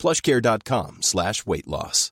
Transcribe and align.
plushcare.com 0.00 0.98
slash 1.00 1.34
weight 1.46 1.66
loss. 1.66 2.08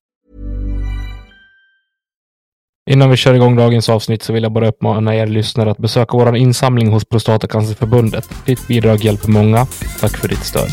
Innan 2.91 3.11
vi 3.11 3.17
kör 3.17 3.35
igång 3.35 3.57
dagens 3.57 3.89
avsnitt 3.89 4.23
så 4.23 4.33
vill 4.33 4.43
jag 4.43 4.53
bara 4.53 4.69
uppmana 4.69 5.17
er 5.17 5.27
lyssnare 5.27 5.71
att 5.71 5.79
besöka 5.79 6.17
vår 6.17 6.37
insamling 6.37 6.93
hos 6.93 7.05
Prostatacancerförbundet. 7.05 8.31
Ditt 8.47 8.69
bidrag 8.69 9.05
hjälper 9.05 9.29
många. 9.29 9.67
Tack 10.01 10.17
för 10.17 10.29
ditt 10.29 10.45
stöd. 10.45 10.69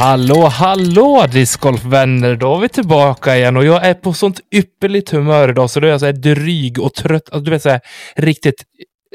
Hallå, 0.00 0.48
hallå 0.52 1.26
discgolfvänner! 1.32 2.36
Då 2.36 2.56
är 2.56 2.60
vi 2.60 2.68
tillbaka 2.68 3.36
igen 3.36 3.56
och 3.56 3.64
jag 3.64 3.86
är 3.86 3.94
på 3.94 4.12
sånt 4.12 4.40
ypperligt 4.54 5.10
humör 5.10 5.48
idag 5.48 5.70
så 5.70 5.80
då 5.80 5.86
är 5.86 5.90
jag 5.90 6.00
så 6.00 6.06
här 6.06 6.12
dryg 6.12 6.80
och 6.80 6.94
trött. 6.94 7.22
Alltså, 7.32 7.40
du 7.40 7.50
vet 7.50 7.62
så 7.62 7.68
här 7.68 7.80
riktigt, 8.16 8.64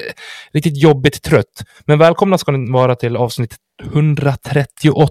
eh, 0.02 0.14
riktigt 0.54 0.78
jobbigt 0.78 1.24
trött. 1.24 1.64
Men 1.86 2.00
välkomna 2.00 2.38
ska 2.38 2.52
ni 2.52 2.72
vara 2.72 2.96
till 2.96 3.18
avsnitt 3.18 3.56
138 3.84 5.10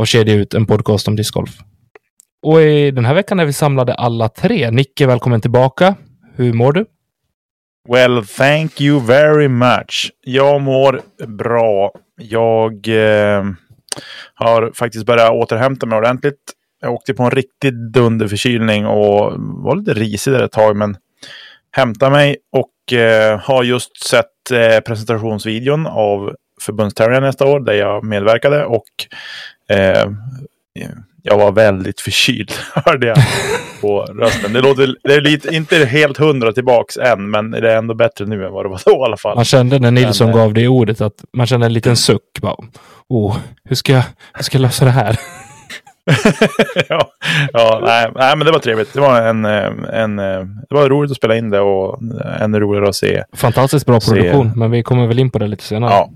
av 0.00 0.04
Kedja 0.04 0.34
ut, 0.34 0.54
en 0.54 0.66
podcast 0.66 1.08
om 1.08 1.16
discgolf. 1.16 1.50
Och 2.42 2.62
i 2.62 2.90
den 2.90 3.04
här 3.04 3.14
veckan 3.14 3.40
är 3.40 3.44
vi 3.44 3.52
samlade 3.52 3.94
alla 3.94 4.28
tre. 4.28 4.70
Nicke, 4.70 5.06
välkommen 5.06 5.40
tillbaka. 5.40 5.94
Hur 6.34 6.52
mår 6.52 6.72
du? 6.72 6.86
Well, 7.88 8.26
thank 8.26 8.80
you 8.80 9.00
very 9.00 9.48
much. 9.48 10.10
Jag 10.24 10.60
mår 10.60 11.00
bra. 11.26 11.92
Jag 12.20 12.88
eh, 12.88 13.44
har 14.34 14.72
faktiskt 14.74 15.06
börjat 15.06 15.30
återhämta 15.30 15.86
mig 15.86 15.98
ordentligt. 15.98 16.40
Jag 16.80 16.92
åkte 16.92 17.14
på 17.14 17.22
en 17.22 17.30
riktig 17.30 17.92
dunderförkylning 17.92 18.86
och 18.86 19.32
var 19.38 19.76
lite 19.76 19.94
risig 19.94 20.32
där 20.32 20.42
ett 20.42 20.52
tag, 20.52 20.76
men 20.76 20.96
hämtade 21.70 22.12
mig 22.12 22.36
och 22.52 22.98
eh, 22.98 23.40
har 23.40 23.62
just 23.62 24.06
sett 24.06 24.50
eh, 24.52 24.80
presentationsvideon 24.80 25.86
av 25.86 26.34
förbundstävlingen 26.60 27.22
nästa 27.22 27.46
år 27.46 27.60
där 27.60 27.72
jag 27.72 28.04
medverkade 28.04 28.64
och 28.64 28.82
eh, 29.68 30.10
jag 31.26 31.38
var 31.38 31.52
väldigt 31.52 32.00
förkyld, 32.00 32.52
hörde 32.74 33.06
jag 33.06 33.16
på 33.80 34.00
rösten. 34.02 34.52
Det, 34.52 34.60
låter, 34.60 34.96
det 35.02 35.14
är 35.14 35.20
lite, 35.20 35.54
inte 35.54 35.84
helt 35.84 36.16
hundra 36.16 36.52
tillbaks 36.52 36.96
än, 36.96 37.30
men 37.30 37.50
det 37.50 37.72
är 37.72 37.76
ändå 37.76 37.94
bättre 37.94 38.26
nu 38.26 38.46
än 38.46 38.52
vad 38.52 38.64
det 38.64 38.68
var 38.68 38.80
då 38.84 38.90
i 38.90 39.04
alla 39.04 39.16
fall. 39.16 39.36
Man 39.36 39.44
kände 39.44 39.78
när 39.78 39.90
Nilsson 39.90 40.26
men, 40.26 40.36
gav 40.36 40.54
dig 40.54 40.68
ordet 40.68 41.00
att 41.00 41.24
man 41.32 41.46
kände 41.46 41.66
en 41.66 41.72
liten 41.72 41.96
suck. 41.96 42.22
Bara, 42.40 42.56
oh, 43.08 43.36
hur 43.64 43.76
ska 43.76 43.92
jag, 43.92 44.02
hur 44.34 44.42
ska 44.42 44.58
jag 44.58 44.62
lösa 44.62 44.84
det 44.84 44.90
här? 44.90 45.16
ja, 46.88 47.10
ja 47.52 47.80
nej, 47.82 48.10
nej, 48.14 48.36
men 48.36 48.46
det 48.46 48.52
var 48.52 48.58
trevligt. 48.58 48.92
Det 48.92 49.00
var, 49.00 49.22
en, 49.22 49.44
en, 49.44 50.16
det 50.68 50.74
var 50.74 50.88
roligt 50.88 51.10
att 51.10 51.16
spela 51.16 51.36
in 51.36 51.50
det 51.50 51.60
och 51.60 51.98
ännu 52.40 52.60
roligare 52.60 52.88
att 52.88 52.96
se. 52.96 53.24
Fantastiskt 53.32 53.86
bra 53.86 54.00
produktion, 54.00 54.50
se. 54.52 54.58
men 54.58 54.70
vi 54.70 54.82
kommer 54.82 55.06
väl 55.06 55.18
in 55.18 55.30
på 55.30 55.38
det 55.38 55.46
lite 55.46 55.64
senare. 55.64 55.90
Ja, 55.90 56.10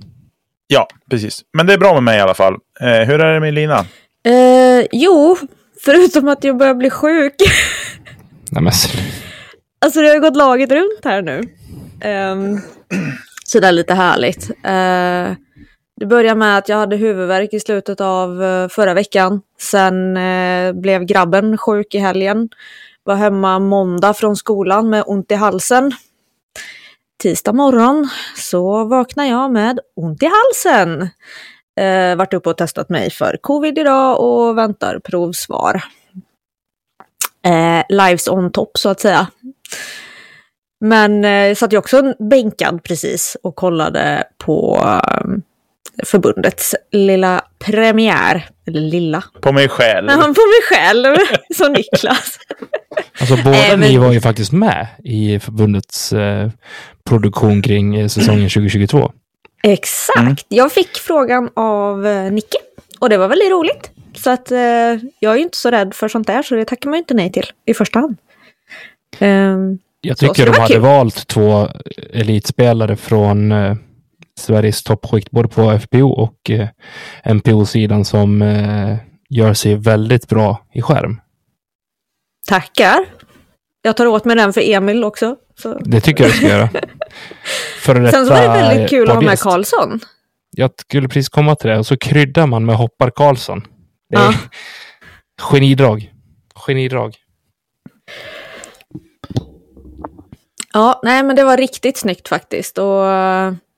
ja 0.66 0.88
precis. 1.10 1.42
Men 1.56 1.66
det 1.66 1.72
är 1.72 1.78
bra 1.78 1.94
med 1.94 2.02
mig 2.02 2.18
i 2.18 2.20
alla 2.20 2.34
fall. 2.34 2.54
Eh, 2.80 2.88
hur 2.88 3.20
är 3.20 3.34
det 3.34 3.40
med 3.40 3.54
Lina? 3.54 3.84
Eh, 4.24 4.86
jo, 4.92 5.36
förutom 5.84 6.28
att 6.28 6.44
jag 6.44 6.56
börjar 6.56 6.74
bli 6.74 6.90
sjuk. 6.90 7.34
Nej, 8.50 8.62
men... 8.62 8.72
Alltså 9.78 10.00
det 10.00 10.08
har 10.08 10.18
gått 10.18 10.36
laget 10.36 10.70
runt 10.70 11.04
här 11.04 11.22
nu. 11.22 11.38
Um, 12.04 12.60
så 13.44 13.60
det 13.60 13.66
är 13.66 13.72
lite 13.72 13.94
härligt. 13.94 14.50
Uh, 14.50 15.36
det 16.00 16.06
började 16.06 16.38
med 16.38 16.58
att 16.58 16.68
jag 16.68 16.76
hade 16.76 16.96
huvudvärk 16.96 17.52
i 17.52 17.60
slutet 17.60 18.00
av 18.00 18.42
uh, 18.42 18.68
förra 18.68 18.94
veckan. 18.94 19.40
Sen 19.60 20.16
uh, 20.16 20.72
blev 20.72 21.04
grabben 21.04 21.58
sjuk 21.58 21.94
i 21.94 21.98
helgen. 21.98 22.48
Var 23.04 23.14
hemma 23.14 23.58
måndag 23.58 24.14
från 24.14 24.36
skolan 24.36 24.90
med 24.90 25.04
ont 25.06 25.32
i 25.32 25.34
halsen. 25.34 25.92
Tisdag 27.22 27.52
morgon 27.52 28.08
så 28.36 28.84
vaknar 28.84 29.24
jag 29.24 29.52
med 29.52 29.80
ont 29.96 30.22
i 30.22 30.26
halsen. 30.26 31.08
Eh, 31.80 32.16
varit 32.16 32.34
uppe 32.34 32.50
och 32.50 32.56
testat 32.56 32.88
mig 32.88 33.10
för 33.10 33.38
covid 33.40 33.78
idag 33.78 34.20
och 34.20 34.58
väntar 34.58 34.98
provsvar. 34.98 35.82
Eh, 37.46 37.82
lives 37.88 38.28
on 38.28 38.52
top 38.52 38.78
så 38.78 38.88
att 38.88 39.00
säga. 39.00 39.26
Men 40.80 41.24
eh, 41.24 41.54
satt 41.54 41.72
jag 41.72 41.80
också 41.80 42.14
bänkad 42.18 42.82
precis 42.82 43.36
och 43.42 43.56
kollade 43.56 44.24
på 44.38 44.80
eh, 44.84 45.24
förbundets 46.04 46.74
lilla 46.92 47.44
premiär. 47.58 48.48
Eller 48.66 48.80
lilla. 48.80 49.24
På 49.40 49.52
mig 49.52 49.68
själv. 49.68 50.08
Ja, 50.10 50.16
på 50.16 50.22
mig 50.22 50.62
själv, 50.70 51.16
som 51.56 51.72
Niklas. 51.72 52.38
Alltså 53.20 53.36
båda 53.36 53.66
äh, 53.66 53.78
men... 53.78 53.80
ni 53.80 53.96
var 53.98 54.12
ju 54.12 54.20
faktiskt 54.20 54.52
med 54.52 54.86
i 55.04 55.40
förbundets 55.40 56.12
eh, 56.12 56.50
produktion 57.04 57.62
kring 57.62 57.96
eh, 57.96 58.08
säsongen 58.08 58.48
2022. 58.48 59.12
Exakt. 59.62 60.20
Mm. 60.20 60.36
Jag 60.48 60.72
fick 60.72 60.98
frågan 60.98 61.50
av 61.54 62.06
eh, 62.06 62.32
Nicke 62.32 62.58
och 62.98 63.08
det 63.08 63.16
var 63.16 63.28
väldigt 63.28 63.50
roligt. 63.50 63.90
Så 64.16 64.30
att 64.30 64.50
eh, 64.50 64.58
jag 65.18 65.32
är 65.32 65.36
ju 65.36 65.42
inte 65.42 65.56
så 65.56 65.70
rädd 65.70 65.94
för 65.94 66.08
sånt 66.08 66.26
där 66.26 66.42
så 66.42 66.54
det 66.54 66.64
tackar 66.64 66.90
man 66.90 66.98
inte 66.98 67.14
nej 67.14 67.32
till 67.32 67.46
i 67.66 67.74
första 67.74 67.98
hand. 67.98 68.16
Um, 69.18 69.78
jag 70.00 70.18
tycker 70.18 70.46
de 70.46 70.52
hade 70.52 70.74
kul. 70.74 70.82
valt 70.82 71.26
två 71.26 71.68
elitspelare 72.12 72.96
från 72.96 73.52
eh, 73.52 73.74
Sveriges 74.38 74.82
toppskikt 74.82 75.30
både 75.30 75.48
på 75.48 75.78
FPO 75.78 76.10
och 76.10 76.50
eh, 76.50 76.68
MPO-sidan 77.34 78.04
som 78.04 78.42
eh, 78.42 78.96
gör 79.28 79.54
sig 79.54 79.74
väldigt 79.74 80.28
bra 80.28 80.66
i 80.72 80.82
skärm. 80.82 81.20
Tackar. 82.46 83.06
Jag 83.82 83.96
tar 83.96 84.06
åt 84.06 84.24
mig 84.24 84.36
den 84.36 84.52
för 84.52 84.70
Emil 84.70 85.04
också. 85.04 85.36
Så. 85.60 85.78
Det 85.84 86.00
tycker 86.00 86.24
jag 86.24 86.32
du 86.32 86.36
ska 86.36 86.48
göra. 86.48 86.68
För 87.80 88.06
Sen 88.10 88.26
så 88.26 88.32
var 88.32 88.40
det 88.40 88.48
väldigt 88.48 88.90
kul 88.90 89.10
att 89.10 89.14
ha 89.14 89.22
med 89.22 89.38
Karlsson. 89.38 90.00
Jag 90.50 90.70
skulle 90.80 91.08
precis 91.08 91.28
komma 91.28 91.54
till 91.54 91.70
det. 91.70 91.78
Och 91.78 91.86
så 91.86 91.96
kryddar 91.96 92.46
man 92.46 92.64
med 92.64 92.76
Hoppar 92.76 93.10
Karlsson. 93.10 93.66
Det 94.10 94.16
är 94.16 94.20
ja. 94.20 94.34
genidrag. 95.50 96.12
Genidrag. 96.66 97.16
Ja, 100.72 101.00
nej 101.02 101.22
men 101.22 101.36
det 101.36 101.44
var 101.44 101.56
riktigt 101.56 101.96
snyggt 101.96 102.28
faktiskt. 102.28 102.78
Och 102.78 103.04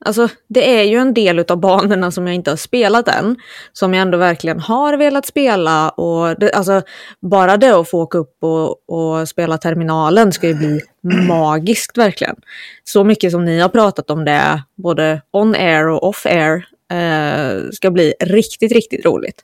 Alltså, 0.05 0.29
det 0.47 0.79
är 0.79 0.83
ju 0.83 0.97
en 0.97 1.13
del 1.13 1.39
av 1.39 1.57
banorna 1.57 2.11
som 2.11 2.27
jag 2.27 2.35
inte 2.35 2.51
har 2.51 2.57
spelat 2.57 3.07
än, 3.07 3.35
som 3.73 3.93
jag 3.93 4.01
ändå 4.01 4.17
verkligen 4.17 4.59
har 4.59 4.97
velat 4.97 5.25
spela. 5.25 5.89
Och 5.89 6.39
det, 6.39 6.51
alltså, 6.51 6.81
bara 7.21 7.57
det 7.57 7.75
att 7.75 7.89
få 7.89 8.01
åka 8.01 8.17
upp 8.17 8.37
och, 8.43 8.89
och 8.89 9.29
spela 9.29 9.57
terminalen 9.57 10.31
ska 10.31 10.47
ju 10.47 10.53
bli 10.53 10.81
magiskt 11.27 11.97
verkligen. 11.97 12.35
Så 12.83 13.03
mycket 13.03 13.31
som 13.31 13.45
ni 13.45 13.59
har 13.59 13.69
pratat 13.69 14.09
om 14.09 14.25
det, 14.25 14.63
både 14.75 15.21
on 15.31 15.55
air 15.55 15.87
och 15.87 16.07
off 16.07 16.25
air, 16.25 16.65
eh, 16.91 17.69
ska 17.71 17.91
bli 17.91 18.13
riktigt, 18.19 18.71
riktigt 18.71 19.05
roligt. 19.05 19.43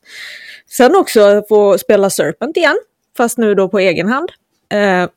Sen 0.69 0.95
också 0.95 1.43
få 1.49 1.77
spela 1.77 2.09
Serpent 2.09 2.57
igen, 2.57 2.77
fast 3.17 3.37
nu 3.37 3.55
då 3.55 3.69
på 3.69 3.79
egen 3.79 4.07
hand. 4.07 4.29
Eh, 4.73 5.09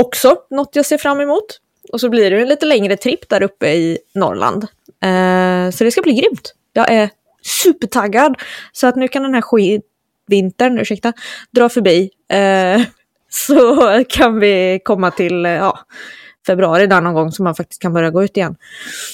också 0.00 0.36
något 0.50 0.76
jag 0.76 0.86
ser 0.86 0.98
fram 0.98 1.20
emot. 1.20 1.60
Och 1.92 2.00
så 2.00 2.08
blir 2.08 2.30
det 2.30 2.40
en 2.40 2.48
lite 2.48 2.66
längre 2.66 2.96
tripp 2.96 3.28
där 3.28 3.42
uppe 3.42 3.68
i 3.68 3.98
Norrland. 4.14 4.62
Eh, 5.04 5.70
så 5.70 5.84
det 5.84 5.90
ska 5.90 6.02
bli 6.02 6.14
grymt. 6.14 6.54
Jag 6.72 6.92
är 6.92 7.10
supertaggad. 7.42 8.36
Så 8.72 8.86
att 8.86 8.96
nu 8.96 9.08
kan 9.08 9.22
den 9.22 9.34
här 9.34 9.42
skidvintern, 9.42 10.78
ursäkta, 10.78 11.12
dra 11.50 11.68
förbi. 11.68 12.10
Eh, 12.30 12.82
så 13.30 14.04
kan 14.08 14.40
vi 14.40 14.80
komma 14.84 15.10
till 15.10 15.44
ja, 15.44 15.78
februari 16.46 16.86
där 16.86 17.00
någon 17.00 17.14
gång 17.14 17.32
så 17.32 17.42
man 17.42 17.54
faktiskt 17.54 17.82
kan 17.82 17.92
börja 17.92 18.10
gå 18.10 18.24
ut 18.24 18.36
igen. 18.36 18.56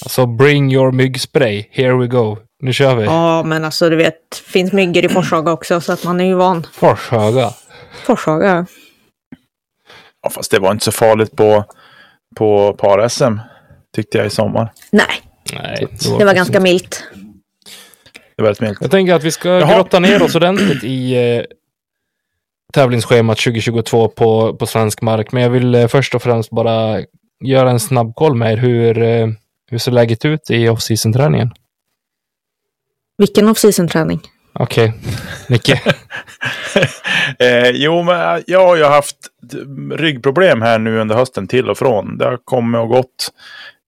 Alltså 0.03 0.27
bring 0.27 0.73
your 0.73 0.93
myggspray, 0.93 1.67
here 1.71 1.93
we 1.97 2.07
go. 2.07 2.39
Nu 2.63 2.73
kör 2.73 2.95
vi. 2.95 3.05
Ja, 3.05 3.43
men 3.43 3.65
alltså 3.65 3.91
du 3.91 3.97
vet, 3.97 4.37
finns 4.45 4.73
myggor 4.73 5.05
i 5.05 5.09
Forshaga 5.09 5.53
också 5.53 5.81
så 5.81 5.93
att 5.93 6.05
man 6.05 6.21
är 6.21 6.25
ju 6.25 6.35
van. 6.35 6.67
Forshaga? 6.73 7.55
Forshaga. 8.05 8.67
Ja, 10.23 10.31
fast 10.31 10.51
det 10.51 10.59
var 10.59 10.73
inte 10.73 10.85
så 10.85 10.93
farligt 10.93 11.37
på 11.37 11.65
på 12.37 12.73
par-SM. 12.73 13.39
Tyckte 13.95 14.19
jag 14.19 14.27
i 14.27 14.31
sommar. 14.31 14.73
Nej. 14.91 15.07
Nej 15.53 15.87
det 15.91 16.09
var, 16.09 16.19
det 16.19 16.25
var 16.25 16.35
ganska 16.35 16.61
milt. 16.61 17.05
Det 18.37 18.43
var 18.43 18.51
rätt 18.51 18.61
milt. 18.61 18.79
Jag 18.81 18.91
tänker 18.91 19.15
att 19.15 19.25
vi 19.25 19.31
ska 19.31 19.49
Jaha. 19.49 19.75
grotta 19.77 19.99
ner 19.99 20.23
oss 20.23 20.35
ordentligt 20.35 20.85
i 20.85 21.15
eh, 21.37 21.45
tävlingsschemat 22.73 23.39
2022 23.39 24.09
på, 24.09 24.57
på 24.57 24.67
svensk 24.67 25.03
mark. 25.03 25.33
Men 25.33 25.43
jag 25.43 25.51
vill 25.51 25.75
eh, 25.75 25.87
först 25.89 26.15
och 26.15 26.23
främst 26.23 26.51
bara 26.51 27.03
göra 27.45 27.71
en 27.71 27.81
snabb 27.81 28.15
koll 28.15 28.35
med 28.35 28.53
er. 28.53 28.57
Hur, 28.57 29.03
eh, 29.03 29.29
hur 29.71 29.79
ser 29.79 29.93
läget 29.93 30.25
ut 30.25 30.51
i 30.51 30.69
off-season-träningen? 30.69 31.51
Vilken 33.19 33.49
off-season-träning? 33.49 34.21
Okej, 34.53 34.89
okay. 34.89 35.01
Micke. 35.49 35.71
eh, 37.39 37.71
jo, 37.71 38.03
men 38.03 38.37
eh, 38.37 38.43
jag 38.47 38.67
har 38.67 38.77
ju 38.77 38.85
haft 38.85 39.17
ryggproblem 39.93 40.63
här 40.63 40.79
nu 40.79 41.01
under 41.01 41.15
hösten 41.15 41.49
till 41.49 41.71
och 41.71 41.79
från. 41.79 42.19
Det 42.19 42.25
har 42.25 42.39
kommit 42.45 42.79
och 42.79 42.89
gått. 42.89 43.31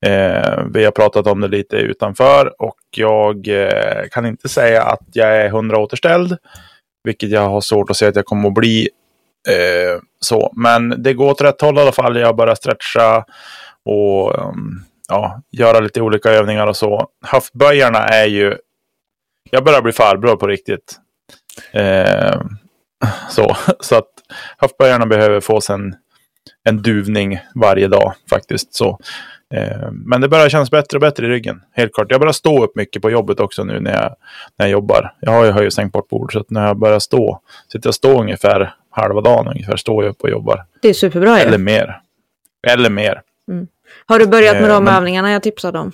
Eh, 0.07 0.65
vi 0.75 0.85
har 0.85 0.91
pratat 0.91 1.27
om 1.27 1.41
det 1.41 1.49
lite 1.49 1.77
utanför 1.77 2.63
och 2.63 2.79
jag 2.91 3.49
eh, 3.49 4.09
kan 4.11 4.27
inte 4.27 4.49
säga 4.49 4.83
att 4.83 5.09
jag 5.13 5.37
är 5.37 5.49
hundra 5.49 5.79
återställd. 5.79 6.37
Vilket 7.05 7.31
jag 7.31 7.49
har 7.49 7.61
svårt 7.61 7.91
att 7.91 7.97
säga 7.97 8.09
att 8.09 8.17
jag 8.17 8.25
kommer 8.25 8.49
att 8.49 8.55
bli. 8.55 8.89
Eh, 9.49 10.01
så. 10.21 10.53
Men 10.57 11.03
det 11.03 11.15
går 11.15 11.31
åt 11.31 11.41
rätt 11.41 11.61
håll 11.61 11.79
i 11.79 11.81
alla 11.81 11.93
fall. 11.93 12.17
Jag 12.17 12.37
börjar 12.37 12.55
stretcha 12.55 13.25
och 13.85 14.39
um, 14.39 14.85
ja, 15.09 15.43
göra 15.51 15.81
lite 15.81 16.01
olika 16.01 16.31
övningar 16.31 16.67
och 16.67 16.77
så. 16.77 17.07
Höftböjarna 17.27 17.99
är 17.99 18.27
ju... 18.27 18.57
Jag 19.51 19.65
börjar 19.65 19.83
bli 19.83 19.93
farbror 19.93 20.37
på 20.37 20.47
riktigt. 20.47 21.01
Eh, 21.73 22.41
så, 23.31 23.57
så 23.81 23.97
att 23.97 24.09
höftböjarna 24.59 25.07
behöver 25.07 25.41
få 25.41 25.61
en, 25.71 25.95
en 26.65 26.83
duvning 26.83 27.41
varje 27.55 27.89
dag 27.89 28.15
faktiskt. 28.31 28.75
Så 28.75 28.99
Eh, 29.55 29.91
men 29.93 30.21
det 30.21 30.29
börjar 30.29 30.49
kännas 30.49 30.71
bättre 30.71 30.97
och 30.97 31.01
bättre 31.01 31.27
i 31.27 31.29
ryggen. 31.29 31.63
Helt 31.73 31.95
klart. 31.95 32.07
Jag 32.11 32.21
börjar 32.21 32.33
stå 32.33 32.65
upp 32.65 32.77
mycket 32.77 33.03
på 33.03 33.11
jobbet 33.11 33.41
också 33.41 33.65
nu 33.65 33.81
när 33.81 33.93
jag, 33.93 34.17
när 34.59 34.67
jag 34.67 34.71
jobbar. 34.71 35.15
Jag 35.21 35.33
har 35.33 35.45
ju 35.45 35.51
höj 35.51 35.67
och 35.67 35.73
sänkt 35.73 35.93
bort 35.93 36.09
bord. 36.09 36.33
Så 36.33 36.39
att 36.39 36.51
när 36.51 36.67
jag 36.67 36.79
börjar 36.79 36.99
stå, 36.99 37.41
sitter 37.73 37.87
jag 37.87 37.95
stå 37.95 38.21
ungefär 38.21 38.75
halva 38.91 39.21
dagen 39.21 39.49
ungefär, 39.49 39.77
står 39.77 40.05
jag 40.05 40.11
upp 40.11 40.21
och 40.21 40.31
jobbar. 40.31 40.65
Det 40.83 40.89
är 40.89 40.95
superbra 40.95 41.41
Eller 41.41 41.53
ja. 41.53 41.59
mer. 41.59 42.01
Eller 42.69 42.91
mer. 42.91 43.23
Mm. 43.49 43.67
Har 44.07 44.19
du 44.19 44.27
börjat 44.27 44.55
med 44.55 44.63
eh, 44.63 44.75
de 44.75 44.85
men, 44.85 44.95
övningarna 44.95 45.33
jag 45.33 45.43
tipsade 45.43 45.79
om? 45.79 45.93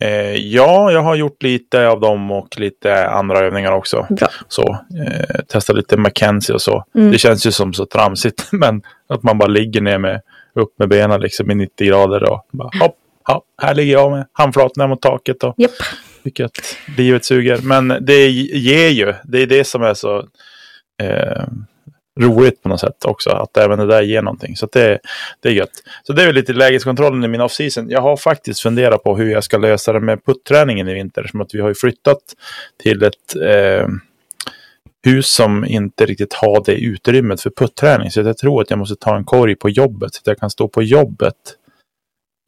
Eh, 0.00 0.36
ja, 0.36 0.92
jag 0.92 1.02
har 1.02 1.14
gjort 1.14 1.42
lite 1.42 1.88
av 1.88 2.00
dem 2.00 2.30
och 2.30 2.60
lite 2.60 3.08
andra 3.08 3.38
övningar 3.38 3.72
också. 3.72 4.06
Bra. 4.10 4.28
Så, 4.48 4.78
eh, 5.06 5.40
testa 5.48 5.72
lite 5.72 5.96
McKenzie 5.96 6.54
och 6.54 6.62
så. 6.62 6.84
Mm. 6.94 7.10
Det 7.10 7.18
känns 7.18 7.46
ju 7.46 7.52
som 7.52 7.72
så 7.72 7.86
tramsigt, 7.86 8.48
men 8.52 8.82
att 9.08 9.22
man 9.22 9.38
bara 9.38 9.48
ligger 9.48 9.80
ner 9.80 9.98
med 9.98 10.20
upp 10.54 10.78
med 10.78 10.88
benen 10.88 11.20
liksom 11.20 11.50
i 11.50 11.54
90 11.54 11.86
grader 11.86 12.30
och 12.32 12.46
bara 12.52 12.70
hopp, 12.80 12.96
hopp, 13.24 13.44
här 13.62 13.74
ligger 13.74 13.92
jag 13.92 14.10
med 14.10 14.26
handflatorna 14.32 14.86
mot 14.86 15.02
taket 15.02 15.44
och 15.44 15.54
yep. 15.58 15.70
tycker 16.24 16.44
att 16.44 16.76
livet 16.96 17.24
suger. 17.24 17.58
Men 17.62 17.88
det 18.00 18.28
ger 18.28 18.88
ju, 18.88 19.14
det 19.24 19.42
är 19.42 19.46
det 19.46 19.64
som 19.64 19.82
är 19.82 19.94
så 19.94 20.18
eh, 21.02 21.44
roligt 22.18 22.62
på 22.62 22.68
något 22.68 22.80
sätt 22.80 23.04
också, 23.04 23.30
att 23.30 23.56
även 23.56 23.78
det 23.78 23.86
där 23.86 24.02
ger 24.02 24.22
någonting. 24.22 24.56
Så 24.56 24.68
det, 24.72 24.98
det 25.40 25.48
är 25.48 25.52
gött. 25.52 25.82
Så 26.02 26.12
det 26.12 26.22
är 26.22 26.26
väl 26.26 26.34
lite 26.34 26.52
lägeskontrollen 26.52 27.24
i 27.24 27.28
min 27.28 27.40
off-season. 27.40 27.90
Jag 27.90 28.00
har 28.00 28.16
faktiskt 28.16 28.60
funderat 28.60 29.02
på 29.02 29.16
hur 29.16 29.30
jag 29.30 29.44
ska 29.44 29.58
lösa 29.58 29.92
det 29.92 30.00
med 30.00 30.24
putträningen 30.24 30.88
i 30.88 30.94
vinter, 30.94 31.26
som 31.30 31.40
att 31.40 31.54
vi 31.54 31.60
har 31.60 31.68
ju 31.68 31.74
flyttat 31.74 32.18
till 32.82 33.02
ett 33.02 33.36
eh, 33.42 33.88
hus 35.06 35.28
som 35.28 35.64
inte 35.64 36.06
riktigt 36.06 36.34
har 36.34 36.62
det 36.64 36.74
utrymmet 36.74 37.40
för 37.40 37.50
putträning. 37.50 38.10
Så 38.10 38.20
jag 38.20 38.38
tror 38.38 38.62
att 38.62 38.70
jag 38.70 38.78
måste 38.78 38.96
ta 38.96 39.16
en 39.16 39.24
korg 39.24 39.56
på 39.56 39.70
jobbet 39.70 40.14
så 40.14 40.18
att 40.18 40.26
jag 40.26 40.38
kan 40.38 40.50
stå 40.50 40.68
på 40.68 40.82
jobbet 40.82 41.34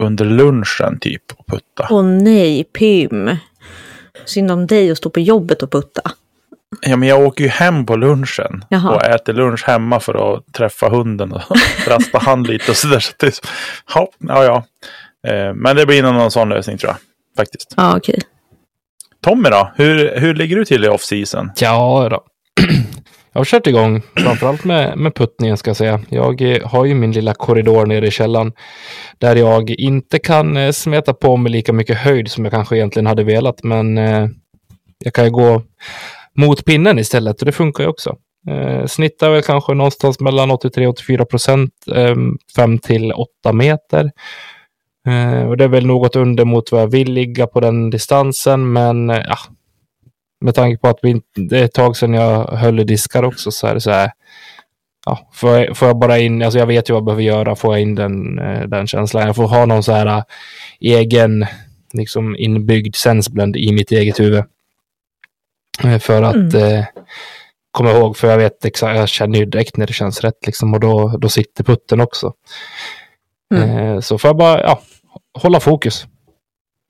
under 0.02 0.24
lunchen 0.24 0.98
typ 1.00 1.22
och 1.36 1.46
putta. 1.46 1.88
Åh 1.90 2.04
nej, 2.04 2.64
Pym. 2.64 3.36
Synd 4.24 4.50
om 4.50 4.66
dig 4.66 4.90
att 4.90 4.98
stå 4.98 5.10
på 5.10 5.20
jobbet 5.20 5.62
och 5.62 5.70
putta. 5.70 6.02
Ja, 6.80 6.96
men 6.96 7.08
jag 7.08 7.26
åker 7.26 7.44
ju 7.44 7.50
hem 7.50 7.86
på 7.86 7.96
lunchen 7.96 8.64
Jaha. 8.68 8.94
och 8.94 9.04
äter 9.04 9.32
lunch 9.32 9.64
hemma 9.66 10.00
för 10.00 10.34
att 10.34 10.52
träffa 10.52 10.88
hunden 10.88 11.32
och 11.32 11.42
rasta 11.86 12.18
hand 12.18 12.46
lite 12.46 12.70
och 12.70 12.76
sådär. 12.76 13.00
Så 13.00 13.12
det, 13.18 13.40
ja, 13.94 14.08
ja, 14.18 14.44
ja. 14.44 14.64
Eh, 15.30 15.54
men 15.54 15.76
det 15.76 15.86
blir 15.86 16.02
nog 16.02 16.14
någon 16.14 16.30
sån 16.30 16.48
lösning 16.48 16.78
tror 16.78 16.90
jag. 16.90 16.98
Faktiskt. 17.36 17.74
Ja, 17.76 17.96
okej. 17.96 18.12
Okay. 18.12 18.28
Tommy 19.22 19.48
då? 19.50 19.72
Hur, 19.76 20.20
hur 20.20 20.34
ligger 20.34 20.56
du 20.56 20.64
till 20.64 20.84
i 20.84 20.88
off-season? 20.88 21.50
Ja, 21.60 22.08
då. 22.10 22.22
jag 23.32 23.40
har 23.40 23.44
kört 23.44 23.66
igång, 23.66 24.02
framförallt 24.16 24.64
med, 24.64 24.98
med 24.98 25.14
puttningen 25.14 25.56
ska 25.56 25.70
jag 25.70 25.76
säga. 25.76 26.00
Jag 26.08 26.42
eh, 26.42 26.68
har 26.68 26.84
ju 26.84 26.94
min 26.94 27.12
lilla 27.12 27.34
korridor 27.34 27.86
nere 27.86 28.06
i 28.06 28.10
källaren 28.10 28.52
där 29.18 29.36
jag 29.36 29.70
inte 29.70 30.18
kan 30.18 30.56
eh, 30.56 30.72
smeta 30.72 31.14
på 31.14 31.36
mig 31.36 31.52
lika 31.52 31.72
mycket 31.72 31.96
höjd 31.96 32.30
som 32.30 32.44
jag 32.44 32.52
kanske 32.52 32.76
egentligen 32.76 33.06
hade 33.06 33.24
velat, 33.24 33.62
men 33.62 33.96
jag 35.04 35.14
kan 35.14 35.24
ju 35.24 35.30
gå 35.30 35.62
mot 36.36 36.64
pinnen 36.64 36.98
istället 36.98 37.40
och 37.40 37.46
det 37.46 37.52
funkar 37.52 37.84
ju 37.84 37.90
också. 37.90 38.16
Eh, 38.48 38.86
snittar 38.86 39.30
väl 39.30 39.42
kanske 39.42 39.74
någonstans 39.74 40.20
mellan 40.20 40.50
83-84 40.50 41.24
procent, 41.24 41.72
eh, 41.94 42.16
5 42.56 42.78
till 42.78 43.12
8 43.12 43.52
meter. 43.52 44.10
Eh, 45.06 45.48
och 45.48 45.56
det 45.56 45.64
är 45.64 45.68
väl 45.68 45.86
något 45.86 46.16
under 46.16 46.44
mot 46.44 46.72
vad 46.72 46.82
jag 46.82 46.90
vill 46.90 47.12
ligga 47.12 47.46
på 47.46 47.60
den 47.60 47.90
distansen, 47.90 48.72
men 48.72 49.10
eh, 49.10 49.22
ja, 49.28 49.36
med 50.40 50.54
tanke 50.54 50.80
på 50.80 50.88
att 50.88 50.98
vi, 51.02 51.22
det 51.34 51.58
är 51.58 51.64
ett 51.64 51.74
tag 51.74 51.96
sedan 51.96 52.14
jag 52.14 52.44
höll 52.46 52.80
i 52.80 52.84
diskar 52.84 53.22
också 53.22 53.50
så 53.50 53.66
är 53.66 53.74
det 53.74 53.80
så 53.80 53.90
här. 53.90 54.10
Ja, 55.06 55.30
får, 55.32 55.50
jag, 55.50 55.76
får 55.76 55.88
jag 55.88 55.98
bara 55.98 56.18
in, 56.18 56.42
alltså 56.42 56.58
jag 56.58 56.66
vet 56.66 56.90
ju 56.90 56.92
vad 56.92 57.00
jag 57.00 57.04
behöver 57.04 57.22
göra, 57.22 57.56
får 57.56 57.74
jag 57.74 57.82
in 57.82 57.94
den, 57.94 58.38
eh, 58.38 58.62
den 58.68 58.86
känslan. 58.86 59.26
Jag 59.26 59.36
får 59.36 59.48
ha 59.48 59.66
någon 59.66 59.82
så 59.82 59.92
här 59.92 60.06
eh, 60.06 60.22
egen, 60.80 61.46
liksom 61.92 62.36
inbyggd 62.36 62.94
sensblend 62.94 63.56
i 63.56 63.72
mitt 63.72 63.92
eget 63.92 64.20
huvud. 64.20 64.44
Eh, 65.84 65.98
för 65.98 66.22
att 66.22 66.34
mm. 66.34 66.56
eh, 66.56 66.84
komma 67.70 67.90
ihåg, 67.90 68.16
för 68.16 68.30
jag 68.30 68.38
vet 68.38 68.64
exakt, 68.64 68.98
jag 68.98 69.08
känner 69.08 69.38
ju 69.38 69.44
direkt 69.44 69.76
när 69.76 69.86
det 69.86 69.92
känns 69.92 70.20
rätt 70.20 70.46
liksom 70.46 70.74
och 70.74 70.80
då, 70.80 71.08
då 71.18 71.28
sitter 71.28 71.64
putten 71.64 72.00
också. 72.00 72.32
Mm. 73.54 73.78
Eh, 73.78 74.00
så 74.00 74.18
får 74.18 74.28
jag 74.28 74.36
bara, 74.36 74.60
ja, 74.62 74.82
hålla 75.38 75.60
fokus 75.60 76.06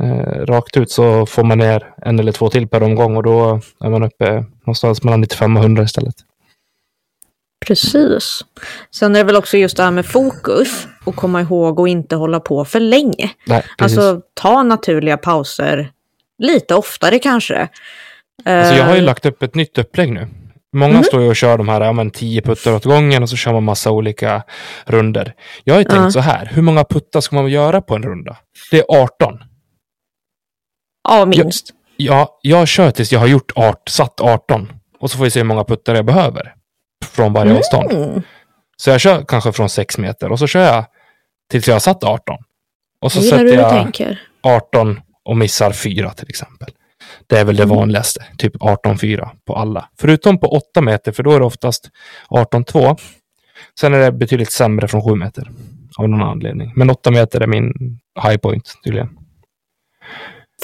eh, 0.02 0.44
rakt 0.46 0.76
ut 0.76 0.90
så 0.90 1.26
får 1.26 1.44
man 1.44 1.58
ner 1.58 1.94
en 2.02 2.18
eller 2.18 2.32
två 2.32 2.50
till 2.50 2.68
per 2.68 2.82
omgång 2.82 3.16
och 3.16 3.22
då 3.22 3.60
är 3.80 3.90
man 3.90 4.02
uppe 4.02 4.44
någonstans 4.60 5.02
mellan 5.02 5.20
95 5.20 5.56
och 5.56 5.62
100 5.62 5.82
istället. 5.82 6.14
Precis. 7.66 8.40
Sen 8.90 9.14
är 9.14 9.18
det 9.18 9.24
väl 9.24 9.36
också 9.36 9.56
just 9.56 9.76
det 9.76 9.82
här 9.82 9.90
med 9.90 10.06
fokus 10.06 10.86
och 11.04 11.16
komma 11.16 11.40
ihåg 11.40 11.80
och 11.80 11.88
inte 11.88 12.16
hålla 12.16 12.40
på 12.40 12.64
för 12.64 12.80
länge. 12.80 13.30
Nej, 13.46 13.64
alltså 13.78 14.20
ta 14.34 14.62
naturliga 14.62 15.16
pauser 15.16 15.92
lite 16.38 16.74
oftare 16.74 17.18
kanske. 17.18 17.68
Alltså, 18.44 18.74
jag 18.74 18.84
har 18.84 18.94
ju 18.94 19.00
uh, 19.00 19.04
lagt 19.04 19.26
upp 19.26 19.42
ett 19.42 19.54
nytt 19.54 19.78
upplägg 19.78 20.12
nu. 20.12 20.28
Många 20.72 20.92
mm. 20.92 21.04
står 21.04 21.22
ju 21.22 21.28
och 21.28 21.36
kör 21.36 21.58
de 21.58 21.68
här 21.68 21.80
ja, 21.80 21.92
men, 21.92 22.10
tio 22.10 22.42
puttar 22.42 22.72
åt 22.72 22.84
gången 22.84 23.22
och 23.22 23.30
så 23.30 23.36
kör 23.36 23.52
man 23.52 23.64
massa 23.64 23.90
olika 23.90 24.42
runder. 24.84 25.34
Jag 25.64 25.74
har 25.74 25.78
ju 25.78 25.84
tänkt 25.84 26.02
uh. 26.02 26.08
så 26.08 26.20
här, 26.20 26.50
hur 26.54 26.62
många 26.62 26.84
puttar 26.84 27.20
ska 27.20 27.36
man 27.36 27.50
göra 27.50 27.82
på 27.82 27.94
en 27.94 28.02
runda? 28.02 28.36
Det 28.70 28.78
är 28.78 28.84
18. 28.88 29.38
Ja, 31.08 31.26
minst. 31.26 31.70
Jag, 31.96 32.14
ja, 32.14 32.38
jag 32.42 32.68
kör 32.68 32.90
tills 32.90 33.12
jag 33.12 33.20
har 33.20 33.26
gjort 33.26 33.52
art, 33.54 33.88
satt 33.88 34.20
18. 34.20 34.72
Och 35.00 35.10
så 35.10 35.16
får 35.16 35.24
vi 35.24 35.30
se 35.30 35.40
hur 35.40 35.44
många 35.44 35.64
puttar 35.64 35.94
jag 35.94 36.04
behöver. 36.04 36.54
Från 37.04 37.32
varje 37.32 37.50
mm. 37.50 37.58
avstånd. 37.58 38.22
Så 38.76 38.90
jag 38.90 39.00
kör 39.00 39.24
kanske 39.28 39.52
från 39.52 39.68
6 39.68 39.98
meter 39.98 40.32
och 40.32 40.38
så 40.38 40.46
kör 40.46 40.64
jag 40.64 40.84
tills 41.50 41.68
jag 41.68 41.74
har 41.74 41.80
satt 41.80 42.04
18. 42.04 42.36
Och 43.00 43.12
så 43.12 43.22
sätter 43.22 43.44
jag 43.44 43.70
tänker. 43.70 44.22
18 44.42 45.00
och 45.24 45.36
missar 45.36 45.72
4 45.72 46.10
till 46.10 46.28
exempel. 46.28 46.70
Det 47.30 47.38
är 47.38 47.44
väl 47.44 47.56
det 47.56 47.62
mm. 47.62 47.76
vanligaste, 47.76 48.24
typ 48.38 48.56
18-4 48.56 49.28
på 49.46 49.56
alla. 49.56 49.88
Förutom 50.00 50.38
på 50.38 50.46
8 50.46 50.80
meter, 50.80 51.12
för 51.12 51.22
då 51.22 51.32
är 51.32 51.38
det 51.38 51.44
oftast 51.44 51.90
18-2. 52.30 52.98
Sen 53.80 53.94
är 53.94 53.98
det 53.98 54.12
betydligt 54.12 54.52
sämre 54.52 54.88
från 54.88 55.02
7 55.08 55.14
meter. 55.14 55.50
Av 55.98 56.08
någon 56.08 56.22
anledning. 56.22 56.72
Men 56.76 56.90
8 56.90 57.10
meter 57.10 57.40
är 57.40 57.46
min 57.46 57.98
high 58.22 58.36
point 58.36 58.74
tydligen. 58.84 59.08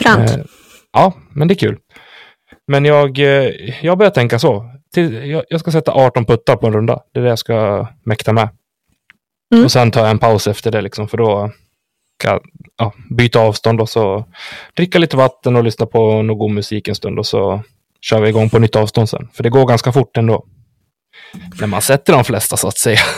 Fränt. 0.02 0.30
Eh, 0.30 0.44
ja, 0.92 1.12
men 1.32 1.48
det 1.48 1.54
är 1.54 1.56
kul. 1.56 1.78
Men 2.66 2.84
jag, 2.84 3.18
eh, 3.18 3.84
jag 3.84 3.98
börjar 3.98 4.10
tänka 4.10 4.38
så. 4.38 4.70
Jag, 5.48 5.60
ska 5.60 5.70
sätta 5.70 5.92
18 5.92 6.24
puttar 6.24 6.56
på 6.56 6.66
en 6.66 6.72
runda. 6.72 7.02
Det 7.12 7.20
är 7.20 7.24
det 7.24 7.28
jag 7.28 7.38
ska 7.38 7.86
mäkta 8.04 8.32
med. 8.32 8.48
Mm. 9.54 9.64
Och 9.64 9.72
sen 9.72 9.90
tar 9.90 10.00
jag 10.00 10.10
en 10.10 10.18
paus 10.18 10.46
efter 10.46 10.70
det, 10.70 10.80
liksom, 10.80 11.08
för 11.08 11.16
då 11.16 11.50
jag 12.30 12.40
ja, 12.76 12.92
byta 13.10 13.40
avstånd 13.40 13.80
och 13.80 13.88
så 13.88 14.24
dricka 14.76 14.98
lite 14.98 15.16
vatten 15.16 15.56
och 15.56 15.64
lyssna 15.64 15.86
på 15.86 16.22
någon 16.22 16.38
god 16.38 16.50
musik 16.50 16.88
en 16.88 16.94
stund 16.94 17.18
och 17.18 17.26
så 17.26 17.62
kör 18.00 18.20
vi 18.20 18.28
igång 18.28 18.50
på 18.50 18.58
nytt 18.58 18.76
avstånd 18.76 19.08
sen. 19.08 19.28
För 19.32 19.42
det 19.42 19.50
går 19.50 19.66
ganska 19.66 19.92
fort 19.92 20.16
ändå. 20.16 20.44
När 21.60 21.66
man 21.66 21.82
sätter 21.82 22.12
de 22.12 22.24
flesta 22.24 22.56
så 22.56 22.68
att 22.68 22.78
säga. 22.78 23.00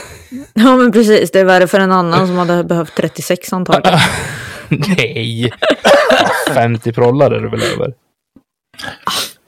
Ja 0.55 0.77
men 0.77 0.93
precis, 0.93 1.31
det 1.31 1.41
är 1.41 1.45
värre 1.45 1.67
för 1.67 1.81
en 1.81 1.93
annan 1.93 2.27
som 2.27 2.37
hade 2.37 2.65
behövt 2.65 2.95
36 2.97 3.53
antagligen. 3.53 3.99
Nej, 4.69 5.53
50 6.55 6.93
prollar 6.93 7.31
är 7.31 7.41
det 7.41 7.49
väl 7.49 7.63
över. 7.63 7.95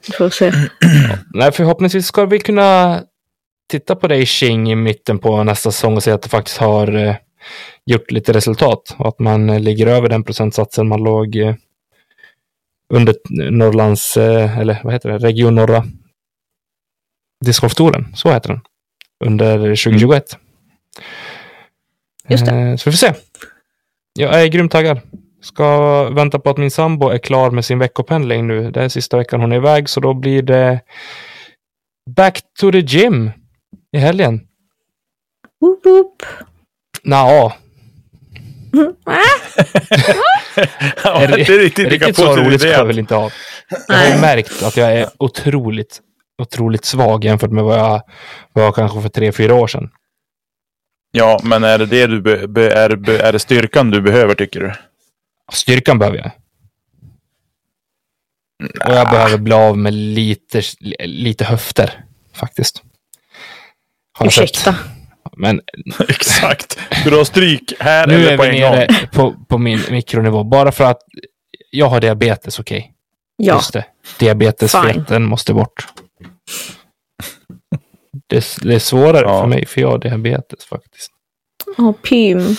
Vi 0.07 0.13
får 0.13 0.29
se. 0.29 0.51
Nej, 1.33 1.51
förhoppningsvis 1.51 2.07
ska 2.07 2.25
vi 2.25 2.39
kunna 2.39 3.01
titta 3.71 3.95
på 3.95 4.07
dig 4.07 4.25
Xing 4.25 4.71
i 4.71 4.75
mitten 4.75 5.19
på 5.19 5.43
nästa 5.43 5.71
säsong 5.71 5.95
och 5.95 6.03
se 6.03 6.11
att 6.11 6.21
det 6.21 6.29
faktiskt 6.29 6.57
har 6.57 6.95
eh, 6.95 7.15
gjort 7.85 8.11
lite 8.11 8.33
resultat 8.33 8.95
och 8.97 9.07
att 9.07 9.19
man 9.19 9.49
eh, 9.49 9.59
ligger 9.59 9.87
över 9.87 10.09
den 10.09 10.23
procentsatsen 10.23 10.87
man 10.87 11.03
låg 11.03 11.35
eh, 11.35 11.55
under 12.93 13.15
Norrlands, 13.51 14.17
eh, 14.17 14.59
eller 14.59 14.79
vad 14.83 14.93
heter 14.93 15.09
det, 15.09 15.17
Region 15.17 15.55
Norra 15.55 15.85
discgolftouren, 17.45 18.15
så 18.15 18.31
heter 18.31 18.49
den. 18.49 18.61
under 19.25 19.57
2021. 19.57 20.37
Just 22.27 22.45
det. 22.45 22.77
Så 22.77 22.89
vi 22.89 22.97
får 22.97 22.97
se. 22.97 23.13
Jag 24.19 24.41
är 24.43 24.47
grymt 24.47 24.71
taggad. 24.71 24.99
Ska 25.41 26.09
vänta 26.09 26.39
på 26.39 26.49
att 26.49 26.57
min 26.57 26.71
sambo 26.71 27.09
är 27.09 27.17
klar 27.17 27.51
med 27.51 27.65
sin 27.65 27.79
veckopendling 27.79 28.47
nu. 28.47 28.71
Det 28.71 28.83
är 28.83 28.89
sista 28.89 29.17
veckan 29.17 29.41
hon 29.41 29.51
är 29.51 29.55
iväg, 29.55 29.89
så 29.89 29.99
då 29.99 30.13
blir 30.13 30.41
det 30.41 30.81
back 32.15 32.41
to 32.59 32.71
the 32.71 32.79
gym 32.79 33.31
i 33.91 33.97
helgen. 33.97 34.47
Woop, 35.61 35.85
woop. 35.85 36.23
Nja, 37.03 37.53
Ja, 41.03 41.27
det 41.27 41.41
är 41.41 41.59
riktigt 41.59 41.89
riktigt 41.89 42.15
så 42.15 42.35
roligt 42.35 42.61
ska 42.61 42.69
jag 42.69 42.85
väl 42.85 42.99
inte 42.99 43.15
ha. 43.15 43.31
Jag 43.87 43.95
har 43.95 44.15
ju 44.15 44.21
märkt 44.21 44.63
att 44.63 44.77
jag 44.77 44.93
är 44.93 45.09
otroligt, 45.17 45.99
otroligt 46.41 46.85
svag 46.85 47.25
jämfört 47.25 47.51
med 47.51 47.63
vad 47.63 47.79
jag 47.79 48.01
var 48.53 48.71
kanske 48.71 49.01
för 49.01 49.09
tre, 49.09 49.31
fyra 49.31 49.55
år 49.55 49.67
sedan. 49.67 49.89
Ja, 51.11 51.39
men 51.43 51.63
är 51.63 51.77
det 51.77 51.85
det 51.85 52.07
du 52.07 52.21
be, 52.21 52.47
be, 52.47 52.73
är, 52.73 52.95
be, 52.95 53.19
är 53.19 53.33
det 53.33 53.39
styrkan 53.39 53.91
du 53.91 54.01
behöver 54.01 54.35
tycker 54.35 54.59
du? 54.59 54.73
Styrkan 55.51 55.99
behöver 55.99 56.17
jag. 56.17 56.31
Och 58.87 58.93
jag 58.93 59.09
behöver 59.09 59.37
bli 59.37 59.53
av 59.53 59.77
med 59.77 59.93
lite, 59.93 60.61
lite 60.99 61.45
höfter, 61.45 62.03
faktiskt. 62.33 62.83
Har 64.13 64.25
jag 64.25 64.33
sett. 64.33 64.67
Men 65.37 65.61
Exakt. 66.09 66.79
Du 67.05 67.15
har 67.17 67.23
stryk 67.23 67.73
här 67.79 68.07
nu 68.07 68.13
eller 68.13 68.31
är 68.31 68.37
på 68.37 68.43
vi 68.43 68.49
en 68.49 68.55
nere 68.71 68.87
gång. 68.87 68.95
på, 69.13 69.35
på 69.49 69.57
min 69.57 69.79
mikronivå. 69.91 70.43
Bara 70.43 70.71
för 70.71 70.83
att 70.83 70.99
jag 71.71 71.85
har 71.89 72.01
diabetes, 72.01 72.59
okej. 72.59 72.91
Ja, 73.37 73.55
Just 73.55 73.73
det. 73.73 73.85
Diabetesfeten 74.19 75.23
måste 75.23 75.53
bort. 75.53 75.87
Det, 78.27 78.35
är- 78.35 78.67
det 78.67 78.75
är 78.75 78.79
svårare 78.79 79.21
Ja. 79.25 79.41
för 79.41 79.47
mig, 79.47 79.65
för 79.65 79.81
jag 79.81 79.87
har 79.91 79.97
diabetes 79.97 80.65
faktiskt. 80.65 81.11
oh, 81.77 81.91
Pym. 81.93 82.55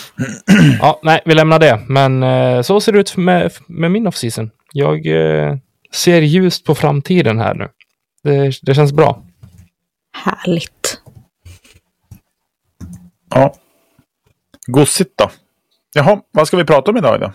Ja, 0.81 1.00
nej, 1.02 1.21
vi 1.25 1.35
lämnar 1.35 1.59
det. 1.59 1.81
Men 1.88 2.23
eh, 2.23 2.62
så 2.62 2.81
ser 2.81 2.93
det 2.93 2.99
ut 2.99 3.17
med, 3.17 3.52
med 3.67 3.91
min 3.91 4.07
off-season. 4.07 4.50
Jag 4.73 5.07
eh, 5.07 5.57
ser 5.93 6.21
ljust 6.21 6.64
på 6.64 6.75
framtiden 6.75 7.38
här 7.38 7.55
nu. 7.55 7.69
Det, 8.23 8.52
det 8.62 8.75
känns 8.75 8.93
bra. 8.93 9.23
Härligt. 10.17 11.01
Ja. 13.35 13.55
Gossigt 14.67 15.12
då. 15.19 15.31
Jaha, 15.95 16.21
vad 16.31 16.47
ska 16.47 16.57
vi 16.57 16.65
prata 16.65 16.91
om 16.91 16.97
idag 16.97 17.21
då? 17.21 17.33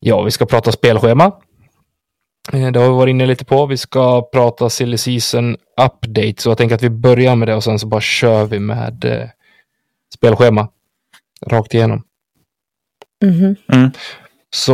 Ja, 0.00 0.22
vi 0.22 0.30
ska 0.30 0.46
prata 0.46 0.72
spelschema. 0.72 1.24
Eh, 2.52 2.70
Det 2.72 2.78
har 2.80 2.86
vi 2.90 2.94
varit 2.96 3.10
inne 3.10 3.26
lite 3.26 3.44
på. 3.44 3.66
Vi 3.66 3.76
ska 3.76 4.22
prata 4.22 4.70
silly 4.70 4.96
season 4.98 5.56
update. 5.80 6.34
Så 6.42 6.50
jag 6.50 6.58
tänker 6.58 6.74
att 6.74 6.82
vi 6.82 6.90
börjar 6.90 7.36
med 7.36 7.48
det 7.48 7.54
och 7.54 7.64
sen 7.64 7.78
så 7.78 7.86
bara 7.86 8.00
kör 8.00 8.44
vi 8.44 8.58
med 8.58 9.04
eh, 9.04 9.28
spelschema. 10.14 10.68
Rakt 11.46 11.74
igenom. 11.74 12.02
Mhm. 13.24 13.56
Så 14.54 14.72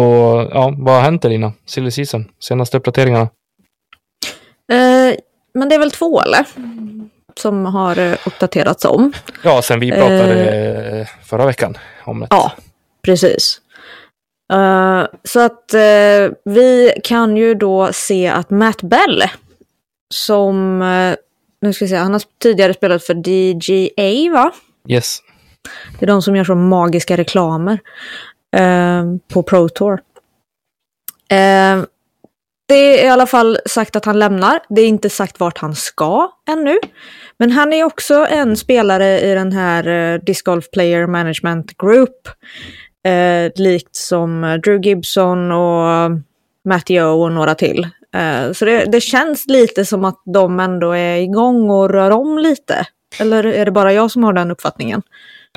ja, 0.53 0.75
vad 0.79 0.95
har 0.95 1.03
hänt 1.03 1.25
Elina? 1.25 1.53
Silly 1.67 1.91
season, 1.91 2.25
senaste 2.41 2.77
uppdateringarna. 2.77 3.29
Eh, 4.73 5.15
men 5.55 5.69
det 5.69 5.75
är 5.75 5.79
väl 5.79 5.91
två 5.91 6.21
eller? 6.23 6.47
Som 7.39 7.67
har 7.67 7.99
eh, 7.99 8.17
uppdaterats 8.27 8.85
om. 8.85 9.13
Ja, 9.45 9.63
sen 9.63 9.81
vi 9.81 9.91
pratade 9.93 10.45
eh, 11.01 11.09
förra 11.25 11.47
veckan 11.47 11.79
om 12.05 12.21
det. 12.21 12.27
Ja, 12.31 12.53
precis. 13.03 13.61
Eh, 14.53 15.07
så 15.25 15.41
att 15.41 15.75
eh, 15.75 16.31
vi 16.45 16.93
kan 17.05 17.37
ju 17.37 17.55
då 17.55 17.93
se 17.93 18.29
att 18.29 18.51
Matt 18.51 18.83
Bell, 18.83 19.25
som, 20.15 20.83
eh, 20.83 21.15
nu 21.61 21.73
ska 21.73 21.85
vi 21.85 21.89
se, 21.89 21.97
han 21.97 22.13
har 22.13 22.23
tidigare 22.43 22.75
spelat 22.75 23.05
för 23.05 23.15
DGA 23.15 24.33
va? 24.33 24.53
Yes. 24.89 25.19
Det 25.99 26.05
är 26.05 26.07
de 26.07 26.23
som 26.23 26.37
gör 26.37 26.45
så 26.45 26.55
magiska 26.55 27.17
reklamer 27.17 27.79
eh, 28.57 29.05
på 29.33 29.43
Pro 29.43 29.69
Tour. 29.69 30.01
Det 32.69 33.01
är 33.01 33.05
i 33.05 33.09
alla 33.09 33.27
fall 33.27 33.59
sagt 33.67 33.97
att 33.97 34.05
han 34.05 34.19
lämnar. 34.19 34.61
Det 34.69 34.81
är 34.81 34.89
inte 34.89 35.11
sagt 35.11 35.41
vart 35.41 35.59
han 35.59 35.75
ska 35.75 36.31
ännu. 36.51 36.79
Men 37.39 37.51
han 37.51 37.73
är 37.73 37.85
också 37.85 38.27
en 38.31 38.57
spelare 38.57 39.21
i 39.21 39.35
den 39.35 39.53
här 39.53 39.89
eh, 39.89 40.21
Disc 40.21 40.43
Golf 40.43 40.71
Player 40.71 41.07
Management 41.07 41.77
Group. 41.77 42.29
Eh, 43.07 43.53
likt 43.57 43.97
som 43.97 44.45
eh, 44.45 44.55
Drew 44.55 44.81
Gibson 44.81 45.53
och 45.53 46.11
Matthew 46.69 47.23
och 47.23 47.33
några 47.33 47.55
till. 47.55 47.87
Eh, 48.15 48.53
så 48.53 48.65
det, 48.65 48.85
det 48.85 49.01
känns 49.01 49.47
lite 49.47 49.85
som 49.85 50.05
att 50.05 50.23
de 50.35 50.61
ändå 50.61 50.93
är 50.93 51.17
igång 51.17 51.71
och 51.71 51.91
rör 51.91 52.11
om 52.11 52.39
lite. 52.39 52.87
Eller 53.21 53.47
är 53.47 53.65
det 53.65 53.71
bara 53.71 53.93
jag 53.93 54.11
som 54.11 54.25
har 54.25 54.33
den 54.33 54.51
uppfattningen? 54.51 55.03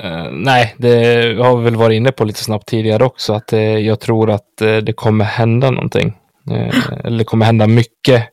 Uh, 0.03 0.31
nej, 0.31 0.75
det 0.77 0.93
har 1.39 1.57
vi 1.57 1.63
väl 1.63 1.75
varit 1.75 1.95
inne 1.95 2.11
på 2.11 2.23
lite 2.25 2.43
snabbt 2.43 2.67
tidigare 2.67 3.03
också. 3.03 3.33
Att 3.33 3.53
uh, 3.53 3.59
jag 3.59 3.99
tror 3.99 4.29
att 4.31 4.57
det 4.57 4.93
kommer 4.93 5.25
hända 5.25 5.71
någonting. 5.71 6.17
Eh, 6.49 6.91
eller 7.03 7.17
det 7.17 7.23
kommer 7.23 7.45
hända 7.45 7.67
mycket. 7.67 8.27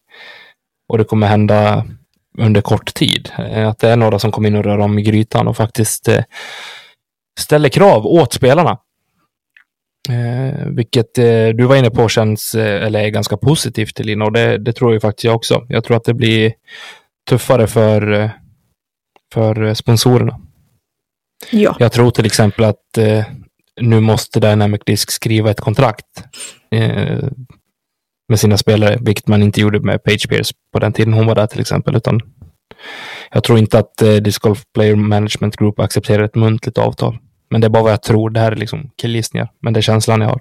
Och 0.89 0.99
det 0.99 1.05
kommer 1.05 1.27
hända 1.27 1.85
under 2.39 2.61
kort 2.61 2.95
tid. 2.95 3.31
Eh, 3.39 3.69
att 3.69 3.79
det 3.79 3.89
är 3.89 3.97
några 3.97 4.19
som 4.19 4.33
kommer 4.33 4.49
in 4.49 4.57
och 4.57 4.65
rör 4.65 4.79
om 4.79 4.99
i 4.99 5.03
grytan 5.03 5.49
och 5.49 5.57
faktiskt 5.57 6.09
eh, 6.09 6.25
ställer 7.41 7.69
krav 7.69 8.07
åt 8.07 8.33
spelarna. 8.33 8.79
Eh, 10.09 10.67
vilket 10.67 11.19
eh, 11.19 11.49
du 11.49 11.65
var 11.65 11.77
inne 11.77 11.91
på 11.91 12.09
känns, 12.09 12.55
eh, 12.55 12.87
eller 12.87 13.01
är 13.01 13.09
ganska 13.09 13.37
positivt 13.37 13.95
till 13.95 14.07
Lina 14.07 14.25
och 14.25 14.33
det, 14.33 14.59
det 14.59 14.73
tror 14.73 14.93
jag 14.93 15.03
faktiskt 15.03 15.25
jag 15.25 15.37
också. 15.37 15.67
Jag 15.69 15.85
tror 15.85 15.97
att 15.97 16.05
det 16.05 16.15
blir 16.15 16.53
tuffare 17.29 17.67
för, 17.67 18.31
för 19.35 19.75
sponsorerna. 19.75 20.41
Ja. 21.51 21.77
Jag 21.79 21.93
tror 21.93 22.11
till 22.11 22.27
exempel 22.27 22.65
att 22.65 22.99
nu 23.81 24.01
måste 24.01 24.41
Dynamic 24.41 24.81
Disk 24.87 25.11
skriva 25.11 25.51
ett 25.51 25.61
kontrakt 25.61 26.25
med 28.29 28.41
sina 28.41 28.57
spelare, 28.59 28.99
vilket 29.01 29.29
man 29.29 29.43
inte 29.43 29.61
gjorde 29.61 29.81
med 29.81 30.03
Page 30.05 30.29
Pierce 30.29 30.53
på 30.73 30.79
den 30.79 30.93
tiden 30.93 31.13
hon 31.15 31.27
var 31.27 31.35
där 31.35 31.47
till 31.47 31.61
exempel. 31.61 31.97
Utan 31.97 32.21
jag 33.31 33.45
tror 33.45 33.59
inte 33.59 33.79
att 33.79 34.03
eh, 34.03 34.15
Disc 34.15 34.39
Golf 34.39 34.63
Player 34.75 34.95
Management 34.97 35.57
Group 35.57 35.81
accepterar 35.81 36.25
ett 36.25 36.35
muntligt 36.35 36.79
avtal. 36.79 37.19
Men 37.51 37.61
det 37.61 37.67
är 37.67 37.69
bara 37.69 37.83
vad 37.83 37.93
jag 37.93 38.03
tror. 38.03 38.31
Det 38.31 38.41
här 38.41 38.53
är 38.53 38.57
liksom 38.57 38.91
killgissningar, 38.97 39.49
men 39.61 39.73
det 39.73 39.81
är 39.81 39.83
känslan 39.83 40.21
jag 40.21 40.29
har. 40.29 40.41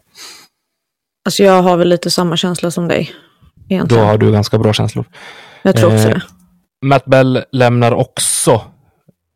Alltså 1.26 1.44
jag 1.44 1.62
har 1.62 1.78
väl 1.78 1.90
lite 1.90 2.12
samma 2.12 2.38
känsla 2.38 2.72
som 2.72 2.88
dig. 2.88 3.12
Då 3.56 3.74
Egentligen. 3.76 4.06
har 4.06 4.18
du 4.18 4.32
ganska 4.32 4.58
bra 4.58 4.74
känslor. 4.74 5.06
Jag 5.62 5.76
tror 5.76 5.94
också 5.94 6.08
Eh, 6.10 6.14
det. 6.14 6.22
Matt 6.86 7.06
Bell 7.06 7.44
lämnar 7.52 7.92
också 7.92 8.62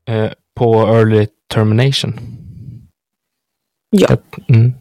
eh, 0.07 0.31
på 0.55 0.73
early 0.87 1.27
termination. 1.53 2.19
Ja, 3.89 4.17
Mm. 4.49 4.73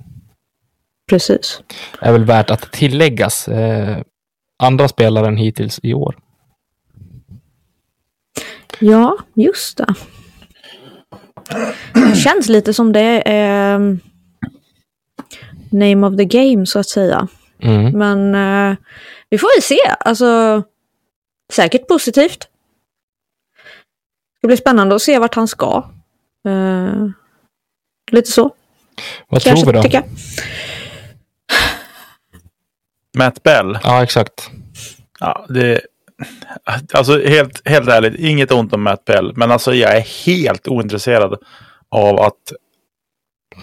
Precis. 1.10 1.62
är 2.00 2.12
väl 2.12 2.24
värt 2.24 2.50
att 2.50 2.72
tilläggas. 2.72 3.48
Eh, 3.48 3.98
andra 4.58 4.88
spelaren 4.88 5.36
hittills 5.36 5.80
i 5.82 5.94
år. 5.94 6.16
Ja, 8.78 9.16
just 9.34 9.76
det. 9.78 9.94
Det 11.94 12.16
känns 12.16 12.48
lite 12.48 12.74
som 12.74 12.92
det 12.92 13.28
är 13.28 13.74
um, 13.74 14.00
name 15.70 16.06
of 16.06 16.16
the 16.16 16.24
game 16.24 16.66
så 16.66 16.78
att 16.78 16.88
säga. 16.88 17.28
Mm. 17.62 17.98
Men 17.98 18.34
eh, 18.34 18.76
vi 19.30 19.38
får 19.38 19.56
väl 19.56 19.62
se. 19.62 19.94
Alltså, 20.00 20.62
säkert 21.52 21.88
positivt. 21.88 22.48
Det 24.40 24.46
blir 24.46 24.56
spännande 24.56 24.94
att 24.94 25.02
se 25.02 25.18
vart 25.18 25.34
han 25.34 25.48
ska. 25.48 25.90
Eh, 26.48 27.06
lite 28.10 28.30
så, 28.30 28.54
Vad 29.28 29.42
kanske, 29.42 29.64
tror 29.64 29.82
vi 29.82 29.88
då? 29.88 30.02
Matt 33.18 33.42
Bell. 33.42 33.78
Ja, 33.82 34.02
exakt. 34.02 34.50
Ja, 35.20 35.46
det, 35.48 35.80
alltså 36.92 37.26
helt, 37.26 37.68
helt 37.68 37.88
ärligt, 37.88 38.14
inget 38.18 38.52
ont 38.52 38.72
om 38.72 38.82
Matt 38.82 39.04
Bell. 39.04 39.32
Men 39.36 39.50
alltså 39.50 39.74
jag 39.74 39.96
är 39.96 40.26
helt 40.26 40.68
ointresserad 40.68 41.38
av 41.90 42.20
att 42.20 42.52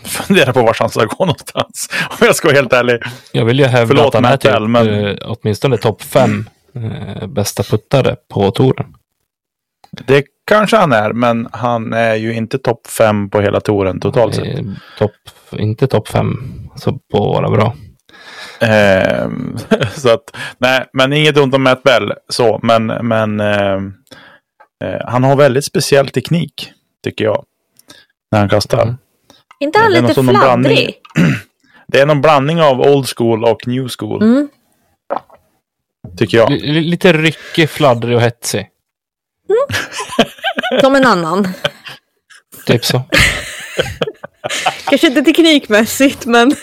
fundera 0.03 0.53
på 0.53 0.61
vart 0.61 0.79
han 0.79 0.89
ska 0.89 1.05
gå 1.05 1.25
någonstans. 1.25 1.89
Om 2.09 2.17
jag 2.27 2.35
ska 2.35 2.47
vara 2.47 2.55
helt 2.55 2.73
ärlig. 2.73 2.99
Jag 3.31 3.45
vill 3.45 3.59
ju 3.59 3.65
hävda 3.65 3.87
Förlåt, 3.87 4.07
att 4.07 4.13
han 4.13 4.25
är 4.25 4.29
Matt 4.29 4.41
typ, 4.41 4.51
Bell, 4.51 4.67
men- 4.67 5.05
eh, 5.05 5.17
åtminstone 5.25 5.77
topp 5.77 6.01
fem 6.01 6.49
eh, 6.75 7.27
bästa 7.27 7.63
puttare 7.63 8.15
på 8.29 8.51
touren. 8.51 8.93
Det 9.91 10.25
kanske 10.47 10.77
han 10.77 10.91
är, 10.91 11.13
men 11.13 11.47
han 11.51 11.93
är 11.93 12.15
ju 12.15 12.33
inte 12.33 12.57
topp 12.59 12.87
fem 12.87 13.29
på 13.29 13.41
hela 13.41 13.59
touren 13.59 13.99
totalt 13.99 14.35
sett. 14.35 14.59
Topp, 14.97 15.11
inte 15.51 15.87
topp 15.87 16.07
fem, 16.07 16.43
så 16.75 16.91
på 17.11 17.19
vara 17.19 17.49
bra. 17.49 17.75
Ehm, 18.59 19.57
så 19.95 20.09
att, 20.09 20.35
nej, 20.57 20.85
men 20.93 21.13
inget 21.13 21.37
ont 21.37 21.53
om 21.55 21.63
Matt 21.63 21.83
Bell 21.83 22.13
så, 22.29 22.59
men, 22.63 22.85
men 22.85 23.39
ehm, 23.39 23.93
eh, 24.83 25.01
han 25.07 25.23
har 25.23 25.35
väldigt 25.35 25.65
speciell 25.65 26.09
teknik, 26.09 26.71
tycker 27.03 27.25
jag. 27.25 27.45
När 28.31 28.39
han 28.39 28.49
kastar. 28.49 28.81
Mm. 28.81 28.97
inte 29.59 29.79
han 29.79 29.91
Det 29.91 29.97
är 29.97 30.01
någon 30.01 30.09
lite 30.09 30.23
fladdrig? 30.39 30.95
Det 31.87 31.99
är 31.99 32.05
någon 32.05 32.21
blandning 32.21 32.61
av 32.61 32.81
old 32.81 33.07
school 33.17 33.43
och 33.43 33.67
new 33.67 33.87
school, 33.99 34.23
Mm. 34.23 34.49
tycker 36.17 36.37
jag. 36.37 36.51
L- 36.51 36.59
lite 36.81 37.13
ryckig, 37.13 37.69
fladdrig 37.69 38.15
och 38.15 38.21
hetsig. 38.21 38.69
som 40.81 40.95
en 40.95 41.05
annan. 41.05 41.47
Typ 42.65 42.85
så. 42.85 43.01
Kanske 44.89 45.07
inte 45.07 45.21
teknikmässigt, 45.21 46.25
men 46.25 46.55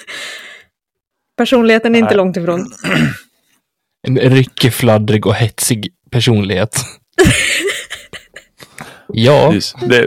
personligheten 1.36 1.94
är 1.94 1.98
inte 1.98 2.14
långt 2.14 2.36
ifrån. 2.36 2.70
En 4.06 4.18
ryckig, 4.18 4.72
fladdrig 4.74 5.26
och 5.26 5.34
hetsig 5.34 5.88
personlighet. 6.10 6.76
ja, 9.08 9.50
Precis. 9.50 9.74
Det 9.88 9.96
är 9.98 10.06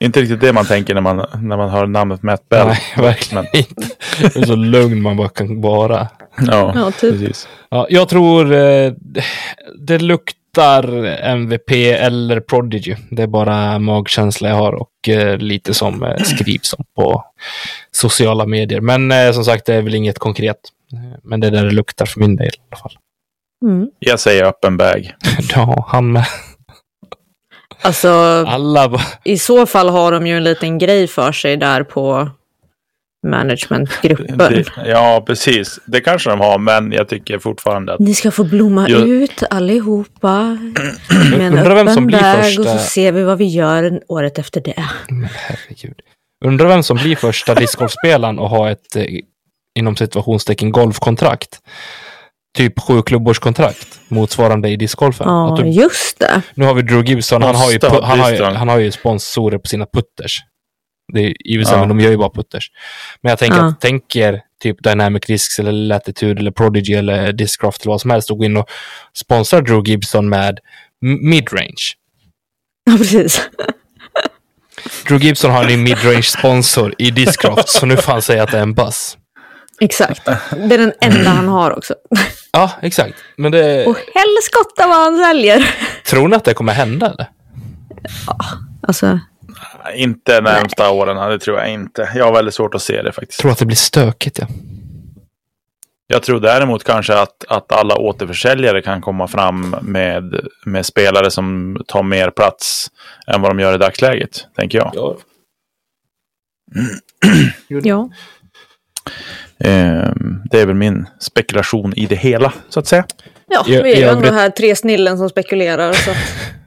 inte 0.00 0.20
riktigt 0.20 0.40
det 0.40 0.52
man 0.52 0.64
tänker 0.66 0.94
när 0.94 1.00
man, 1.00 1.16
när 1.42 1.56
man 1.56 1.70
hör 1.70 1.86
namnet 1.86 2.22
Matt 2.22 2.48
Bell. 2.48 2.66
nej, 2.66 2.80
verkligen 2.96 3.46
inte. 3.54 3.86
Det 4.20 4.36
är 4.36 4.46
så 4.46 4.56
lugn 4.56 5.02
man 5.02 5.16
bara 5.16 5.28
kan 5.28 5.60
vara. 5.60 6.08
Ja, 6.38 6.72
Ja, 6.74 6.90
typ. 6.90 7.12
precis. 7.20 7.48
Ja, 7.70 7.86
jag 7.90 8.08
tror 8.08 8.52
eh, 8.52 8.92
det 9.78 9.98
luktar 9.98 10.41
MVP 10.58 11.70
eller 11.92 12.40
Prodigy. 12.40 12.96
Det 13.10 13.22
är 13.22 13.26
bara 13.26 13.78
magkänsla 13.78 14.48
jag 14.48 14.56
har 14.56 14.72
och 14.72 15.08
eh, 15.08 15.38
lite 15.38 15.74
som 15.74 16.02
eh, 16.02 16.16
skrivs 16.22 16.72
om 16.74 16.84
på 16.96 17.24
sociala 17.90 18.46
medier. 18.46 18.80
Men 18.80 19.12
eh, 19.12 19.32
som 19.32 19.44
sagt, 19.44 19.66
det 19.66 19.74
är 19.74 19.82
väl 19.82 19.94
inget 19.94 20.18
konkret. 20.18 20.58
Men 21.22 21.40
det 21.40 21.46
är 21.46 21.50
där 21.50 21.64
det 21.64 21.70
luktar 21.70 22.06
för 22.06 22.20
min 22.20 22.36
del 22.36 22.46
i 22.46 22.60
alla 22.70 22.80
fall. 22.80 22.92
Mm. 23.64 23.88
Jag 23.98 24.20
säger 24.20 24.44
öppen 24.44 24.76
bag. 24.76 25.14
Ja, 25.54 25.86
han 25.88 26.12
med. 26.12 26.26
Alltså, 27.82 28.08
Alla 28.46 29.00
i 29.24 29.38
så 29.38 29.66
fall 29.66 29.88
har 29.88 30.12
de 30.12 30.26
ju 30.26 30.36
en 30.36 30.44
liten 30.44 30.78
grej 30.78 31.06
för 31.06 31.32
sig 31.32 31.56
där 31.56 31.82
på 31.82 32.30
managementgruppen. 33.26 34.64
Ja, 34.86 35.22
precis. 35.26 35.78
Det 35.86 36.00
kanske 36.00 36.30
de 36.30 36.40
har, 36.40 36.58
men 36.58 36.92
jag 36.92 37.08
tycker 37.08 37.38
fortfarande 37.38 37.94
att 37.94 38.00
Ni 38.00 38.14
ska 38.14 38.30
få 38.30 38.44
blomma 38.44 38.88
Jag- 38.88 39.08
ut 39.08 39.42
allihopa 39.50 40.58
med 41.30 41.40
en 41.40 41.58
Undrar 41.58 41.74
vem 41.74 41.86
som 41.86 41.92
öppen 41.92 42.06
blir 42.06 42.20
bag 42.20 42.38
och 42.38 42.44
första- 42.44 42.78
så 42.78 42.78
ser 42.78 43.12
vi 43.12 43.22
vad 43.22 43.38
vi 43.38 43.44
gör 43.44 44.00
året 44.08 44.38
efter 44.38 44.60
det. 44.60 44.84
Men 45.08 45.28
herregud. 45.34 45.96
Undrar 46.44 46.66
vem 46.68 46.82
som 46.82 46.96
blir 46.96 47.16
första 47.16 47.54
discgolfspelaren 47.54 48.38
och 48.38 48.48
ha 48.50 48.70
ett 48.70 48.96
eh, 48.96 49.04
inom 49.78 49.96
situationstecken 49.96 50.72
golfkontrakt. 50.72 51.58
Typ 52.56 52.80
sju 52.80 53.02
klubbårskontrakt 53.02 54.00
motsvarande 54.08 54.68
i 54.68 54.76
discgolfen. 54.76 55.26
Ja, 55.28 55.58
du, 55.60 55.68
just 55.68 56.18
det. 56.18 56.42
nu 56.54 56.64
har 56.64 56.74
vi 56.74 56.82
Drew 56.82 57.04
Gibson, 57.04 57.42
han 57.42 57.54
har, 57.54 57.70
ju, 57.72 57.78
han, 57.82 58.20
har 58.20 58.30
ju, 58.32 58.42
han 58.44 58.68
har 58.68 58.78
ju 58.78 58.90
sponsorer 58.90 59.58
på 59.58 59.68
sina 59.68 59.86
putters. 59.86 60.38
Det 61.12 61.20
är 61.20 61.58
för 61.58 61.64
sig, 61.64 61.74
Ja. 61.74 61.80
men 61.80 61.88
de 61.88 62.00
gör 62.00 62.10
ju 62.10 62.16
bara 62.16 62.30
putters. 62.30 62.70
Men 63.20 63.30
jag 63.30 63.38
tänker 63.38 63.56
Ja. 63.58 63.66
att 63.66 63.80
tänker 63.80 64.40
typ 64.62 64.82
Dynamic 64.82 65.22
Discs 65.26 65.58
eller 65.58 65.72
Latitude 65.72 66.40
eller 66.40 66.50
Prodigy 66.50 66.94
eller 66.94 67.32
Discraft 67.32 67.82
eller 67.82 67.90
vad 67.92 68.00
som 68.00 68.10
helst 68.10 68.30
och 68.30 68.38
gå 68.38 68.44
in 68.44 68.56
och 68.56 68.68
sponsra 69.14 69.60
Drew 69.60 69.82
Gibson 69.88 70.28
med 70.28 70.58
midrange. 71.00 71.74
Ja, 72.84 72.96
precis. 72.96 73.48
Drew 75.08 75.22
Gibson 75.24 75.50
har 75.50 75.64
en 75.70 75.82
midrange 75.82 76.22
sponsor 76.22 76.94
i 76.98 77.10
Discraft, 77.10 77.68
så 77.68 77.86
nu 77.86 77.96
får 77.96 78.12
han 78.12 78.22
säga 78.22 78.42
att 78.42 78.50
det 78.50 78.58
är 78.58 78.62
en 78.62 78.74
buzz. 78.74 79.16
Exakt. 79.80 80.24
Det 80.24 80.74
är 80.74 80.78
den 80.78 80.92
enda 81.00 81.30
han 81.30 81.48
har 81.48 81.70
också. 81.78 81.94
Ja, 82.52 82.70
exakt. 82.82 83.14
Men 83.36 83.52
det, 83.52 83.86
Och 83.86 83.96
helskotta 84.14 84.86
vad 84.86 84.96
han 84.96 85.18
säljer. 85.24 85.74
tror 86.06 86.28
ni 86.28 86.36
att 86.36 86.44
det 86.44 86.54
kommer 86.54 86.72
hända? 86.72 87.06
Eller? 87.10 87.26
Alltså, 88.82 89.20
inte 89.94 90.40
närmsta 90.40 90.90
åren. 90.90 91.30
Det 91.30 91.38
tror 91.38 91.58
jag 91.58 91.72
inte. 91.72 92.10
Jag 92.14 92.24
har 92.24 92.32
väldigt 92.32 92.54
svårt 92.54 92.74
att 92.74 92.82
se 92.82 93.02
det 93.02 93.12
faktiskt. 93.12 93.40
tror 93.40 93.52
att 93.52 93.58
det 93.58 93.66
blir 93.66 93.76
stökigt, 93.76 94.38
ja. 94.38 94.46
Jag 96.06 96.22
tror 96.22 96.40
däremot 96.40 96.84
kanske 96.84 97.14
att, 97.14 97.44
att 97.48 97.72
alla 97.72 97.96
återförsäljare 97.96 98.82
kan 98.82 99.00
komma 99.00 99.28
fram 99.28 99.76
med, 99.82 100.40
med 100.64 100.86
spelare 100.86 101.30
som 101.30 101.76
tar 101.86 102.02
mer 102.02 102.30
plats 102.30 102.90
än 103.26 103.40
vad 103.40 103.50
de 103.50 103.60
gör 103.60 103.74
i 103.74 103.78
dagsläget, 103.78 104.46
tänker 104.56 104.78
jag. 104.78 104.90
ja. 104.94 105.16
ja. 107.82 108.10
Ehm, 109.58 110.42
det 110.50 110.60
är 110.60 110.66
väl 110.66 110.76
min 110.76 111.06
spekulation 111.18 111.94
i 111.96 112.06
det 112.06 112.16
hela, 112.16 112.52
så 112.68 112.80
att 112.80 112.86
säga. 112.86 113.04
Ja, 113.46 113.64
vi 113.66 113.92
är 113.92 113.96
ju 113.96 114.02
ändå 114.02 114.32
här 114.32 114.50
tre 114.50 114.76
snillen 114.76 115.18
som 115.18 115.28
spekulerar. 115.28 115.92
Så. 115.92 116.10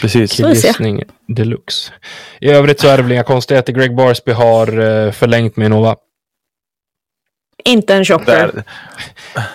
Precis. 0.00 0.32
Killgissning 0.32 1.02
deluxe. 1.26 1.92
I 2.40 2.50
övrigt 2.50 2.80
så 2.80 2.88
är 2.88 2.96
det 2.96 3.02
väl 3.02 3.12
inga 3.12 3.22
konstigheter. 3.22 3.72
Greg 3.72 3.96
Barsby 3.96 4.32
har 4.32 4.66
eh, 4.78 5.12
förlängt 5.12 5.56
med 5.56 5.70
Nova. 5.70 5.96
Inte 7.64 7.94
en 7.94 8.04
chocker. 8.04 8.26
Där, 8.26 8.62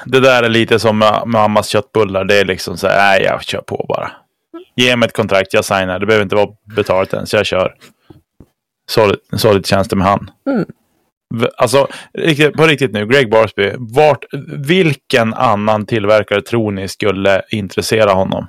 det 0.05 0.19
där 0.19 0.43
är 0.43 0.49
lite 0.49 0.79
som 0.79 1.03
ma- 1.03 1.25
mammas 1.25 1.67
köttbullar. 1.67 2.23
Det 2.25 2.35
är 2.35 2.45
liksom 2.45 2.77
så 2.77 2.87
här, 2.87 2.97
nej 2.97 3.23
jag 3.23 3.43
kör 3.43 3.61
på 3.61 3.85
bara. 3.89 4.11
Ge 4.75 4.95
mig 4.95 5.07
ett 5.07 5.15
kontrakt, 5.15 5.53
jag 5.53 5.65
signar. 5.65 5.99
Det 5.99 6.05
behöver 6.05 6.23
inte 6.23 6.35
vara 6.35 6.49
betalt 6.75 7.13
ens, 7.13 7.33
jag 7.33 7.45
kör. 7.45 7.75
Så, 8.91 9.15
så 9.37 9.53
lite 9.53 9.69
känns 9.69 9.87
det 9.87 9.95
med 9.95 10.07
han. 10.07 10.31
Mm. 10.49 10.65
Alltså, 11.57 11.87
på 12.55 12.67
riktigt 12.67 12.91
nu, 12.93 13.07
Greg 13.07 13.29
Barsby. 13.29 13.71
Vart, 13.77 14.25
vilken 14.67 15.33
annan 15.33 15.85
tillverkare 15.85 16.41
tror 16.41 16.71
ni 16.71 16.87
skulle 16.87 17.41
intressera 17.49 18.11
honom? 18.11 18.47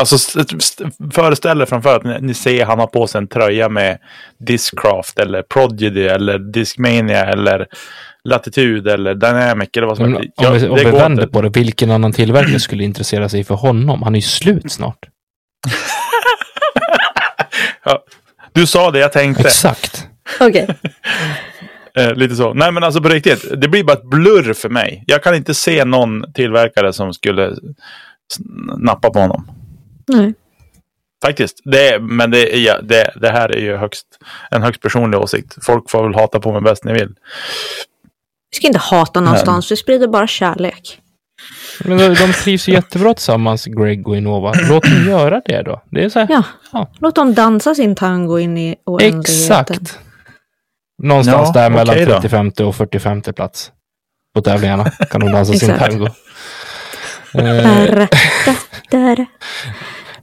Alltså 0.00 0.14
st- 0.16 0.56
st- 0.56 0.84
föreställ 1.12 1.60
er 1.60 1.66
framför 1.66 1.96
att 1.96 2.22
ni, 2.22 2.34
ser 2.34 2.64
han 2.64 2.78
har 2.78 2.86
på 2.86 3.06
sig 3.06 3.18
en 3.18 3.28
tröja 3.28 3.68
med 3.68 3.98
Discraft 4.46 5.18
eller 5.18 5.42
Prodigy 5.42 6.06
eller 6.06 6.38
Discmania 6.38 7.24
eller 7.24 7.66
Latitude 8.28 8.92
eller 8.94 9.14
Dynamic 9.14 9.68
eller 9.76 9.86
vad 9.86 9.96
som 9.96 10.14
helst. 10.14 10.30
om 10.36 10.54
vi, 10.58 10.68
om 10.68 10.76
det 10.76 10.84
vi 10.84 10.90
vänder 10.90 11.22
inte. 11.22 11.32
på 11.32 11.42
det, 11.42 11.48
vilken 11.48 11.90
annan 11.90 12.12
tillverkare 12.12 12.60
skulle 12.60 12.84
intressera 12.84 13.28
sig 13.28 13.44
för 13.44 13.54
honom? 13.54 14.02
Han 14.02 14.14
är 14.14 14.18
ju 14.18 14.22
slut 14.22 14.72
snart. 14.72 14.98
Ja, 17.84 18.04
du 18.52 18.66
sa 18.66 18.90
det 18.90 18.98
jag 18.98 19.12
tänkte. 19.12 19.42
Exakt. 19.42 20.08
Okej. 20.40 20.68
Eh, 21.96 22.14
lite 22.14 22.36
så. 22.36 22.54
Nej 22.54 22.72
men 22.72 22.84
alltså 22.84 23.02
på 23.02 23.08
riktigt. 23.08 23.60
Det 23.60 23.68
blir 23.68 23.84
bara 23.84 23.92
ett 23.96 24.10
blurr 24.10 24.52
för 24.54 24.68
mig. 24.68 25.04
Jag 25.06 25.22
kan 25.22 25.34
inte 25.34 25.54
se 25.54 25.84
någon 25.84 26.32
tillverkare 26.32 26.92
som 26.92 27.12
skulle 27.14 27.54
nappa 28.76 29.10
på 29.10 29.18
honom. 29.18 29.50
Nej. 30.06 30.34
Faktiskt. 31.24 31.60
Det 31.64 31.88
är, 31.88 31.98
men 31.98 32.30
det, 32.30 32.56
är, 32.56 32.60
ja, 32.60 32.80
det, 32.82 33.12
det 33.20 33.30
här 33.30 33.48
är 33.48 33.60
ju 33.60 33.76
högst, 33.76 34.06
en 34.50 34.62
högst 34.62 34.80
personlig 34.82 35.20
åsikt. 35.20 35.56
Folk 35.62 35.90
får 35.90 36.02
väl 36.04 36.14
hata 36.14 36.40
på 36.40 36.52
mig 36.52 36.60
bäst 36.62 36.84
ni 36.84 36.92
vill. 36.92 37.08
Vi 38.50 38.56
ska 38.56 38.66
inte 38.66 38.78
hata 38.78 39.20
någonstans, 39.20 39.72
vi 39.72 39.76
sprider 39.76 40.08
bara 40.08 40.26
kärlek. 40.26 41.00
Men 41.84 41.98
de, 41.98 42.32
trivs 42.32 42.68
ju 42.68 42.72
jättebra 42.72 43.14
tillsammans, 43.14 43.64
Greg 43.64 44.08
och 44.08 44.16
Innova. 44.16 44.52
Låt 44.68 44.82
dem 44.84 45.08
göra 45.08 45.42
det 45.44 45.62
då. 45.62 45.82
Det 45.90 46.04
är 46.04 46.08
så 46.08 46.18
här, 46.18 46.26
Ja, 46.30 46.42
Ja. 46.72 46.90
låt 46.98 47.14
dem 47.14 47.34
dansa 47.34 47.74
sin 47.74 47.94
tango 47.94 48.38
in 48.38 48.58
i 48.58 48.76
oändligheten. 48.84 49.20
Exakt. 49.20 49.98
Någonstans 51.02 51.50
Ja, 51.54 51.60
där 51.62 51.70
mellan 51.70 51.94
okej 51.94 52.06
då. 52.06 52.12
35 52.20 52.50
och 52.60 52.76
45 52.76 53.22
plats 53.22 53.72
på 54.34 54.42
tävlingarna 54.42 54.90
kan 54.90 55.20
de 55.20 55.32
dansa 55.32 55.52
sin 55.52 55.78
tango. 55.78 55.78
Eh, 55.78 55.78
Där, 55.78 55.98
där, 55.98 56.04
där. 56.04 56.12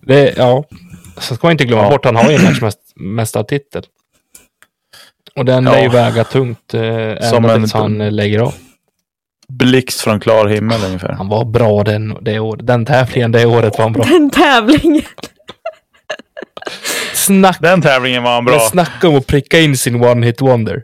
det, 0.02 0.34
ja, 0.38 0.64
så 1.18 1.36
ska 1.36 1.48
man 1.48 1.52
inte 1.52 1.66
glömma 1.66 1.84
Ja. 1.84 1.90
bort, 1.90 2.06
han 2.06 2.16
har 2.16 2.30
ju 2.32 2.36
en 2.36 2.44
matchmästartitel. 2.44 3.84
Och 5.36 5.46
den 5.46 5.66
Ja. 5.66 5.72
lär 5.72 5.82
ju 5.82 5.90
väga 5.90 6.24
tungt 6.24 6.74
eh, 6.74 6.82
Som 7.30 7.46
ända 7.46 7.56
tills 7.56 7.74
han 7.74 8.02
eh, 8.02 8.12
lägger 8.12 8.40
av. 8.40 8.54
Blixt 9.48 10.02
från 10.02 10.20
klar 10.20 10.48
himmel 10.48 10.84
ungefär. 10.86 11.10
Han 11.14 11.28
var 11.30 11.46
bra 11.46 11.84
den, 11.84 12.18
det 12.22 12.40
året. 12.40 12.68
Den 12.68 12.86
tävlingen 12.86 13.32
det 13.32 13.46
året 13.46 13.78
var 13.78 13.86
han 13.86 13.94
bra. 13.94 14.04
Den 14.04 14.30
tävlingen. 14.30 15.02
Snack, 17.14 17.58
Den 17.62 17.82
tävlingen 17.82 18.24
var 18.24 18.34
han 18.34 18.46
bra. 18.46 18.56
men 18.58 18.68
snacka 18.68 19.08
om 19.10 19.16
att 19.16 19.28
pricka 19.28 19.60
in 19.60 19.78
sin 19.78 20.04
one 20.04 20.26
hit 20.26 20.42
wonder. 20.42 20.84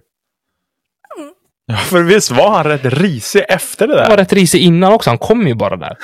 Ja, 1.68 1.76
för 1.78 2.02
visst 2.04 2.32
var 2.32 2.50
han 2.52 2.64
rätt 2.64 2.86
risig 2.86 3.44
efter 3.50 3.88
det 3.88 3.94
Han 4.02 4.10
var 4.10 4.18
där? 4.18 4.24
rätt 4.24 4.34
risig 4.34 4.60
innan 4.62 4.94
också. 4.94 5.10
Han 5.10 5.18
kom 5.18 5.48
ju 5.48 5.54
bara 5.56 5.76
där. 5.78 5.98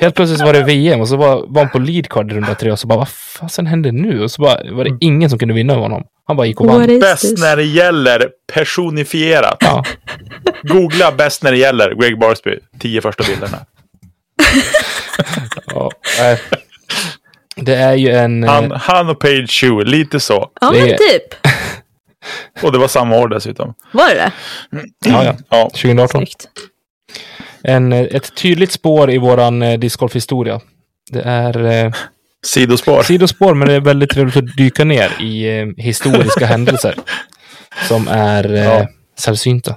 Helt 0.00 0.14
plötsligt 0.14 0.40
var 0.40 0.52
det 0.52 0.62
VM 0.62 1.00
och 1.00 1.08
så 1.08 1.16
var, 1.16 1.44
var 1.48 1.62
han 1.62 1.70
på 1.70 1.78
leadcard 1.78 2.32
i 2.32 2.34
runda 2.34 2.54
tre 2.54 2.70
och 2.72 2.78
så 2.78 2.86
bara 2.86 2.98
vad 2.98 3.08
fasen 3.08 3.66
hände 3.66 3.92
nu? 3.92 4.22
Och 4.22 4.30
så 4.30 4.42
bara, 4.42 4.58
var 4.72 4.84
det 4.84 4.96
ingen 5.00 5.30
som 5.30 5.38
kunde 5.38 5.54
vinna 5.54 5.72
över 5.72 5.82
honom. 5.82 6.02
Han 6.26 6.36
bara 6.36 6.46
gick 6.46 6.60
och 6.60 6.66
vann. 6.66 6.98
Bäst 7.00 7.38
när 7.38 7.56
det 7.56 7.64
gäller 7.64 8.28
personifierat. 8.52 9.56
Ja. 9.60 9.84
Googla 10.62 11.12
bäst 11.12 11.42
när 11.42 11.50
det 11.52 11.58
gäller 11.58 11.94
Greg 11.94 12.18
Barsby. 12.18 12.58
Tio 12.78 13.00
första 13.00 13.24
bilderna. 13.24 13.58
Ja, 15.66 15.90
nej. 16.18 16.40
det 17.56 17.74
är 17.74 17.94
ju 17.94 18.10
en... 18.10 18.44
eh, 18.44 18.50
Han, 18.50 18.70
han 18.70 19.08
och 19.08 19.18
Page 19.20 19.50
Shoe, 19.50 19.84
lite 19.84 20.20
så. 20.20 20.50
Ja, 20.60 20.70
men 20.72 20.88
typ. 20.88 21.46
Och 22.62 22.72
det 22.72 22.78
var 22.78 22.88
samma 22.88 23.16
år 23.18 23.28
dessutom. 23.28 23.74
Var 23.92 24.08
det 24.08 24.14
det? 24.14 24.32
ja, 25.10 25.24
ja. 25.24 25.36
Ja, 25.48 25.68
2018. 25.70 26.08
Snyggt. 26.18 26.48
En, 27.64 27.92
eh, 27.92 28.00
ett 28.00 28.34
tydligt 28.34 28.72
spår 28.72 29.10
i 29.10 29.18
våran 29.18 29.62
eh, 29.62 29.78
discgolfhistoria. 29.78 30.60
Det 31.10 31.22
är 31.22 31.64
eh, 31.86 31.92
sidospår. 32.46 33.02
sidospår, 33.02 33.54
men 33.54 33.68
det 33.68 33.74
är 33.74 33.80
väldigt 33.80 34.10
trevligt 34.10 34.36
att 34.36 34.56
dyka 34.56 34.84
ner 34.84 35.12
i 35.20 35.58
eh, 35.60 35.66
historiska 35.84 36.46
händelser. 36.46 36.94
Som 37.88 38.08
är 38.08 38.52
eh, 38.54 38.64
Ja. 38.64 38.88
sällsynta. 39.18 39.76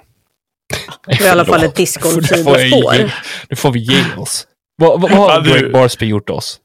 Det 1.08 1.14
är 1.14 1.26
i 1.26 1.30
alla 1.30 1.46
fall 1.46 1.64
ett 1.64 1.76
discgolf-sidospår. 1.76 3.12
Nu 3.50 3.56
får 3.56 3.72
vi 3.72 3.80
ge 3.80 4.04
oss. 4.18 4.48
Vad, 4.78 5.02
vad, 5.02 5.12
vad 5.12 5.32
har 5.32 5.42
Greg 5.42 5.72
Barsby 5.72 6.06
gjort 6.06 6.30
oss? 6.30 6.58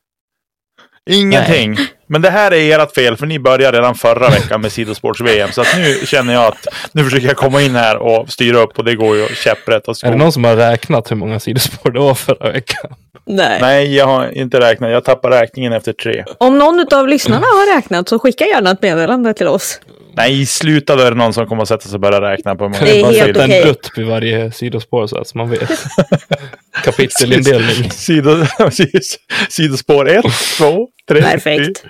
Ingenting. 1.10 1.76
Men 2.06 2.22
det 2.22 2.30
här 2.30 2.52
är 2.54 2.78
ert 2.78 2.94
fel, 2.94 3.16
för 3.16 3.26
ni 3.26 3.38
började 3.38 3.78
redan 3.78 3.94
förra 3.94 4.30
veckan 4.30 4.60
med 4.60 4.72
sidosports-VM. 4.72 5.52
Så 5.52 5.60
att 5.60 5.76
nu 5.76 6.06
känner 6.06 6.34
jag 6.34 6.44
att 6.44 6.66
nu 6.92 7.04
försöker 7.04 7.26
jag 7.26 7.36
komma 7.36 7.62
in 7.62 7.74
här 7.74 7.96
och 7.96 8.30
styra 8.30 8.58
upp 8.58 8.78
och 8.78 8.84
det 8.84 8.94
går 8.94 9.16
ju 9.16 9.26
käpprätt 9.28 9.88
åt 9.88 10.02
Är 10.02 10.10
det 10.10 10.16
någon 10.16 10.32
som 10.32 10.44
har 10.44 10.56
räknat 10.56 11.10
hur 11.10 11.16
många 11.16 11.40
sidospår 11.40 11.90
det 11.90 12.00
var 12.00 12.14
förra 12.14 12.52
veckan? 12.52 12.94
Nej. 13.26 13.58
Nej, 13.60 13.96
jag 13.96 14.06
har 14.06 14.30
inte 14.36 14.60
räknat. 14.60 14.90
Jag 14.90 15.04
tappar 15.04 15.30
räkningen 15.30 15.72
efter 15.72 15.92
tre. 15.92 16.24
Om 16.38 16.58
någon 16.58 16.86
av 16.94 17.08
lyssnarna 17.08 17.46
har 17.46 17.76
räknat 17.76 18.08
så 18.08 18.18
skicka 18.18 18.44
gärna 18.44 18.70
ett 18.70 18.82
meddelande 18.82 19.34
till 19.34 19.48
oss. 19.48 19.80
Nej, 20.16 20.46
sluta 20.46 20.96
då 20.96 21.02
är 21.02 21.10
det 21.10 21.16
någon 21.16 21.32
som 21.32 21.46
kommer 21.46 21.62
att 21.62 21.68
sätta 21.68 21.88
sig 21.88 21.94
och 21.94 22.00
börja 22.00 22.20
räkna 22.20 22.56
på 22.56 22.64
hur 22.64 22.70
många 22.70 22.84
Det 22.84 23.00
är 23.00 23.26
helt 23.26 23.36
okej. 23.36 23.60
en 23.60 23.66
dutt 23.68 23.90
vid 23.96 24.06
varje 24.06 24.52
sidospår 24.52 25.06
så 25.06 25.18
att 25.18 25.34
man 25.34 25.50
vet. 25.50 25.70
Kapitelindelning. 26.84 27.90
Sido. 27.90 28.44
Sidospår 29.48 30.08
1, 30.08 30.24
2, 30.58 30.88
3. 31.08 31.22
Perfekt. 31.22 31.84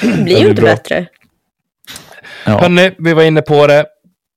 Det 0.00 0.22
blir 0.22 0.38
ju 0.38 0.48
inte 0.48 0.62
bra. 0.62 0.70
bättre. 0.70 1.06
Ja. 2.46 2.58
Hörni, 2.58 2.94
vi 2.98 3.12
var 3.14 3.22
inne 3.22 3.42
på 3.42 3.66
det. 3.66 3.86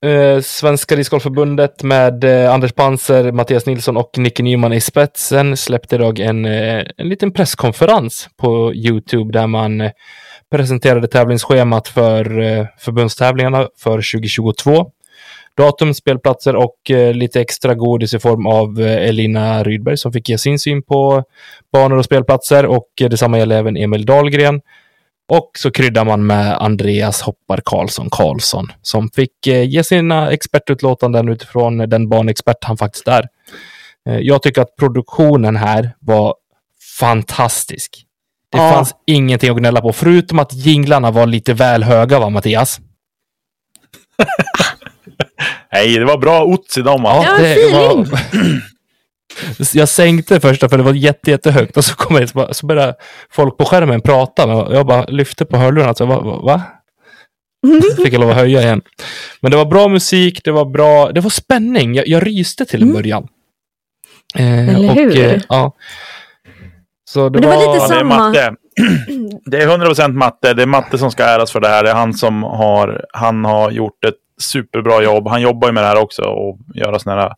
Eh, 0.05 0.41
Svenska 0.41 0.95
Discgolfförbundet 0.95 1.83
med 1.83 2.23
eh, 2.23 2.53
Anders 2.53 2.73
Panser, 2.73 3.31
Mattias 3.31 3.65
Nilsson 3.65 3.97
och 3.97 4.17
Nicke 4.17 4.43
Nyman 4.43 4.73
i 4.73 4.81
spetsen 4.81 5.57
släppte 5.57 5.95
idag 5.95 6.19
en, 6.19 6.45
eh, 6.45 6.83
en 6.97 7.09
liten 7.09 7.31
presskonferens 7.31 8.29
på 8.37 8.73
Youtube 8.73 9.33
där 9.39 9.47
man 9.47 9.89
presenterade 10.51 11.07
tävlingsschemat 11.07 11.87
för 11.87 12.25
förbundstävlingarna 12.79 13.67
för 13.77 13.91
2022. 13.91 14.91
Datum, 15.57 15.93
spelplatser 15.93 16.55
och 16.55 16.91
eh, 16.91 17.13
lite 17.13 17.41
extra 17.41 17.75
godis 17.75 18.13
i 18.13 18.19
form 18.19 18.45
av 18.47 18.81
eh, 18.81 19.07
Elina 19.09 19.63
Rydberg 19.63 19.97
som 19.97 20.11
fick 20.13 20.29
ge 20.29 20.37
sin 20.37 20.59
syn 20.59 20.83
på 20.83 21.23
banor 21.73 21.97
och 21.97 22.05
spelplatser 22.05 22.65
och 22.65 22.87
eh, 23.01 23.09
detsamma 23.09 23.37
gäller 23.37 23.57
även 23.57 23.77
Emil 23.77 24.05
Dahlgren. 24.05 24.61
Och 25.27 25.51
så 25.57 25.71
kryddar 25.71 26.05
man 26.05 26.25
med 26.25 26.57
Andreas 26.61 27.21
Hoppar 27.21 27.61
Karlsson 27.65 28.09
Karlsson 28.11 28.67
som 28.81 29.09
fick 29.15 29.47
ge 29.47 29.83
sina 29.83 30.31
expertutlåtanden 30.31 31.29
utifrån 31.29 31.77
den 31.77 32.09
banexpert 32.09 32.63
han 32.63 32.77
faktiskt 32.77 33.07
är. 33.07 33.27
Jag 34.03 34.41
tycker 34.43 34.61
att 34.61 34.75
produktionen 34.75 35.55
här 35.55 35.91
var 35.99 36.35
fantastisk. 36.99 38.05
Det 38.51 38.57
Ja. 38.57 38.71
fanns 38.71 38.95
ingenting 39.07 39.49
att 39.49 39.57
gnälla 39.57 39.81
på, 39.81 39.93
förutom 39.93 40.39
att 40.39 40.53
jinglarna 40.53 41.11
var 41.11 41.25
lite 41.25 41.53
väl 41.53 41.83
höga, 41.83 42.19
va 42.19 42.29
Mattias? 42.29 42.79
Nej, 45.75 45.99
det 45.99 46.05
var 46.05 46.17
bra 46.17 46.43
ots 46.43 46.77
i 46.77 46.81
dem. 46.81 47.01
Ja, 47.03 47.23
Ja. 47.25 47.39
Ja, 47.39 47.45
feeling. 47.45 48.05
Jag 49.73 49.89
sänkte 49.89 50.39
första 50.39 50.69
för 50.69 50.77
det 50.77 50.83
var 50.83 50.93
jätte, 50.93 51.31
jättehögt 51.31 51.77
och 51.77 51.85
så 51.85 51.95
kom 51.95 52.15
jag, 52.15 52.29
så 52.29 52.37
bara- 52.37 52.53
så 52.53 52.65
började 52.65 52.93
folk 53.31 53.57
på 53.57 53.65
skärmen 53.65 54.01
prata. 54.01 54.47
Men 54.47 54.57
jag 54.57 54.85
bara 54.85 55.05
lyfte 55.05 55.45
på 55.45 55.57
hörlurarna. 55.57 55.93
Så 55.93 56.03
jag 56.03 56.07
bara, 56.09 56.21
va? 56.21 56.41
va? 56.43 56.61
Fick 58.03 58.13
jag 58.13 58.19
lov 58.21 58.29
att 58.29 58.35
höja 58.35 58.61
igen. 58.61 58.81
Men 59.41 59.51
det 59.51 59.57
var 59.57 59.65
bra 59.65 59.87
musik, 59.87 60.41
det 60.43 60.51
var 60.51 60.65
bra, 60.65 61.11
det 61.11 61.21
var 61.21 61.29
spänning. 61.29 61.95
Jag, 61.95 62.07
jag 62.07 62.27
ryste 62.27 62.65
till 62.65 62.81
en 62.81 62.89
Mm. 62.89 62.95
början. 63.01 63.27
Eh, 64.35 64.75
Eller 64.75 64.89
och, 64.89 64.95
hur? 64.95 65.17
eh, 65.25 65.41
ja. 65.49 65.71
Så 67.09 67.29
det, 67.29 67.39
Men 67.39 67.49
det 67.49 67.55
var 67.55 67.65
var, 67.65 67.73
lite 67.73 67.87
det 67.87 67.95
är 67.95 67.99
samma- 67.99 68.17
matte. 68.27 68.55
Det 69.45 69.57
är 69.63 69.67
100% 69.67 70.13
matte. 70.13 70.53
Det 70.53 70.61
är 70.61 70.65
matte 70.67 70.97
som 70.97 71.11
ska 71.11 71.23
äras 71.23 71.51
för 71.51 71.59
det 71.59 71.67
här. 71.67 71.83
Det 71.83 71.89
är 71.89 71.95
han 71.95 72.13
som 72.13 72.43
har, 72.43 73.05
han 73.13 73.45
har 73.45 73.71
gjort 73.71 74.05
ett 74.05 74.15
superbra 74.41 75.03
jobb. 75.03 75.27
Han 75.27 75.41
jobbar 75.41 75.67
ju 75.67 75.71
med 75.73 75.83
det 75.83 75.87
här 75.87 75.97
också 75.97 76.21
och 76.21 76.57
göra 76.75 76.99
sådana 76.99 77.21
här 77.21 77.33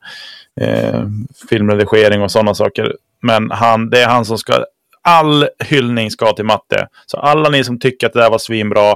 eh, 0.62 1.04
filmredigering 1.50 2.22
och 2.22 2.32
sådana 2.32 2.54
saker. 2.54 2.94
Men 3.22 3.52
han, 3.52 3.90
det 3.90 4.02
är 4.02 4.08
han 4.08 4.26
som 4.26 4.38
ska, 4.38 4.66
all 5.02 5.48
hyllning 5.66 6.12
ska 6.12 6.34
till 6.34 6.46
matte. 6.46 6.88
Så 7.06 7.18
alla 7.18 7.50
ni 7.50 7.64
som 7.64 7.80
tycker 7.80 8.08
att 8.08 8.14
det 8.14 8.20
där 8.20 8.30
var 8.30 8.38
svinbra, 8.38 8.96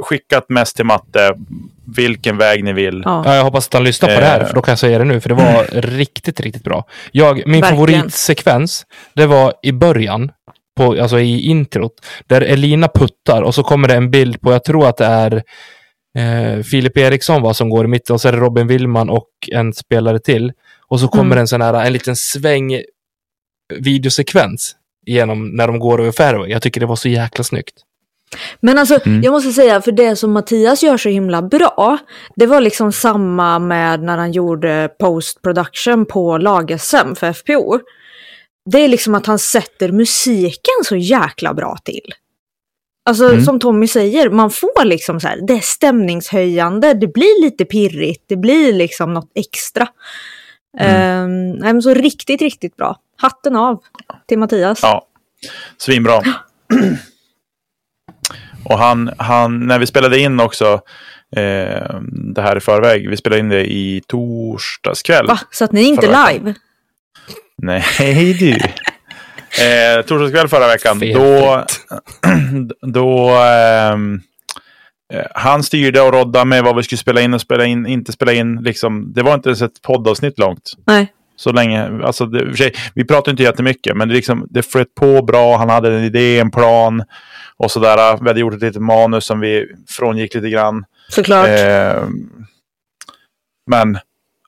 skickat 0.00 0.48
mest 0.48 0.76
till 0.76 0.84
matte, 0.84 1.34
vilken 1.96 2.36
väg 2.38 2.64
ni 2.64 2.72
vill. 2.72 3.02
Ja. 3.04 3.22
Ja, 3.26 3.34
jag 3.36 3.44
hoppas 3.44 3.66
att 3.68 3.74
han 3.74 3.84
lyssnar 3.84 4.14
på 4.14 4.20
det 4.20 4.26
här, 4.26 4.40
Eh. 4.40 4.46
för 4.46 4.54
då 4.54 4.62
kan 4.62 4.72
jag 4.72 4.78
säga 4.78 4.98
det 4.98 5.04
nu, 5.04 5.20
för 5.20 5.28
det 5.28 5.34
var 5.34 5.80
riktigt, 5.80 6.40
riktigt 6.40 6.64
bra. 6.64 6.84
Jag, 7.12 7.34
min 7.46 7.60
Verkligen. 7.60 7.62
favoritsekvens, 7.76 8.86
det 9.14 9.26
var 9.26 9.52
i 9.62 9.72
början, 9.72 10.30
på, 10.76 11.02
alltså 11.02 11.18
i 11.18 11.40
introt, 11.40 11.92
där 12.26 12.40
Elina 12.40 12.88
puttar 12.94 13.42
och 13.42 13.54
så 13.54 13.62
kommer 13.62 13.88
det 13.88 13.94
en 13.94 14.10
bild 14.10 14.40
på, 14.40 14.52
jag 14.52 14.64
tror 14.64 14.88
att 14.88 14.96
det 14.96 15.06
är 15.06 15.42
eh, 16.18 16.62
Filip 16.62 16.96
Eriksson 16.98 17.42
va, 17.42 17.54
som 17.54 17.70
går 17.70 17.84
i 17.84 17.88
mitten 17.88 18.14
och 18.14 18.20
så 18.20 18.28
är 18.28 18.32
det 18.32 18.38
Robin 18.38 18.66
Willman 18.66 19.10
och 19.10 19.28
en 19.52 19.72
spelare 19.72 20.18
till. 20.18 20.52
Och 20.88 21.00
så 21.00 21.08
kommer 21.08 21.24
Mm. 21.36 21.38
en 21.38 21.48
sån 21.48 21.60
här, 21.60 21.74
en 21.86 21.92
liten 21.92 22.16
sväng 22.16 22.80
videosekvens 23.78 24.76
genom 25.06 25.48
när 25.48 25.66
de 25.66 25.78
går 25.78 26.00
över 26.00 26.12
fairway. 26.12 26.50
Jag 26.50 26.62
tycker 26.62 26.80
det 26.80 26.86
var 26.86 26.96
så 26.96 27.08
jäkla 27.08 27.44
snyggt. 27.44 27.74
Men 28.60 28.78
alltså, 28.78 28.98
Mm. 29.06 29.22
jag 29.22 29.32
måste 29.32 29.52
säga, 29.52 29.80
för 29.82 29.92
det 29.92 30.16
som 30.16 30.32
Mattias 30.32 30.82
gör 30.82 30.96
så 30.96 31.08
himla 31.08 31.42
bra, 31.42 31.98
det 32.36 32.46
var 32.46 32.60
liksom 32.60 32.92
samma 32.92 33.58
med 33.58 34.02
när 34.02 34.16
han 34.18 34.32
gjorde 34.32 34.88
post-production 35.00 36.06
på 36.06 36.38
lag-SM 36.38 37.14
för 37.16 37.26
FPO. 37.32 37.80
Det 38.70 38.78
är 38.78 38.88
liksom 38.88 39.14
att 39.14 39.26
han 39.26 39.38
sätter 39.38 39.92
musiken 39.92 40.84
så 40.84 40.96
jäkla 40.96 41.54
bra 41.54 41.76
till. 41.84 42.12
Alltså 43.06 43.28
Mm. 43.28 43.44
som 43.44 43.60
Tommy 43.60 43.86
säger, 43.86 44.30
man 44.30 44.50
får 44.50 44.84
liksom 44.84 45.20
så 45.20 45.28
här, 45.28 45.40
det 45.46 45.52
är 45.52 45.60
stämningshöjande, 45.60 46.94
det 46.94 47.06
blir 47.06 47.42
lite 47.44 47.64
pirrigt, 47.64 48.24
det 48.26 48.36
blir 48.36 48.72
liksom 48.72 49.14
något 49.14 49.30
extra. 49.34 49.88
Mm. 50.78 51.50
men 51.52 51.82
så 51.82 51.94
riktigt, 51.94 52.42
riktigt 52.42 52.76
bra. 52.76 52.96
Hatten 53.16 53.56
av 53.56 53.82
till 54.28 54.38
Mattias. 54.38 54.78
Ja, 54.82 55.06
svinbra. 55.78 56.22
Och 58.64 58.78
han, 58.78 59.10
han, 59.18 59.66
när 59.66 59.78
vi 59.78 59.86
spelade 59.86 60.18
in 60.18 60.40
också 60.40 60.72
eh, 61.36 62.00
det 62.34 62.42
här 62.42 62.56
i 62.56 62.60
förväg, 62.60 63.10
vi 63.10 63.16
spelade 63.16 63.40
in 63.40 63.48
det 63.48 63.72
i 63.72 64.02
torsdags 64.06 65.02
kväll. 65.02 65.26
Va? 65.26 65.38
Så 65.50 65.64
att 65.64 65.72
ni 65.72 65.82
är 65.82 65.88
inte 65.88 66.06
live? 66.06 66.54
Nej 67.62 68.34
du. 68.40 68.58
Eh, 69.60 70.02
torsdags 70.02 70.32
kväll 70.32 70.48
förra 70.48 70.66
veckan, 70.66 71.00
Fel 71.00 71.14
då, 71.14 71.64
då 72.86 73.28
ehm, 73.28 74.20
eh, 75.12 75.24
han 75.34 75.62
styrde 75.62 76.00
och 76.00 76.12
rådde 76.12 76.44
med 76.44 76.64
vad 76.64 76.76
vi 76.76 76.82
skulle 76.82 76.98
spela 76.98 77.20
in 77.20 77.34
och 77.34 77.40
spela 77.40 77.64
in, 77.64 77.86
inte 77.86 78.12
spela 78.12 78.32
in. 78.32 78.56
Liksom, 78.56 79.12
det 79.12 79.22
var 79.22 79.34
inte 79.34 79.48
ens 79.48 79.62
ett 79.62 79.82
poddavsnitt 79.82 80.38
långt. 80.38 80.72
Nej. 80.86 81.12
Så 81.36 81.52
länge, 81.52 82.04
alltså 82.04 82.26
det, 82.26 82.56
sig, 82.56 82.74
vi 82.94 83.04
pratade 83.04 83.30
inte 83.30 83.42
jättemycket, 83.42 83.96
men 83.96 84.08
det, 84.08 84.14
liksom, 84.14 84.46
det 84.50 84.62
flöt 84.62 84.94
på 84.94 85.22
bra. 85.22 85.56
Han 85.56 85.70
hade 85.70 85.94
en 85.94 86.04
idé, 86.04 86.40
en 86.40 86.50
plan 86.50 87.04
och 87.56 87.70
sådär. 87.70 88.18
Vi 88.20 88.28
hade 88.28 88.40
gjort 88.40 88.54
ett 88.54 88.62
litet 88.62 88.82
manus 88.82 89.24
som 89.24 89.40
vi 89.40 89.66
frångick 89.88 90.34
lite 90.34 90.50
grann. 90.50 90.84
Såklart. 91.08 91.48
Eh, 91.48 92.08
men, 93.70 93.98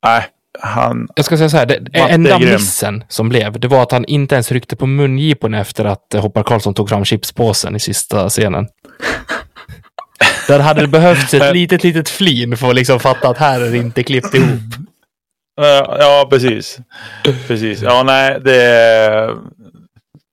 nej, 0.02 0.26
han... 0.60 1.08
Jag 1.16 1.24
ska 1.24 1.36
säga 1.36 1.48
så 1.48 1.56
här, 1.56 1.66
det 1.66 1.98
enda 1.98 2.38
missen 2.38 3.04
som 3.08 3.28
blev, 3.28 3.60
det 3.60 3.68
var 3.68 3.82
att 3.82 3.92
han 3.92 4.04
inte 4.04 4.34
ens 4.34 4.52
ryckte 4.52 4.76
på 4.76 4.86
mungiporna 4.86 5.60
efter 5.60 5.84
att 5.84 6.14
eh, 6.14 6.20
Hoppar 6.22 6.42
Karlsson 6.42 6.74
tog 6.74 6.88
fram 6.88 7.04
chipspåsen 7.04 7.76
i 7.76 7.80
sista 7.80 8.28
scenen. 8.28 8.66
Där 10.48 10.60
hade 10.60 10.80
det 10.80 10.88
behövts 10.88 11.34
ett 11.34 11.54
litet, 11.54 11.84
litet 11.84 12.08
flin 12.08 12.56
för 12.56 12.68
att 12.68 12.74
liksom 12.74 13.00
fatta 13.00 13.28
att 13.28 13.38
här 13.38 13.60
är 13.60 13.70
det 13.70 13.76
inte 13.76 14.02
klippt 14.02 14.34
ihop. 14.34 14.60
Ja, 15.98 16.26
precis. 16.30 16.78
Precis. 17.46 17.82
Ja, 17.82 18.02
nej, 18.02 18.40
det... 18.44 19.36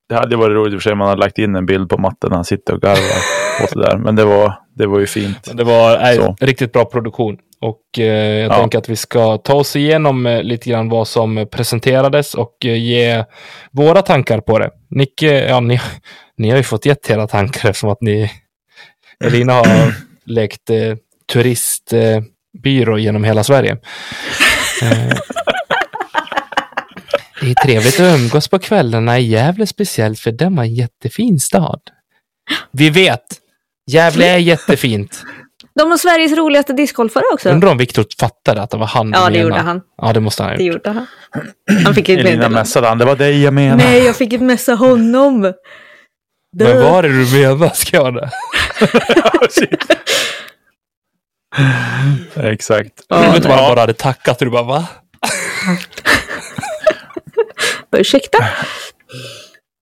Det 0.10 0.16
hade 0.16 0.36
varit 0.36 0.56
roligt 0.56 0.74
i 0.74 0.78
och 0.78 0.82
för 0.82 0.84
sig 0.84 0.92
om 0.92 0.98
man 0.98 1.08
hade 1.08 1.20
lagt 1.20 1.38
in 1.38 1.56
en 1.56 1.66
bild 1.66 1.90
på 1.90 1.98
matten 1.98 2.30
när 2.30 2.36
han 2.36 2.46
sitter 2.46 2.74
och 2.74 2.82
garvar 2.82 3.18
och 3.64 3.70
sådär. 3.70 3.98
Men 3.98 4.16
det 4.16 4.26
var, 4.26 4.54
det 4.76 4.88
var 4.88 5.00
ju 5.00 5.08
fint. 5.08 5.48
Men 5.48 5.58
det 5.58 5.64
var 5.64 6.00
nej, 6.00 6.36
riktigt 6.42 6.74
bra 6.74 6.86
produktion. 6.86 7.38
Och 7.64 8.00
eh, 8.00 8.06
jag 8.42 8.52
Ja. 8.52 8.58
tänker 8.60 8.78
att 8.78 8.90
vi 8.90 8.96
ska 8.96 9.38
ta 9.38 9.54
oss 9.54 9.76
igenom 9.76 10.26
eh, 10.26 10.44
lite 10.44 10.70
grann 10.70 10.90
vad 10.90 11.08
som 11.08 11.48
presenterades 11.52 12.34
och 12.36 12.66
eh, 12.66 12.76
ge 12.76 13.24
våra 13.72 14.02
tankar 14.02 14.40
på 14.42 14.60
det. 14.60 14.70
Nicke, 14.90 15.48
ja, 15.50 15.60
ni, 15.60 15.80
ni 16.38 16.50
har 16.50 16.58
ju 16.58 16.64
fått 16.64 16.86
gett 16.86 17.10
era 17.10 17.28
tankar 17.28 17.70
eftersom 17.70 17.90
att 17.90 18.02
ni, 18.02 18.32
Elina 19.26 19.54
har 19.54 19.94
lekt 20.26 20.70
eh, 20.70 20.96
turistbyrå 21.34 22.98
eh, 22.98 23.04
genom 23.04 23.24
hela 23.24 23.44
Sverige. 23.44 23.72
Eh, 24.82 25.18
det 27.42 27.50
är 27.52 27.64
trevligt 27.66 28.00
att 28.00 28.20
umgås 28.20 28.48
på 28.48 28.60
kvällarna 28.60 29.20
i 29.20 29.24
Gävle 29.24 29.68
speciellt 29.68 30.20
för 30.20 30.32
den 30.32 30.56
var 30.56 30.64
en 30.64 30.76
jättefin 30.76 31.40
stad. 31.40 31.82
Vi 32.72 32.90
vet, 32.90 33.24
Gävle 33.92 34.26
är 34.28 34.38
jättefint. 34.38 35.24
De 35.76 35.90
har 35.92 35.98
Sveriges 35.98 36.32
roligaste 36.38 36.74
discgolfare 36.74 37.24
också. 37.34 37.50
Undrar 37.50 37.72
om 37.72 37.78
Viktor 37.78 38.06
fattade 38.20 38.62
att 38.62 38.70
det 38.70 38.78
var 38.78 38.88
han 38.88 39.12
Ja, 39.16 39.30
det 39.30 39.40
gjorde 39.40 39.56
han. 39.60 39.82
Ja, 39.98 40.14
det 40.14 40.20
måste 40.20 40.44
han 40.44 40.52
ha 40.52 40.58
Det 40.58 40.64
gjort. 40.64 40.76
gjorde 40.76 40.90
han. 40.90 41.08
Han 41.86 41.96
fick 41.96 42.10
ett 42.10 42.14
Elina 42.20 42.30
meddelande. 42.30 42.60
mässade 42.60 42.88
han. 42.88 42.98
Det 42.98 43.06
var 43.06 43.16
dig 43.16 43.44
jag 43.44 43.54
menade. 43.54 43.84
Nej, 43.84 44.04
jag 44.06 44.16
fick 44.16 44.34
ett 44.34 44.42
messa 44.42 44.74
honom. 44.76 45.40
Men 45.42 45.54
Duh. 46.58 46.92
vad 46.92 47.06
är 47.06 47.10
det 47.10 47.26
du 47.26 47.38
menar, 47.42 47.70
ska 47.74 47.98
jag 47.98 48.14
det? 48.14 48.30
Exakt. 52.52 52.92
Vet 53.10 53.36
inte 53.36 53.48
om 53.48 53.54
han 53.54 53.64
Ja. 53.64 53.70
bara 53.70 53.80
hade 53.80 53.94
tackat 53.94 54.42
och 54.42 54.46
du 54.46 54.52
bara 54.52 54.64
va? 54.64 54.88
Ursäkta? 57.98 58.38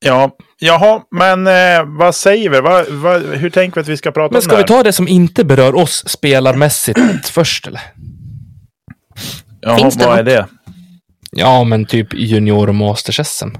Ja, 0.05 0.35
jaha, 0.59 1.01
men 1.11 1.47
eh, 1.47 1.83
vad 1.85 2.15
säger 2.15 2.49
vi? 2.49 2.59
Va, 2.59 2.83
va, 2.89 3.17
hur 3.17 3.49
tänker 3.49 3.75
vi 3.75 3.81
att 3.81 3.87
vi 3.87 3.97
ska 3.97 4.11
prata 4.11 4.31
Men 4.31 4.37
om 4.37 4.41
ska 4.41 4.51
det 4.51 4.57
vi 4.57 4.61
här? 4.61 4.67
ta 4.67 4.83
det 4.83 4.93
som 4.93 5.07
inte 5.07 5.43
berör 5.43 5.75
oss 5.75 6.03
spelarmässigt 6.09 6.99
först 7.29 7.67
eller? 7.67 7.81
Jaha, 9.61 9.77
Finns 9.77 9.95
det 9.95 10.05
vad 10.05 10.13
är 10.19 10.23
något? 10.23 10.25
det? 10.25 10.47
Ja, 11.31 11.63
men 11.63 11.85
typ 11.85 12.13
junior 12.13 12.67
och 12.69 12.75
masters-SM. 12.75 13.57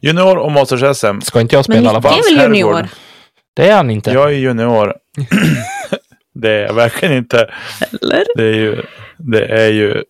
Junior 0.00 0.36
och 0.38 0.52
Masters 0.52 0.98
SM. 0.98 1.20
Ska 1.20 1.40
inte 1.40 1.54
jag 1.56 1.64
Men 1.68 1.74
spela 1.76 1.86
i 1.86 1.88
alla 1.88 2.02
fall? 2.02 2.18
är 2.18 2.36
väl 2.36 2.42
junior? 2.44 2.88
Det 3.56 3.68
är 3.68 3.76
han 3.76 3.90
inte. 3.90 4.10
Jag 4.10 4.32
är 4.32 4.36
junior. 4.36 4.94
det 6.34 6.50
är 6.50 6.66
jag 6.66 6.74
verkligen 6.74 7.16
inte. 7.16 7.50
Eller? 8.02 8.24
Det 8.36 8.44
är 8.44 8.54
ju, 8.54 8.82
det 9.18 9.44
är 9.46 9.68
ju 9.68 10.02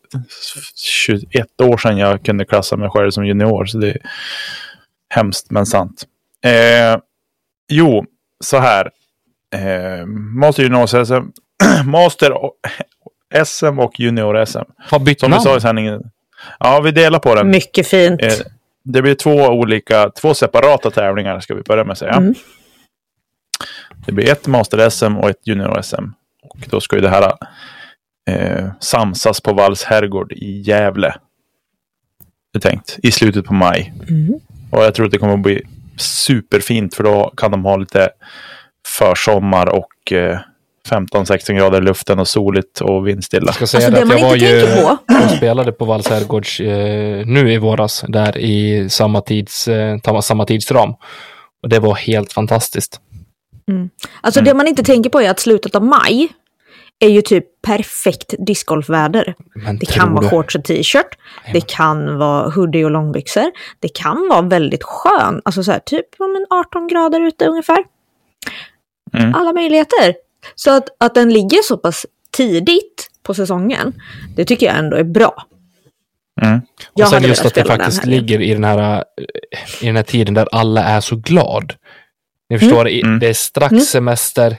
21 0.77 1.61
år 1.63 1.77
sedan 1.79 1.97
jag 1.99 2.25
kunde 2.25 2.45
klassa 2.45 2.77
mig 2.77 2.91
själv 2.91 3.11
som 3.11 3.27
junior. 3.27 3.65
Så 3.67 3.79
det 3.79 3.89
är 3.91 3.99
hemskt 5.17 5.51
men 5.51 5.67
sant. 5.67 6.05
Eh, 6.45 7.01
jo, 7.69 8.05
så 8.45 8.59
här. 8.59 8.91
Eh, 9.55 10.07
Master 10.07 10.63
Junior 10.63 11.05
SM. 11.05 11.31
Master 11.91 12.33
SM 13.45 13.79
och 13.79 14.01
Junior 14.01 14.45
SM. 14.45 14.59
Har 14.79 14.99
bytt 14.99 15.21
Som 15.21 15.31
namn. 15.31 15.41
vi 15.45 15.51
sa 15.51 15.57
i 15.57 15.61
sändningen. 15.61 16.11
Ja, 16.59 16.81
vi 16.81 16.91
delar 16.91 17.19
på 17.19 17.35
den. 17.35 17.51
Mycket 17.51 17.87
fint. 17.87 18.23
Eh, 18.23 18.33
det 18.85 19.03
blir 19.03 19.15
två 19.15 19.35
olika, 19.35 20.11
två 20.11 20.35
separata 20.35 20.91
tävlingar 20.91 21.41
ska 21.41 21.55
vi 21.55 21.63
börja 21.63 21.85
med 21.85 21.93
att 21.93 21.99
säga. 21.99 22.13
Mm. 22.13 22.35
Det 24.07 24.13
blir 24.13 24.31
ett 24.31 24.47
Master-SM 24.47 25.17
och 25.17 25.31
ett 25.31 25.47
Junior-SM. 25.47 26.13
Och 26.43 26.59
då 26.71 26.81
ska 26.81 26.97
ju 26.97 27.03
det 27.03 27.09
här 27.09 27.33
eh, 28.31 28.69
samsas 28.81 29.41
på 29.41 29.53
Valls 29.53 29.85
herrgård 29.85 30.33
i 30.33 30.61
Gävle. 30.61 31.15
Det 32.53 32.59
är 32.59 32.71
tänkt. 32.71 32.99
I 33.03 33.13
slutet 33.13 33.45
på 33.45 33.55
maj. 33.55 33.95
Mm. 34.09 34.41
Och 34.77 34.85
jag 34.85 34.95
tror 34.95 35.07
att 35.07 35.13
det 35.13 35.19
kommer 35.19 35.35
att 35.35 35.41
bli 35.41 35.63
superfint 35.97 36.95
för 36.95 37.05
då 37.05 37.33
kan 37.37 37.51
de 37.51 37.65
ha 37.65 37.77
lite 37.77 38.09
försommar 38.99 39.67
och 39.67 40.13
eh, 40.13 40.39
15-16 40.91 41.53
grader 41.53 41.79
i 41.79 41.85
luften 41.85 42.19
och 42.19 42.29
soligt 42.29 42.81
och 42.81 43.09
vindstilla. 43.09 43.47
Jag 43.47 43.55
ska 43.55 43.67
säga 43.67 43.87
Alltså, 43.87 44.05
det 44.05 44.09
det 44.09 44.15
att 44.15 44.21
jag 44.21 44.29
var 44.29 44.37
ju... 44.37 44.83
på. 44.83 44.97
Jag 45.07 45.31
spelade 45.31 45.73
på 45.73 45.85
Valls 45.85 46.09
Herrgårds 46.09 46.61
eh, 46.61 47.27
nu 47.27 47.53
i 47.53 47.59
våras, 47.59 48.05
där 48.09 48.39
i 48.39 48.89
samma, 48.91 49.21
tids, 49.21 49.69
eh, 49.69 50.21
samma 50.21 50.45
tidsram. 50.45 50.95
Och 51.63 51.69
det 51.69 51.79
var 51.79 51.95
helt 51.95 52.33
fantastiskt. 52.33 53.01
Alltså 54.21 54.41
det 54.41 54.55
man 54.55 54.69
inte 54.69 54.83
tänker 54.83 55.11
på 55.11 55.21
är 55.21 55.31
att 55.31 55.41
slutet 55.41 55.75
av 55.75 55.85
maj 55.85 56.29
är 56.99 57.09
ju 57.09 57.23
typ 57.23 57.45
perfekt 57.63 58.35
discgolfväder. 58.39 59.35
Det 59.81 59.87
kan 59.87 60.15
vara 60.15 60.31
shorts 60.31 60.55
och 60.55 60.65
t-shirt. 60.65 61.19
Det 61.53 61.61
kan 61.69 62.19
vara 62.19 62.51
hoodie 62.51 62.85
och 62.85 62.91
långbyxor. 62.91 63.51
Det 63.81 63.89
kan 63.89 64.29
vara 64.31 64.43
väldigt 64.43 64.83
skön, 64.85 65.43
alltså 65.45 65.63
så 65.65 65.73
här, 65.73 65.79
typ 65.79 66.07
ja, 66.19 66.27
men 66.27 66.47
18 66.51 66.89
grader 66.89 67.21
ute 67.21 67.47
ungefär. 67.47 67.85
Mm. 69.13 69.35
Alla 69.35 69.53
möjligheter. 69.53 70.15
Så 70.55 70.71
att, 70.77 70.89
att 71.01 71.15
den 71.15 71.33
ligger 71.33 71.63
så 71.63 71.77
pass 71.77 72.07
tidigt 72.31 73.11
på 73.23 73.35
säsongen, 73.35 73.95
det 74.37 74.45
tycker 74.45 74.67
jag 74.67 74.77
ändå 74.79 74.97
är 74.97 75.05
bra. 75.05 75.47
Mm. 76.43 76.61
Jag 76.95 77.05
och 77.05 77.11
sen 77.11 77.17
hade 77.17 77.29
just 77.29 77.45
att 77.47 77.55
det 77.55 77.65
faktiskt 77.65 78.07
ligger 78.07 78.41
i 78.41 78.53
den 78.55 78.65
här, 78.65 78.79
eh, 78.97 79.83
i 79.83 79.87
den 79.87 79.97
här 79.97 80.03
tiden 80.03 80.35
där 80.35 80.49
alla 80.53 80.85
är 80.85 81.01
så 81.01 81.17
glad. 81.17 81.75
Ni 82.51 82.59
förstår, 82.59 82.89
i- 82.89 83.03
Mm. 83.03 83.19
det 83.19 83.29
är 83.29 83.33
strax 83.35 83.73
Mm. 83.73 83.85
semester, 83.85 84.57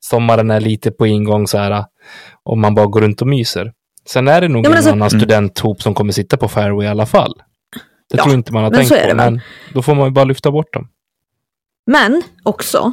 sommaren 0.00 0.50
är 0.50 0.60
lite 0.60 0.90
på 0.90 1.06
ingång 1.06 1.46
så 1.46 1.58
här, 1.58 1.84
och 2.42 2.58
man 2.58 2.74
bara 2.74 2.86
går 2.86 3.00
runt 3.00 3.20
och 3.22 3.28
myser. 3.28 3.72
Sen 4.08 4.28
är 4.28 4.40
det 4.40 4.48
nog 4.48 4.66
Ja, 4.66 4.70
en 4.70 4.76
alltså- 4.76 4.92
annan 4.92 5.10
studenthop 5.10 5.82
som 5.82 5.94
kommer 5.94 6.12
sitta 6.12 6.36
på 6.36 6.48
fairway 6.48 6.86
i 6.86 6.90
alla 6.90 7.06
fall. 7.06 7.34
Det 8.10 8.16
Ja, 8.16 8.22
tror 8.22 8.34
inte 8.34 8.52
man 8.52 8.62
har 8.62 8.70
men 8.70 8.78
tänkt 8.78 8.88
så 8.88 8.94
är 8.94 9.10
på, 9.10 9.16
men 9.16 9.40
då 9.74 9.82
får 9.82 9.94
man 9.94 10.04
ju 10.04 10.10
bara 10.10 10.24
lyfta 10.24 10.50
bort 10.50 10.72
dem. 10.72 10.88
Men 11.86 12.22
också, 12.42 12.92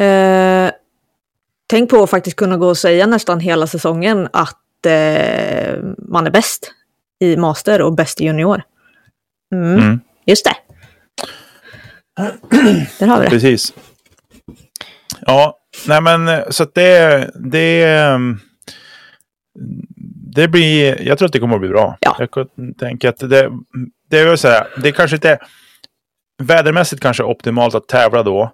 eh, 0.00 0.70
tänk 1.66 1.90
på 1.90 2.02
att 2.02 2.10
faktiskt 2.10 2.36
kunna 2.36 2.56
gå 2.56 2.66
och 2.68 2.78
säga 2.78 3.06
nästan 3.06 3.40
hela 3.40 3.66
säsongen 3.66 4.28
att 4.32 4.86
eh, 4.86 5.74
man 5.98 6.26
är 6.26 6.30
bäst 6.30 6.72
i 7.20 7.36
master 7.36 7.82
och 7.82 7.94
bäst 7.94 8.20
i 8.20 8.24
junior. 8.24 8.62
Mm, 9.54 9.78
Mm. 9.80 10.00
Just 10.26 10.44
det. 10.44 10.54
Där 12.98 13.06
har 13.06 13.18
vi 13.18 13.24
det. 13.24 13.30
Precis. 13.30 13.72
Ja, 15.20 15.58
nej 15.86 16.00
men 16.00 16.28
eh, 16.28 16.40
så 16.50 16.62
att 16.62 16.74
det, 16.74 17.30
det, 17.34 17.84
ehm, 17.84 18.38
det 20.34 20.48
blir, 20.48 21.02
jag 21.02 21.18
tror 21.18 21.26
att 21.26 21.32
det 21.32 21.38
kommer 21.38 21.54
att 21.54 21.60
bli 21.60 21.68
bra. 21.70 21.96
Ja. 22.00 22.16
Jag 22.18 22.30
kan- 22.30 22.74
tänker 22.74 23.08
att 23.08 23.18
det, 23.18 23.50
det 24.10 24.24
vill 24.24 24.38
säga, 24.38 24.66
det 24.82 24.92
kanske 24.92 25.16
inte, 25.16 25.38
vädermässigt 26.42 27.02
kanske 27.02 27.22
optimalt 27.22 27.74
att 27.74 27.88
tävla 27.88 28.22
då. 28.22 28.50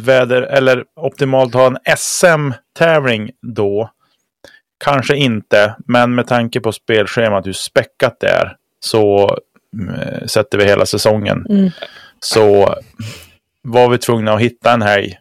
Väder, 0.00 0.42
eller 0.42 0.84
optimalt 0.96 1.54
att 1.54 1.60
ha 1.60 1.66
en 1.66 1.96
SM-tävling 1.96 3.30
då. 3.42 3.90
Kanske 4.84 5.16
inte, 5.16 5.76
men 5.86 6.14
med 6.14 6.26
tanke 6.26 6.60
på 6.60 6.72
spelschemat 6.72 7.46
hur 7.46 7.52
späckat 7.52 8.16
det 8.20 8.28
är 8.28 8.56
så 8.80 9.36
mm, 9.80 10.28
sätter 10.28 10.58
vi 10.58 10.64
hela 10.64 10.86
säsongen. 10.86 11.46
Mm. 11.50 11.70
Så 12.20 12.74
var 13.62 13.88
vi 13.88 13.98
tvungna 13.98 14.32
att 14.34 14.40
hitta 14.40 14.72
en 14.72 14.82
helg 14.82 15.18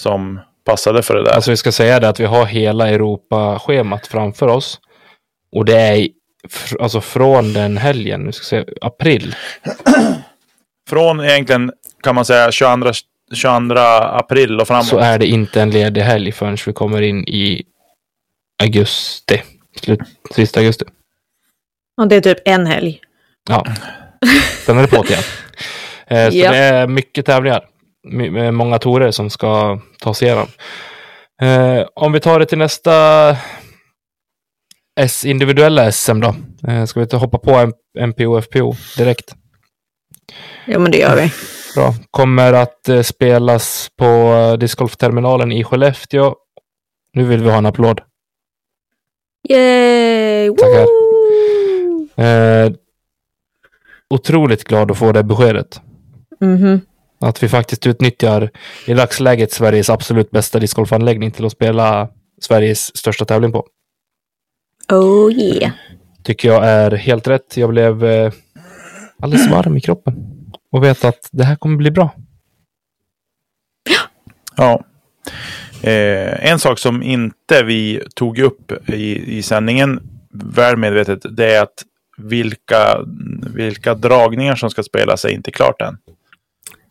som 0.00 0.40
passade 0.64 1.02
för 1.02 1.14
det 1.14 1.24
där. 1.24 1.32
Alltså 1.32 1.50
vi 1.50 1.56
ska 1.56 1.72
säga 1.72 2.00
det 2.00 2.08
att 2.08 2.20
vi 2.20 2.24
har 2.24 2.46
hela 2.46 2.88
Europa-schemat 2.88 4.06
framför 4.06 4.46
oss. 4.48 4.80
Och 5.52 5.64
det 5.64 5.78
är 5.80 6.08
alltså 6.80 7.00
från 7.00 7.52
den 7.52 7.76
helgen, 7.76 8.20
nu 8.20 8.32
ska 8.32 8.56
jag 8.56 8.64
säga 8.66 8.76
april. 8.80 9.34
Från 10.90 11.20
egentligen 11.24 11.72
kan 12.02 12.14
man 12.14 12.24
säga 12.24 12.52
22, 12.52 12.90
22 13.34 13.74
april 13.80 14.60
och 14.60 14.66
framåt. 14.68 14.86
Så 14.86 14.98
är 14.98 15.18
det 15.18 15.26
inte 15.26 15.62
en 15.62 15.70
ledig 15.70 16.00
helg 16.00 16.32
förrän 16.32 16.56
vi 16.66 16.72
kommer 16.72 17.02
in 17.02 17.24
i 17.28 17.62
augusti. 18.62 19.42
Slut, 19.80 20.00
sista 20.34 20.60
augusti. 20.60 20.84
Och 22.00 22.08
det 22.08 22.16
är 22.16 22.20
typ 22.20 22.38
en 22.44 22.66
helg. 22.66 23.00
Ja. 23.48 23.64
Sen 24.66 24.78
är 24.78 24.82
det 24.82 24.88
på 24.88 25.04
igen. 25.04 25.22
Eh, 26.06 26.30
så 26.30 26.36
Ja. 26.36 26.50
det 26.52 26.58
är 26.58 26.86
mycket 26.86 27.26
tävlingar. 27.26 27.64
Med 28.04 28.54
många 28.54 28.78
torer 28.78 29.10
som 29.10 29.30
ska 29.30 29.80
ta 30.00 30.14
sig 30.14 30.28
igenom. 30.28 30.46
Eh, 31.42 31.86
om 31.94 32.12
vi 32.12 32.20
tar 32.20 32.38
det 32.38 32.46
till 32.46 32.58
nästa 32.58 32.92
S 35.00 35.24
individuella 35.24 35.92
SM 35.92 36.20
då. 36.20 36.34
Eh, 36.68 36.84
ska 36.84 37.00
vi 37.00 37.06
ta 37.06 37.16
hoppa 37.16 37.38
på 37.38 37.72
MPO 38.06 38.40
FPO 38.42 38.74
direkt? 38.96 39.34
Ja 40.66 40.78
men 40.78 40.90
det 40.92 40.98
gör 40.98 41.16
vi. 41.16 41.32
Bra. 41.74 41.94
Kommer 42.10 42.52
att 42.52 42.88
eh, 42.88 43.02
spelas 43.02 43.90
på 43.98 44.04
eh, 44.04 44.52
discgolfterminalen 44.52 45.52
i 45.52 45.64
Skellefteå. 45.64 46.34
Nu 47.12 47.24
vill 47.24 47.42
vi 47.42 47.50
ha 47.50 47.58
en 47.58 47.66
applåd. 47.66 48.00
Yay! 49.48 50.50
Tackar. 50.56 50.84
Woo! 50.86 52.24
Eh, 52.24 52.72
otroligt 54.10 54.64
glad 54.64 54.90
att 54.90 54.98
få 54.98 55.12
det 55.12 55.22
beskedet. 55.22 55.80
Mhm. 56.40 56.80
Att 57.24 57.42
vi 57.42 57.48
faktiskt 57.48 57.86
utnyttjar 57.86 58.50
i 58.86 58.94
dagsläget 58.94 59.52
Sveriges 59.52 59.90
absolut 59.90 60.30
bästa 60.30 60.58
discgolfanläggning 60.58 61.30
till 61.30 61.46
att 61.46 61.52
spela 61.52 62.08
Sveriges 62.40 62.96
största 62.96 63.24
tävling 63.24 63.52
på. 63.52 63.66
Oh 64.92 65.32
yeah. 65.32 65.72
Tycker 66.22 66.48
jag 66.48 66.64
är 66.64 66.90
helt 66.90 67.28
rätt. 67.28 67.56
Jag 67.56 67.70
blev 67.70 68.04
eh, 68.04 68.32
alldeles 69.22 69.50
varm 69.50 69.76
i 69.76 69.80
kroppen. 69.80 70.14
Och 70.72 70.84
vet 70.84 71.04
att 71.04 71.28
det 71.32 71.44
här 71.44 71.56
kommer 71.56 71.76
bli 71.76 71.90
bra. 71.90 72.10
Ja. 74.56 74.84
Eh, 75.82 76.50
en 76.50 76.58
sak 76.58 76.78
som 76.78 77.02
inte 77.02 77.62
vi 77.62 78.02
tog 78.14 78.38
upp 78.38 78.88
i, 78.88 79.36
i 79.38 79.42
sändningen, 79.42 80.00
väl 80.32 80.76
medvetet, 80.76 81.20
det 81.36 81.54
är 81.54 81.62
att 81.62 81.82
vilka, 82.16 82.98
vilka 83.54 83.94
dragningar 83.94 84.54
som 84.54 84.70
ska 84.70 84.82
spelas 84.82 85.24
är 85.24 85.28
inte 85.28 85.50
klart 85.50 85.82
än. 85.82 85.98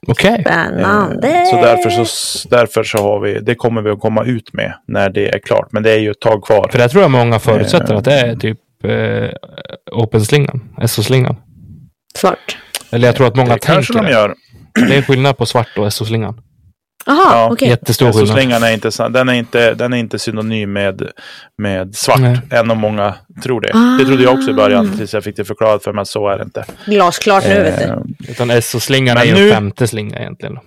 Okej. 0.07 0.41
Spännande. 0.41 1.27
Eh, 1.27 1.45
Så 1.45 1.55
därför 1.55 1.89
så, 1.89 2.49
därför 2.49 2.83
så 2.83 2.97
har 2.97 3.19
vi, 3.19 3.39
det 3.39 3.55
kommer 3.55 3.81
vi 3.81 3.89
att 3.89 3.99
komma 3.99 4.23
ut 4.23 4.53
med 4.53 4.73
när 4.87 5.09
det 5.09 5.29
är 5.35 5.39
klart. 5.39 5.67
Men 5.71 5.83
det 5.83 5.91
är 5.91 5.99
ju 5.99 6.11
ett 6.11 6.19
tag 6.19 6.43
kvar. 6.43 6.67
För 6.71 6.79
det 6.79 6.89
tror 6.89 7.01
jag 7.01 7.11
många 7.11 7.39
förutsätter 7.39 7.93
Eh. 7.93 7.97
att 7.97 8.05
det 8.05 8.13
är 8.19 8.35
typ 8.35 8.59
eh, 8.83 9.29
Open-slingan. 9.91 10.61
SO-slingan. 10.87 11.35
Svart. 12.15 12.57
Eller 12.91 13.07
jag 13.07 13.15
tror 13.15 13.27
att 13.27 13.35
många 13.35 13.53
det 13.53 13.59
kanske 13.59 13.93
tänker 13.93 14.09
de 14.09 14.13
det. 14.13 14.19
gör. 14.19 14.35
Det 14.89 14.97
är 14.97 15.01
skillnad 15.01 15.37
på 15.37 15.45
svart 15.45 15.77
och 15.77 15.93
SO-slingan. 15.93 16.41
Jaha, 17.05 17.17
Ja, 17.31 17.49
okej. 17.51 17.67
Jättestor 17.69 18.11
skillnad. 18.11 18.27
SO-slingan 18.27 18.63
är 18.63 18.71
inte, 18.73 19.09
den 19.09 19.29
är 19.29 19.33
inte, 19.33 19.73
den 19.73 19.93
är 19.93 19.97
inte 19.97 20.19
synonym 20.19 20.73
med, 20.73 21.01
med 21.57 21.95
svart. 21.95 22.19
Nej. 22.19 22.39
Än 22.51 22.71
om 22.71 22.77
många 22.77 23.13
tror 23.43 23.61
det. 23.61 23.71
Ah. 23.73 23.97
Det 23.99 24.05
trodde 24.05 24.23
jag 24.23 24.33
också 24.33 24.49
i 24.51 24.53
början 24.53 24.97
tills 24.97 25.13
jag 25.13 25.23
fick 25.23 25.35
det 25.35 25.45
förklarat 25.45 25.83
för 25.83 25.93
mig 25.93 26.01
att 26.01 26.07
så 26.07 26.27
är 26.29 26.37
det 26.37 26.43
inte. 26.43 26.65
Glasklart 26.85 27.43
nu 27.47 27.63
vet 27.63 27.81
Eh, 27.81 27.95
du. 28.19 28.31
Utan 28.31 28.61
SO-slingan 28.61 29.17
är 29.17 29.23
ju 29.25 29.33
nu- 29.33 29.47
en 29.47 29.53
femte 29.53 29.87
slinga 29.87 30.19
egentligen. 30.19 30.59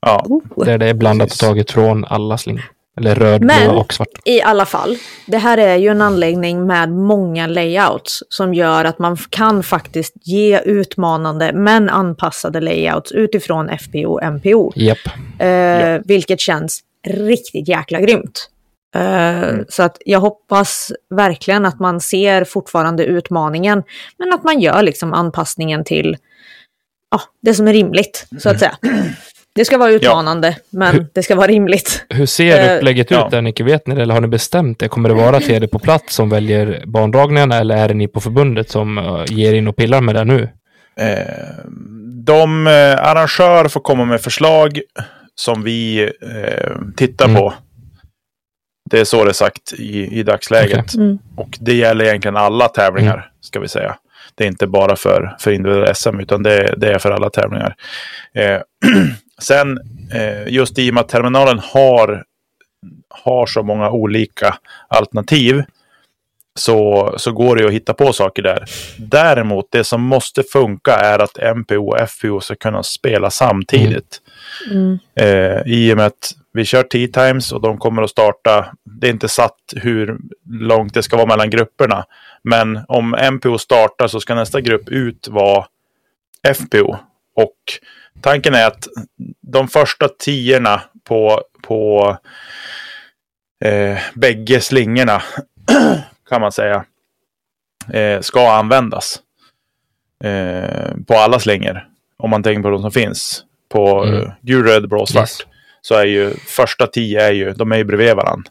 ja. 0.00 0.24
Oh. 0.28 0.64
Där 0.64 0.78
det 0.78 0.86
är 0.86 0.94
blandat 0.94 1.32
och 1.32 1.38
taget 1.38 1.70
från 1.70 2.04
alla 2.04 2.38
slingor. 2.38 2.64
Eller 2.96 3.14
röd, 3.14 3.42
Men- 3.44 3.68
blå 3.70 3.80
och 3.80 3.92
svart. 3.94 4.08
I 4.24 4.42
alla 4.42 4.66
fall, 4.66 4.96
det 5.26 5.38
här 5.38 5.58
är 5.58 5.76
ju 5.76 5.88
en 5.88 6.00
anläggning 6.02 6.66
med 6.66 6.90
många 6.92 7.46
layouts 7.46 8.22
som 8.28 8.54
gör 8.54 8.84
att 8.84 8.98
man 8.98 9.16
kan 9.16 9.62
faktiskt 9.62 10.12
ge 10.22 10.60
utmanande 10.60 11.52
men 11.52 11.88
anpassade 11.88 12.60
layouts 12.60 13.12
utifrån 13.12 13.68
FPO 13.68 14.12
och 14.12 14.22
MPO. 14.22 14.72
Japp. 14.76 14.98
Eh, 15.38 15.98
Vilket 16.04 16.40
känns 16.40 16.80
riktigt 17.06 17.68
jäkla 17.68 18.00
grymt. 18.00 18.48
Eh, 18.96 19.42
Så 19.68 19.82
att 19.82 19.96
jag 20.04 20.20
hoppas 20.20 20.92
verkligen 21.14 21.66
att 21.66 21.80
man 21.80 22.00
ser 22.00 22.44
fortfarande 22.44 23.04
utmaningen, 23.04 23.82
men 24.18 24.32
att 24.32 24.44
man 24.44 24.60
gör 24.60 24.82
liksom 24.82 25.12
anpassningen 25.12 25.84
till 25.84 26.16
ja, 27.10 27.20
det 27.42 27.54
som 27.54 27.68
är 27.68 27.72
rimligt, 27.72 28.26
så 28.38 28.48
att 28.50 28.58
säga. 28.58 28.76
Det 29.54 29.64
ska 29.64 29.78
vara 29.78 29.90
utmanande, 29.90 30.56
men 30.70 31.06
det 31.14 31.22
ska 31.22 31.34
vara 31.34 31.46
rimligt. 31.46 32.04
Hur 32.08 32.26
ser 32.26 32.70
Eh, 32.70 32.76
upplägget 32.76 33.10
ja. 33.10 33.24
ut 33.26 33.30
där, 33.30 33.42
Nicke? 33.42 33.64
Vet 33.64 33.86
ni 33.86 33.94
det? 33.94 34.02
Eller 34.02 34.14
har 34.14 34.20
ni 34.20 34.28
bestämt 34.28 34.78
det? 34.78 34.88
Kommer 34.88 35.08
det 35.08 35.14
vara 35.14 35.40
TD 35.40 35.68
på 35.68 35.78
plats 35.78 36.14
som 36.14 36.28
väljer 36.30 36.82
bandragningarna 36.86 37.56
eller 37.56 37.76
är 37.76 37.88
det 37.88 37.94
ni 37.94 38.08
på 38.08 38.20
förbundet 38.20 38.70
som 38.70 38.98
eh, 38.98 39.24
ger 39.28 39.54
in 39.54 39.68
och 39.68 39.76
pillar 39.76 40.00
med 40.00 40.14
det 40.14 40.24
nu? 40.24 40.48
Eh, 40.96 41.64
de 42.24 42.66
eh, 42.66 42.72
arrangör 43.06 43.68
får 43.68 43.80
komma 43.80 44.04
med 44.04 44.20
förslag 44.20 44.80
som 45.34 45.62
vi 45.62 46.02
eh, 46.02 46.76
tittar 46.96 47.24
Mm. 47.28 47.36
på. 47.36 47.54
Det 48.90 49.00
är 49.00 49.04
så 49.04 49.24
det 49.24 49.30
är 49.30 49.32
sagt 49.32 49.72
i, 49.72 50.18
i 50.18 50.22
dagsläget. 50.22 50.84
Okej. 50.94 51.00
Mm. 51.04 51.18
Och 51.36 51.58
det 51.60 51.74
gäller 51.74 52.04
egentligen 52.04 52.36
alla 52.36 52.68
tävlingar, 52.68 53.12
Mm. 53.14 53.24
ska 53.40 53.60
vi 53.60 53.68
säga. 53.68 53.96
Det 54.34 54.44
är 54.44 54.48
inte 54.48 54.66
bara 54.66 54.96
för, 54.96 55.36
för 55.40 55.50
individuella 55.50 55.94
SM, 55.94 56.20
utan 56.20 56.42
det, 56.42 56.74
det 56.76 56.92
är 56.94 56.98
för 56.98 57.10
alla 57.10 57.30
tävlingar. 57.30 57.74
Eh, 58.34 58.58
sen, 59.40 59.78
eh, 60.14 60.48
just 60.48 60.78
i 60.78 60.90
och 60.90 60.94
med 60.94 61.00
att 61.00 61.08
terminalen 61.08 61.58
har, 61.58 62.24
har 63.08 63.46
så 63.46 63.62
många 63.62 63.90
olika 63.90 64.56
alternativ, 64.88 65.62
så, 66.54 67.14
så 67.16 67.32
går 67.32 67.56
det 67.56 67.66
att 67.66 67.72
hitta 67.72 67.94
på 67.94 68.12
saker 68.12 68.42
där. 68.42 68.64
Däremot, 68.98 69.66
det 69.70 69.84
som 69.84 70.02
måste 70.02 70.42
funka 70.42 70.92
är 70.92 71.18
att 71.18 71.56
MPO 71.56 71.90
och 71.90 72.08
FPO 72.10 72.40
ska 72.40 72.54
kunna 72.54 72.82
spela 72.82 73.30
samtidigt. 73.30 74.20
Mm. 74.70 74.98
Eh, 75.14 75.62
I 75.66 75.92
och 75.92 75.96
med 75.96 76.06
att 76.06 76.34
vi 76.52 76.64
kör 76.64 76.82
T-times 76.82 77.52
och 77.52 77.60
de 77.60 77.78
kommer 77.78 78.02
att 78.02 78.10
starta. 78.10 78.72
Det 78.84 79.06
är 79.06 79.10
inte 79.10 79.28
satt 79.28 79.58
hur 79.76 80.16
långt 80.50 80.94
det 80.94 81.02
ska 81.02 81.16
vara 81.16 81.26
mellan 81.26 81.50
grupperna. 81.50 82.04
Men 82.42 82.80
om 82.88 83.16
MPO 83.32 83.58
startar 83.58 84.08
så 84.08 84.20
ska 84.20 84.34
nästa 84.34 84.60
grupp 84.60 84.88
ut 84.88 85.28
vara 85.28 85.66
FPO. 86.54 86.96
Och 87.36 87.56
tanken 88.20 88.54
är 88.54 88.66
att 88.66 88.86
de 89.40 89.68
första 89.68 90.08
tiorna 90.08 90.82
på, 91.04 91.42
på 91.62 92.16
eh, 93.64 93.98
bägge 94.14 94.60
slingorna 94.60 95.22
kan 96.28 96.40
man 96.40 96.52
säga 96.52 96.84
eh, 97.92 98.20
ska 98.20 98.52
användas. 98.52 99.20
Eh, 100.24 100.94
på 101.06 101.14
alla 101.14 101.38
slingor. 101.38 101.86
Om 102.16 102.30
man 102.30 102.42
tänker 102.42 102.62
på 102.62 102.70
de 102.70 102.82
som 102.82 102.92
finns. 102.92 103.44
På 103.68 104.04
Mm. 104.04 104.16
mm. 104.16 104.30
gul, 104.40 104.66
röd, 104.66 104.88
blå, 104.88 105.06
svart. 105.06 105.22
Yes. 105.22 105.38
Så 105.80 105.94
är 105.94 106.04
ju 106.04 106.34
första 106.34 106.86
tio 106.86 107.22
är 107.22 107.32
ju, 107.32 107.52
de 107.52 107.72
är 107.72 107.76
ju 107.76 107.84
bredvid 107.84 108.16
varandra. 108.16 108.50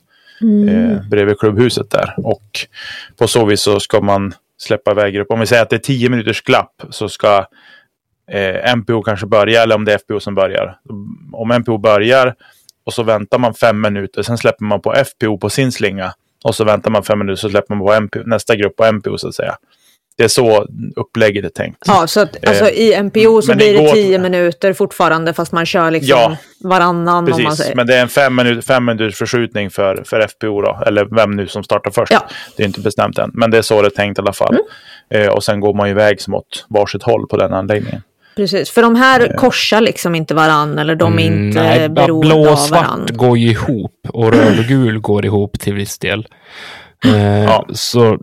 Eh, 0.70 1.08
bredvid 1.10 1.40
klubbhuset 1.40 1.92
där. 1.92 2.14
Och 2.18 2.68
på 3.18 3.28
så 3.28 3.46
vis 3.46 3.62
så 3.62 3.80
ska 3.80 4.02
man 4.02 4.34
släppa 4.58 4.92
iväg 4.92 5.14
grupp. 5.14 5.32
Om 5.32 5.40
vi 5.40 5.46
säger 5.46 5.62
att 5.62 5.70
det 5.70 5.76
är 5.76 5.80
tio 5.80 6.10
minuters 6.10 6.42
glapp 6.42 6.82
så 6.90 7.10
ska 7.10 7.46
eh, 8.32 8.76
MPO 8.76 9.02
kanske 9.02 9.26
börja 9.26 9.64
eller 9.64 9.76
om 9.76 9.86
det 9.86 9.94
är 9.94 9.98
FPO 9.98 10.20
som 10.20 10.36
börjar. 10.36 10.78
Om 11.34 11.52
MPO 11.52 11.78
börjar 11.78 12.36
och 12.86 12.94
så 12.94 13.04
väntar 13.04 13.38
man 13.38 13.54
fem 13.54 13.82
minuter. 13.82 14.22
Sen 14.22 14.38
släpper 14.38 14.66
man 14.66 14.82
på 14.82 14.94
FPO 14.94 15.38
på 15.38 15.50
sin 15.50 15.72
slinga. 15.72 16.14
Och 16.44 16.56
så 16.56 16.64
väntar 16.64 16.92
man 16.92 17.04
fem 17.04 17.20
minuter 17.20 17.36
så 17.42 17.50
släpper 17.50 17.76
man 17.76 17.88
på 17.88 17.94
MPO, 18.02 18.20
nästa 18.26 18.56
grupp 18.56 18.76
på 18.76 18.92
MPO 18.92 19.18
så 19.18 19.28
att 19.28 19.36
säga. 19.36 19.56
Det 20.18 20.24
är 20.24 20.28
så 20.28 20.68
upplägget 20.96 21.46
är 21.46 21.50
tänkt. 21.50 21.78
Ja, 21.88 22.08
så 22.08 22.20
att, 22.20 22.48
alltså, 22.48 22.66
Eh, 22.66 22.80
i 22.80 22.94
MPO 23.04 23.42
så 23.42 23.56
blir 23.56 23.74
det 23.74 23.80
igår- 23.80 23.92
tio 23.94 24.20
minuter 24.20 24.74
fortfarande 24.74 25.34
fast 25.34 25.52
man 25.52 25.66
kör 25.66 25.92
liksom 25.92 26.10
Ja, 26.20 26.38
varannan 26.64 27.08
om 27.18 27.24
man 27.24 27.26
Precis, 27.26 27.58
säger. 27.58 27.76
men 27.76 27.88
det 27.88 27.96
är 27.96 28.02
en 28.02 28.10
fem, 28.10 28.36
minut, 28.36 28.66
fem 28.66 28.86
minuters 28.86 29.16
förskjutning 29.16 29.70
för, 29.70 30.04
för 30.06 30.20
FPO 30.28 30.62
då. 30.62 30.80
Eller 30.86 31.06
vem 31.16 31.32
nu 31.32 31.48
som 31.48 31.64
startar 31.64 31.92
först. 31.92 32.12
Ja. 32.12 32.28
Det 32.58 32.64
är 32.64 32.68
inte 32.68 32.80
bestämt 32.82 33.18
än. 33.18 33.32
Men 33.34 33.52
det 33.52 33.58
är 33.58 33.62
så 33.62 33.82
det 33.82 33.88
är 33.88 33.90
tänkt 33.90 34.18
i 34.18 34.22
alla 34.22 34.34
fall. 34.34 34.56
Mm. 35.12 35.28
Eh, 35.28 35.34
och 35.34 35.44
sen 35.44 35.60
går 35.60 35.74
man 35.74 35.88
iväg 35.90 36.22
som 36.22 36.34
åt 36.34 36.66
varsitt 36.70 37.04
håll 37.04 37.28
på 37.28 37.38
den 37.38 37.54
anläggningen. 37.54 38.02
Precis, 38.40 38.70
för 38.70 38.82
de 38.82 38.96
här 38.96 39.38
korsar 39.38 39.82
liksom 39.82 40.16
inte 40.16 40.34
varann 40.34 40.80
eller 40.80 40.96
de 40.96 41.20
är 41.20 41.28
Mm, 41.28 41.48
inte 41.48 41.64
nej, 41.64 41.90
beroende 41.90 42.28
blå 42.28 42.42
och 42.42 42.52
av 42.52 42.56
svart 42.56 43.10
går 43.12 43.38
ju 43.38 43.50
ihop 43.50 43.92
och 44.10 44.34
röd 44.34 44.60
och 44.60 44.66
gul 44.66 45.00
går 45.00 45.26
ihop 45.26 45.60
till 45.60 45.74
viss 45.74 45.98
del. 46.00 46.28
Eh, 47.06 47.44
Ja. 47.44 47.66
så, 47.74 48.18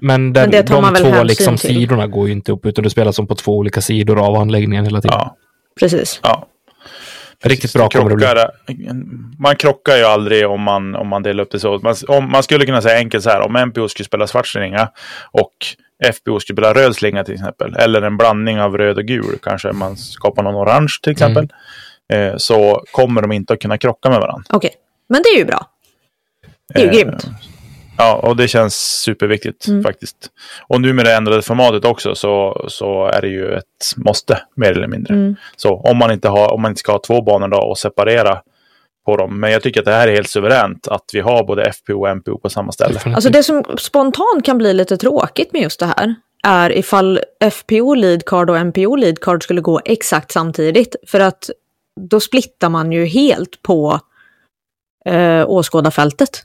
men, 0.00 0.32
den, 0.32 0.42
Men 0.42 0.50
det 0.50 0.62
tar 0.62 0.74
de 0.74 0.82
man 0.82 0.92
väl 0.92 1.02
två 1.12 1.22
liksom, 1.22 1.56
till. 1.56 1.74
sidorna 1.74 2.06
går 2.06 2.26
ju 2.26 2.32
inte 2.32 2.52
upp 2.52 2.66
utan 2.66 2.84
du 2.84 2.90
spelar 2.90 3.12
som 3.12 3.26
på 3.26 3.34
två 3.34 3.56
olika 3.56 3.80
sidor 3.80 4.26
av 4.26 4.36
anläggningen 4.36 4.84
hela 4.84 5.00
tiden. 5.00 5.16
Ja, 5.18 5.36
Precis. 5.80 6.20
ja. 6.22 6.46
Riktigt 7.42 7.72
bra 7.72 7.88
Det 7.88 7.98
kommer 7.98 8.10
det 8.10 8.16
bli. 8.16 8.26
krockar, 8.26 8.50
man 9.38 9.56
krockar 9.56 9.96
ju 9.96 10.04
aldrig 10.04 10.48
om 10.48 10.60
man, 10.60 10.94
om 10.94 11.08
man 11.08 11.22
delar 11.22 11.44
upp 11.44 11.50
det 11.50 11.60
så. 11.60 11.78
Man, 11.78 11.94
om, 12.08 12.30
man 12.30 12.42
skulle 12.42 12.66
kunna 12.66 12.82
säga 12.82 12.96
enkelt 12.98 13.24
så 13.24 13.30
här. 13.30 13.40
Om 13.40 13.52
MPO 13.68 13.88
skulle 13.88 14.04
spela 14.06 14.26
svart 14.26 14.46
slinga 14.46 14.88
och 15.30 15.52
FPO 16.14 16.40
skulle 16.40 16.56
spela 16.56 16.74
röd 16.74 16.96
slinga 16.96 17.24
till 17.24 17.34
exempel. 17.34 17.76
Eller 17.76 18.02
en 18.02 18.16
blandning 18.16 18.60
av 18.60 18.78
röd 18.78 18.98
och 18.98 19.04
gul. 19.04 19.38
Kanske 19.42 19.72
man 19.72 19.96
skapar 19.96 20.42
någon 20.42 20.54
orange 20.54 20.92
till 21.02 21.12
exempel. 21.12 21.48
Mm. 22.08 22.28
Eh, 22.28 22.36
så 22.36 22.84
kommer 22.92 23.22
de 23.22 23.32
inte 23.32 23.52
att 23.52 23.60
kunna 23.60 23.78
krocka 23.78 24.10
med 24.10 24.20
varandra. 24.20 24.44
Okej, 24.48 24.70
men 25.08 25.22
det 25.22 25.28
är 25.28 25.38
ju 25.38 25.44
bra. 25.44 25.66
Det 26.74 26.80
är 26.80 26.84
ju 26.84 26.88
Eh, 26.88 26.94
grymt. 26.94 27.26
Ja, 28.00 28.14
och 28.14 28.36
det 28.36 28.48
känns 28.48 28.74
superviktigt 29.04 29.68
Mm. 29.68 29.82
faktiskt. 29.82 30.16
Och 30.68 30.80
nu 30.80 30.92
med 30.92 31.04
det 31.04 31.14
ändrade 31.14 31.42
formatet 31.42 31.84
också 31.84 32.14
så, 32.14 32.64
så 32.68 33.06
är 33.06 33.20
det 33.20 33.28
ju 33.28 33.54
ett 33.54 33.64
måste 33.96 34.42
mer 34.56 34.72
eller 34.72 34.86
mindre. 34.88 35.14
Mm. 35.14 35.36
Så 35.56 35.76
om 35.76 35.96
man 35.96 36.12
inte 36.12 36.28
har, 36.28 36.52
om 36.52 36.62
man 36.62 36.70
inte 36.70 36.78
ska 36.78 36.92
ha 36.92 36.98
två 36.98 37.22
banor 37.22 37.48
då 37.48 37.58
och 37.58 37.78
separera 37.78 38.40
på 39.06 39.16
dem. 39.16 39.40
Men 39.40 39.52
jag 39.52 39.62
tycker 39.62 39.80
att 39.80 39.86
det 39.86 39.92
här 39.92 40.08
är 40.08 40.12
helt 40.12 40.30
suveränt 40.30 40.88
att 40.88 41.04
vi 41.12 41.20
har 41.20 41.44
både 41.44 41.72
FPO 41.72 42.00
och 42.00 42.16
MPO 42.16 42.38
på 42.38 42.50
samma 42.50 42.72
ställe. 42.72 43.00
Alltså 43.04 43.30
det 43.30 43.42
som 43.42 43.64
spontant 43.78 44.44
kan 44.44 44.58
bli 44.58 44.72
lite 44.72 44.96
tråkigt 44.96 45.52
med 45.52 45.62
just 45.62 45.80
det 45.80 45.86
här 45.86 46.14
är 46.42 46.78
ifall 46.78 47.20
FPO 47.52 47.94
leadcard 47.94 48.50
och 48.50 48.66
MPO 48.66 48.96
leadcard 48.96 49.42
skulle 49.42 49.60
gå 49.60 49.80
exakt 49.84 50.32
samtidigt. 50.32 50.96
För 51.06 51.20
att 51.20 51.50
då 52.00 52.20
splittar 52.20 52.68
man 52.68 52.92
ju 52.92 53.06
helt 53.06 53.62
på 53.62 54.00
eh, 55.04 55.50
åskådarfältet. 55.50 56.42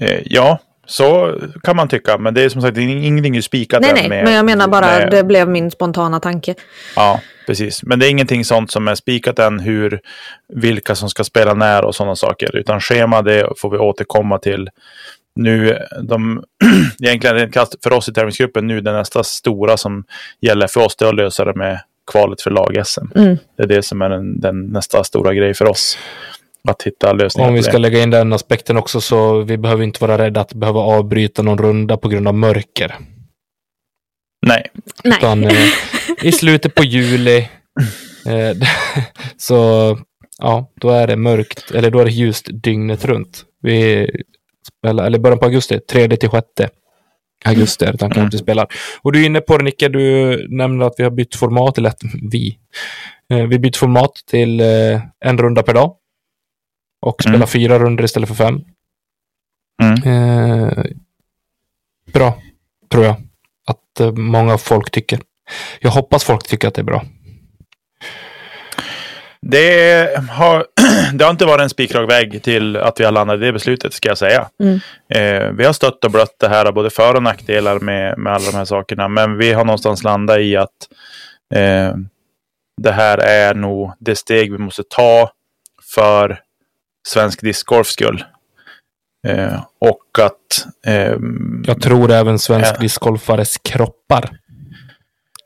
Eh, 0.00 0.20
ja, 0.24 0.58
så 0.86 1.38
kan 1.62 1.76
man 1.76 1.88
tycka. 1.88 2.18
Men 2.18 2.34
det 2.34 2.42
är 2.42 2.48
som 2.48 2.62
sagt 2.62 2.76
ing- 2.76 3.02
ingenting 3.04 3.36
är 3.36 3.40
spikat 3.40 3.80
Nej, 3.80 3.92
nej, 3.94 4.08
med- 4.08 4.24
men 4.24 4.32
jag 4.34 4.44
menar 4.44 4.68
bara, 4.68 4.86
med- 4.86 5.10
det 5.10 5.24
blev 5.24 5.48
min 5.48 5.70
spontana 5.70 6.20
tanke. 6.20 6.54
Ja, 6.96 7.20
precis. 7.46 7.82
Men 7.82 7.98
det 7.98 8.06
är 8.06 8.10
ingenting 8.10 8.44
sånt 8.44 8.70
som 8.70 8.88
är 8.88 8.94
spikat 8.94 9.38
än 9.38 9.60
hur, 9.60 10.00
vilka 10.54 10.94
som 10.94 11.08
ska 11.08 11.24
spela 11.24 11.54
när 11.54 11.84
och 11.84 11.94
sådana 11.94 12.16
saker. 12.16 12.56
Utan 12.56 12.80
schema, 12.80 13.22
det 13.22 13.48
får 13.56 13.70
vi 13.70 13.78
återkomma 13.78 14.38
till. 14.38 14.68
Nu, 15.34 15.78
de, 16.02 16.44
egentligen 17.02 17.52
för 17.82 17.92
oss 17.92 18.08
i 18.08 18.12
tävlingsgruppen 18.12 18.66
nu, 18.66 18.80
det 18.80 18.92
nästa 18.92 19.24
stora 19.24 19.76
som 19.76 20.04
gäller 20.40 20.66
för 20.66 20.80
oss, 20.80 20.96
det 20.96 21.04
är 21.04 21.08
att 21.08 21.14
lösa 21.14 21.44
det 21.44 21.54
med 21.54 21.80
kvalet 22.12 22.40
för 22.42 22.50
lag-SM. 22.50 23.06
Mm. 23.14 23.36
Det 23.56 23.62
är 23.62 23.66
det 23.66 23.82
som 23.82 24.02
är 24.02 24.08
den, 24.10 24.40
den 24.40 24.66
nästa 24.66 25.04
stora 25.04 25.34
grej 25.34 25.54
för 25.54 25.64
oss. 25.68 25.98
Att 26.68 26.82
hitta 26.82 27.12
lösningar 27.12 27.48
Om 27.48 27.54
vi 27.54 27.62
ska 27.62 27.78
lägga 27.78 28.02
in 28.02 28.10
den 28.10 28.32
aspekten 28.32 28.76
också 28.76 29.00
så 29.00 29.40
vi 29.40 29.58
behöver 29.58 29.84
inte 29.84 30.04
vara 30.04 30.18
rädda 30.18 30.40
att 30.40 30.54
behöva 30.54 30.80
avbryta 30.80 31.42
någon 31.42 31.58
runda 31.58 31.96
på 31.96 32.08
grund 32.08 32.28
av 32.28 32.34
mörker. 32.34 32.96
Nej, 34.46 34.66
Nej. 35.04 35.18
Utan 35.18 35.44
eh, 35.44 35.52
i 36.22 36.32
slutet 36.32 36.74
på 36.74 36.84
juli 36.84 37.38
eh, 38.26 38.56
så 39.36 39.98
ja, 40.38 40.72
då 40.80 40.90
är 40.90 41.06
det 41.06 41.16
mörkt, 41.16 41.70
eller 41.70 41.90
då 41.90 42.00
är 42.00 42.04
det 42.04 42.10
ljust 42.10 42.48
dygnet 42.52 43.04
runt. 43.04 43.44
Vi 43.62 44.10
spelar, 44.68 45.04
eller 45.04 45.18
början 45.18 45.38
på 45.38 45.44
augusti, 45.44 45.80
3 45.80 46.16
till 46.16 46.30
6 46.30 46.72
augusti 47.44 47.84
är 47.84 47.92
det 47.92 47.98
tanken 47.98 48.26
att 48.26 48.34
vi 48.34 48.38
spelar. 48.38 48.66
Och 49.02 49.12
du 49.12 49.22
är 49.22 49.26
inne 49.26 49.40
på 49.40 49.58
det 49.58 49.64
Nicke, 49.64 49.88
du 49.88 50.36
nämnde 50.50 50.86
att 50.86 50.94
vi 50.98 51.02
har 51.02 51.10
bytt 51.10 51.36
format 51.36 51.74
till 51.74 51.86
ett, 51.86 52.00
vi. 52.30 52.58
Eh, 53.30 53.46
vi 53.46 53.58
bytt 53.58 53.76
format 53.76 54.12
till 54.30 54.60
eh, 54.60 55.00
en 55.24 55.38
runda 55.38 55.62
per 55.62 55.74
dag. 55.74 55.94
Och 57.00 57.22
spelar 57.22 57.36
Mm. 57.36 57.48
fyra 57.48 57.78
runder 57.78 58.04
istället 58.04 58.28
för 58.28 58.36
fem. 58.36 58.60
Mm. 59.82 60.02
Eh, 60.02 60.84
bra, 62.12 62.38
tror 62.92 63.04
jag. 63.04 63.16
Att 63.66 64.00
eh, 64.00 64.12
många 64.12 64.58
folk 64.58 64.90
tycker. 64.90 65.20
Jag 65.80 65.90
hoppas 65.90 66.24
folk 66.24 66.46
tycker 66.48 66.68
att 66.68 66.74
det 66.74 66.80
är 66.80 66.84
bra. 66.84 67.04
Det 69.42 70.08
har, 70.30 70.66
det 71.14 71.24
har 71.24 71.30
inte 71.30 71.44
varit 71.46 71.62
en 71.62 71.70
spikrak 71.70 72.10
väg 72.10 72.42
till 72.42 72.76
att 72.76 73.00
vi 73.00 73.04
har 73.04 73.12
landat 73.12 73.36
i 73.36 73.40
det 73.40 73.52
beslutet, 73.52 73.92
ska 73.92 74.08
jag 74.08 74.18
säga. 74.18 74.48
Mm. 74.62 74.80
Eh, 75.14 75.50
vi 75.52 75.64
har 75.64 75.72
stött 75.72 76.04
och 76.04 76.10
blött 76.10 76.36
det 76.40 76.48
här, 76.48 76.72
både 76.72 76.90
för 76.90 77.14
och 77.14 77.22
nackdelar 77.22 77.78
med, 77.80 78.18
med 78.18 78.32
alla 78.32 78.50
de 78.50 78.56
här 78.56 78.64
sakerna. 78.64 79.08
Men 79.08 79.38
vi 79.38 79.52
har 79.52 79.64
någonstans 79.64 80.04
landat 80.04 80.38
i 80.38 80.56
att 80.56 80.88
eh, 81.54 81.94
det 82.82 82.92
här 82.92 83.18
är 83.18 83.54
nog 83.54 83.92
det 83.98 84.16
steg 84.16 84.52
vi 84.52 84.58
måste 84.58 84.82
ta 84.88 85.30
för 85.94 86.40
svensk 87.08 87.40
discgolfs 87.40 87.90
skull. 87.92 88.24
Eh, 89.28 89.62
och 89.80 90.24
att... 90.26 90.66
ehm, 90.86 91.64
Jag 91.66 91.82
tror 91.82 92.10
även 92.12 92.38
svensk 92.38 92.74
Ja. 92.74 92.80
discgolfares 92.80 93.58
kroppar. 93.58 94.30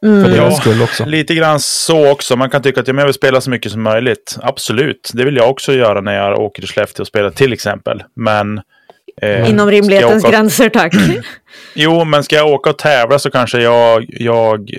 För 0.00 0.09
Mm. 0.09 0.22
deras 0.30 0.55
Ja. 0.55 0.61
skull 0.61 0.82
också. 0.82 1.05
Lite 1.05 1.34
grann 1.34 1.61
så 1.61 2.11
också. 2.11 2.36
Man 2.36 2.50
kan 2.50 2.62
tycka 2.62 2.80
att 2.80 2.88
jag 2.88 3.05
vill 3.05 3.14
spela 3.14 3.40
så 3.40 3.50
mycket 3.50 3.72
som 3.72 3.82
möjligt. 3.82 4.36
Absolut, 4.42 5.11
det 5.14 5.24
vill 5.24 5.36
jag 5.36 5.50
också 5.50 5.72
göra 5.72 6.00
när 6.00 6.14
jag 6.14 6.38
åker 6.38 6.62
till 6.62 6.70
Skellefteå 6.70 7.02
och 7.02 7.07
spelar 7.07 7.30
till 7.30 7.52
exempel. 7.52 8.02
Men... 8.16 8.61
eh, 9.22 9.50
Inom 9.50 9.70
rimlighetens 9.70 10.24
åka- 10.24 10.30
gränser, 10.32 10.68
tack. 10.68 10.94
Jo, 11.74 12.05
men 12.05 12.24
ska 12.24 12.36
jag 12.36 12.46
åka 12.48 12.70
och 12.70 12.78
tävla 12.78 13.18
så 13.18 13.30
kanske 13.30 13.61
jag... 13.62 14.05
Jag, 14.09 14.70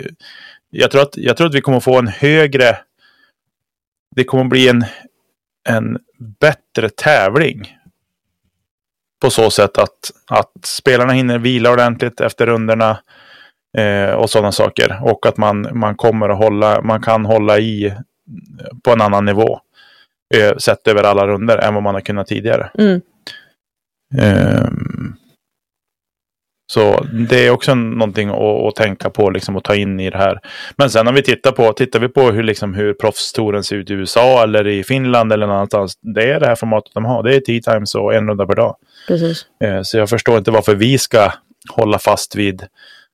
jag, 0.72 0.92
tror, 0.92 1.02
att, 1.02 1.18
jag 1.18 1.38
tror 1.38 1.48
att 1.48 1.56
vi 1.56 1.62
kommer 1.62 1.80
få 1.80 1.98
en 2.00 2.08
högre... 2.08 2.78
Det 4.16 4.24
kommer 4.24 4.44
bli 4.46 4.68
en, 4.70 4.86
en 5.70 6.00
bättre 6.40 6.90
tävling. 6.90 7.78
På 9.22 9.30
så 9.30 9.52
sätt 9.52 9.78
att, 9.78 10.12
att 10.28 10.52
spelarna 10.64 11.14
hinner 11.14 11.38
vila 11.38 11.72
ordentligt 11.72 12.22
efter 12.22 12.46
rundorna 12.46 13.00
eh, 13.78 14.12
och 14.12 14.30
sådana 14.30 14.52
saker. 14.52 15.00
Och 15.04 15.26
att 15.26 15.38
man, 15.38 15.68
man 15.74 15.96
kommer 15.96 16.30
att 16.30 16.38
hålla, 16.38 16.82
man 16.82 17.02
kan 17.02 17.26
hålla 17.26 17.60
i 17.60 17.94
på 18.84 18.92
en 18.92 19.02
annan 19.02 19.26
nivå. 19.26 19.60
Eh, 20.36 20.58
sett 20.58 20.88
över 20.88 21.04
alla 21.04 21.28
runder 21.28 21.58
än 21.58 21.74
vad 21.74 21.84
man 21.84 21.96
har 21.96 22.02
kunnat 22.02 22.28
tidigare. 22.28 22.72
Mm. 22.78 23.02
Ehm, 24.18 25.16
så 26.68 27.06
det 27.30 27.48
är 27.48 27.50
också 27.50 27.76
någonting 27.76 28.30
att, 28.30 28.68
att 28.68 28.76
tänka 28.76 29.10
på 29.10 29.30
liksom, 29.30 29.56
och 29.56 29.64
ta 29.64 29.76
in 29.76 30.00
i 30.00 30.10
det 30.10 30.18
här. 30.18 30.40
Men 30.78 30.90
sen 30.90 31.08
om 31.08 31.16
vi 31.16 31.22
tittar 31.22 31.52
på, 31.52 31.74
tittar 31.74 32.00
vi 32.00 32.08
på 32.08 32.32
hur, 32.32 32.44
liksom, 32.44 32.74
hur 32.74 32.94
proffstouren 32.94 33.64
ser 33.64 33.76
ut 33.76 33.90
i 33.90 33.94
USA 33.94 34.44
eller 34.44 34.68
i 34.68 34.84
Finland 34.84 35.34
eller 35.34 35.48
någon 35.48 35.56
annanstans. 35.56 35.98
Det 36.02 36.32
är 36.32 36.40
det 36.40 36.46
här 36.46 36.56
formatet 36.56 36.94
de 36.94 37.06
har. 37.06 37.24
Det 37.24 37.36
är 37.36 37.40
10 37.40 37.62
times 37.62 37.96
och 37.96 38.14
en 38.14 38.28
runda 38.28 38.46
per 38.46 38.56
dag. 38.56 38.76
Precis. 39.08 39.46
Eh, 39.64 39.82
så 39.82 39.98
jag 39.98 40.10
förstår 40.10 40.38
inte 40.38 40.52
varför 40.52 40.76
vi 40.76 40.98
ska 40.98 41.32
hålla 41.70 42.00
fast 42.00 42.36
vid 42.36 42.64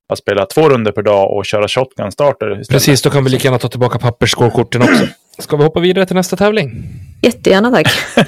att 0.09 0.17
spela 0.17 0.45
två 0.45 0.69
runder 0.69 0.91
per 0.91 1.01
dag 1.01 1.31
och 1.31 1.45
köra 1.45 1.67
shotgun 1.67 2.11
starter 2.11 2.45
istället. 2.45 2.69
Precis, 2.69 3.01
då 3.01 3.09
kan 3.09 3.23
vi 3.23 3.29
lika 3.29 3.47
gärna 3.47 3.59
ta 3.59 3.67
tillbaka 3.67 3.99
pappersskålkorten 3.99 4.81
också. 4.81 5.07
Ska 5.39 5.57
vi 5.57 5.63
hoppa 5.63 5.79
vidare 5.79 6.05
till 6.05 6.15
nästa 6.15 6.35
tävling? 6.35 6.83
Jättegärna 7.21 7.71
tack. 7.71 7.87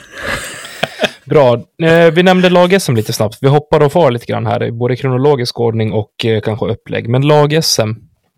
Bra. 1.34 1.54
Eh, 1.84 2.12
vi 2.12 2.24
nämnde 2.24 2.50
lag-SM 2.50 2.96
lite 2.96 3.14
snabbt. 3.14 3.38
Vi 3.42 3.48
hoppar 3.48 3.80
och 3.84 3.92
far 3.92 4.12
lite 4.12 4.26
grann 4.26 4.46
här, 4.46 4.72
både 4.72 4.96
kronologisk 4.96 5.60
ordning 5.60 5.92
och 5.92 6.26
eh, 6.26 6.42
kanske 6.42 6.66
upplägg. 6.66 7.10
Men 7.10 7.28
lag-SM, 7.28 7.90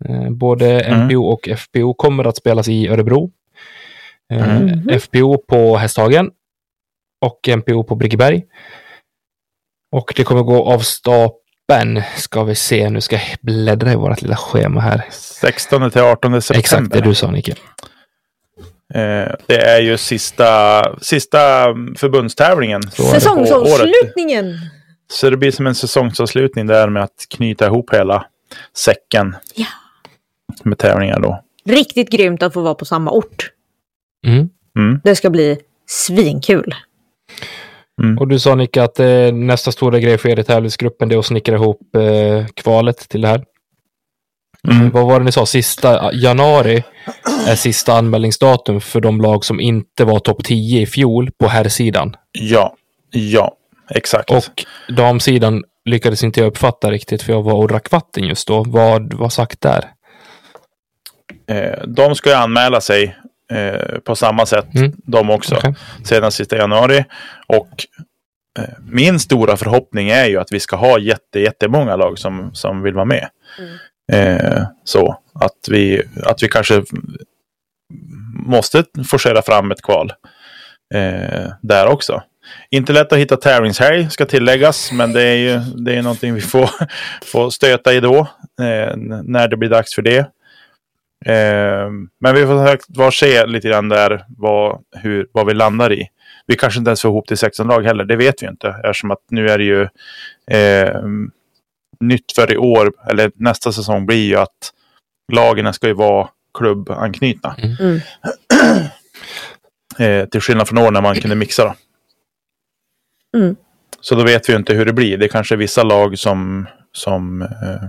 eh, 0.08 0.30
både 0.30 0.80
Mm. 0.80 1.00
MPO 1.00 1.24
och 1.24 1.48
FPO 1.48 1.94
kommer 1.94 2.24
att 2.24 2.36
spelas 2.36 2.68
i 2.68 2.88
Örebro. 2.88 3.30
Mhm. 4.32 4.88
FPO 5.00 5.38
på 5.38 5.76
Hästhagen 5.76 6.30
och 7.26 7.48
MPO 7.48 7.84
på 7.84 7.94
Briggeberg. 7.94 8.42
Och 9.96 10.12
det 10.16 10.24
kommer 10.24 10.42
gå 10.42 10.64
av 10.64 10.78
stapeln, 10.78 12.02
ska 12.16 12.44
vi 12.44 12.54
se. 12.54 12.90
Nu 12.90 13.00
ska 13.00 13.16
jag 13.16 13.24
bläddra 13.40 13.92
i 13.92 13.96
vårt 13.96 14.22
lilla 14.22 14.36
schema 14.36 14.80
här. 14.80 15.04
16 15.10 15.90
till 15.90 16.00
18 16.00 16.42
september. 16.42 16.58
Exakt 16.58 16.92
det 16.92 17.00
du 17.00 17.14
sa, 17.14 17.30
Nicke. 17.30 17.54
Eh, 18.94 19.32
det 19.46 19.60
är 19.60 19.80
ju 19.80 19.96
sista, 19.96 20.82
sista 21.00 21.64
förbundstävlingen. 21.96 22.82
Säsongsavslutningen! 22.82 24.54
Så 25.12 25.30
det 25.30 25.36
blir 25.36 25.50
som 25.50 25.66
en 25.66 25.74
säsongsavslutning 25.74 26.66
där 26.66 26.88
med 26.88 27.02
att 27.02 27.26
knyta 27.30 27.66
ihop 27.66 27.94
hela 27.94 28.26
säcken. 28.76 29.36
Ja. 29.54 29.66
Med 30.62 30.78
tävlingar 30.78 31.20
då. 31.20 31.42
Riktigt 31.64 32.10
grymt 32.10 32.42
att 32.42 32.52
få 32.52 32.60
vara 32.60 32.74
på 32.74 32.84
samma 32.84 33.10
ort. 33.10 33.50
Mm. 34.26 34.48
Mm. 34.76 35.00
Det 35.04 35.16
ska 35.16 35.30
bli 35.30 35.58
svinkul. 35.86 36.74
Och 38.18 38.28
du 38.28 38.38
sa 38.38 38.54
Nicke 38.54 38.82
att 38.82 39.00
eh, 39.00 39.32
nästa 39.32 39.72
stora 39.72 39.98
grej 39.98 40.18
för 40.18 40.28
er 40.28 40.38
i 40.38 40.44
tävlingsgruppen 40.44 41.08
det 41.08 41.14
är 41.14 41.18
att 41.18 41.26
snickra 41.26 41.54
ihop 41.54 41.96
eh, 41.96 42.46
kvalet 42.46 43.08
till 43.08 43.20
det 43.20 43.28
här. 43.28 43.44
Mm. 44.70 44.90
Vad 44.90 45.06
var 45.06 45.18
det 45.18 45.24
ni 45.24 45.32
sa? 45.32 45.46
Sista 45.46 46.12
januari 46.14 46.84
är 47.48 47.54
sista 47.56 47.92
anmälningsdatum 47.94 48.80
för 48.80 49.00
de 49.00 49.20
lag 49.20 49.44
som 49.44 49.60
inte 49.60 50.04
var 50.04 50.18
topp 50.18 50.44
10 50.44 50.80
i 50.82 50.86
fjol 50.86 51.30
på 51.38 51.48
herrsidan. 51.48 52.16
Ja, 52.32 52.74
ja, 53.10 53.56
exakt. 53.90 54.30
Och 54.30 54.64
damsidan 54.96 55.64
lyckades 55.84 56.24
inte 56.24 56.40
jag 56.40 56.46
uppfatta 56.46 56.90
riktigt 56.90 57.22
för 57.22 57.32
jag 57.32 57.42
var 57.42 57.54
och 57.54 57.68
drack 57.68 57.90
vatten 57.90 58.24
just 58.24 58.48
då. 58.48 58.64
Vad 58.66 59.12
var 59.14 59.28
sagt 59.28 59.60
där? 59.60 59.84
eh, 61.48 61.82
de 61.86 62.14
ska 62.14 62.30
ju 62.30 62.36
anmäla 62.36 62.80
sig 62.80 63.16
eh, 63.52 63.98
på 63.98 64.16
samma 64.16 64.46
sätt, 64.46 64.74
Mm. 64.74 64.92
de 64.96 65.30
också, 65.30 65.54
Okej. 65.56 65.74
sedan 66.04 66.32
sista 66.32 66.56
januari. 66.56 67.04
Och 67.46 67.68
eh, 68.58 68.64
min 68.90 69.20
stora 69.20 69.56
förhoppning 69.56 70.08
är 70.08 70.26
ju 70.26 70.40
att 70.40 70.52
vi 70.52 70.60
ska 70.60 70.76
ha 70.76 70.98
jätte, 70.98 71.40
jättemånga 71.40 71.96
lag 71.96 72.18
som, 72.18 72.50
som 72.54 72.82
vill 72.82 72.94
vara 72.94 73.04
med. 73.04 73.28
Eh, 74.12 74.62
så 74.84 75.18
att 75.34 75.68
vi, 75.70 76.02
att 76.22 76.42
vi 76.42 76.48
kanske 76.48 76.82
måste 78.46 78.84
forcera 79.10 79.42
fram 79.42 79.70
ett 79.70 79.82
kval 79.82 80.12
eh, 80.94 81.52
där 81.62 81.86
också. 81.86 82.22
Inte 82.70 82.92
lätt 82.92 83.12
att 83.12 83.18
hitta 83.18 83.36
tävlingshelg 83.36 84.10
ska 84.10 84.26
tilläggas, 84.26 84.92
men 84.92 85.12
det 85.12 85.22
är 85.22 85.36
ju 85.36 85.58
det 85.58 85.94
är 85.94 86.02
någonting 86.02 86.34
vi 86.34 86.40
får, 86.40 86.70
får 87.24 87.50
stöta 87.50 87.94
i 87.94 88.00
då 88.00 88.18
eh, 88.60 88.96
när 89.24 89.48
det 89.48 89.56
blir 89.56 89.68
dags 89.68 89.94
för 89.94 90.02
det. 90.02 90.18
Eh, 91.26 91.90
men 92.20 92.34
vi 92.34 92.46
får 92.46 92.98
var 92.98 93.10
se 93.10 93.46
lite 93.46 93.68
grann 93.68 93.88
där 93.88 94.24
vad, 94.28 94.82
hur, 94.96 95.28
vad 95.32 95.46
vi 95.46 95.54
landar 95.54 95.92
i. 95.92 96.08
Vi 96.46 96.56
kanske 96.56 96.78
inte 96.78 96.88
ens 96.88 97.02
får 97.02 97.10
ihop 97.10 97.28
till 97.28 97.36
16 97.36 97.66
lag 97.66 97.82
heller, 97.82 98.04
det 98.04 98.16
vet 98.16 98.42
vi 98.42 98.46
inte. 98.46 98.68
Eftersom 98.68 99.10
att 99.10 99.22
nu 99.30 99.48
är 99.48 99.58
det 99.58 99.64
ju 99.64 99.82
eh, 100.50 101.02
nytt 102.00 102.32
för 102.32 102.52
i 102.52 102.56
år, 102.56 102.92
eller 103.10 103.30
nästa 103.34 103.72
säsong 103.72 104.06
blir 104.06 104.26
ju 104.26 104.36
att 104.36 104.72
lagen 105.32 105.74
ska 105.74 105.86
ju 105.86 105.94
vara 105.94 106.28
klubbanknutna. 106.58 107.56
Mm. 107.58 108.00
Eh, 109.98 110.28
till 110.28 110.40
skillnad 110.40 110.68
från 110.68 110.78
år 110.78 110.90
när 110.90 111.00
man 111.00 111.14
kunde 111.14 111.36
mixa 111.36 111.64
då. 111.64 111.74
Mm. 113.38 113.56
Så 114.00 114.14
då 114.14 114.24
vet 114.24 114.48
vi 114.48 114.52
ju 114.52 114.58
inte 114.58 114.74
hur 114.74 114.84
det 114.84 114.92
blir. 114.92 115.18
Det 115.18 115.26
är 115.26 115.28
kanske 115.28 115.54
är 115.54 115.56
vissa 115.56 115.82
lag 115.82 116.18
som, 116.18 116.66
som 116.92 117.42
eh, 117.42 117.88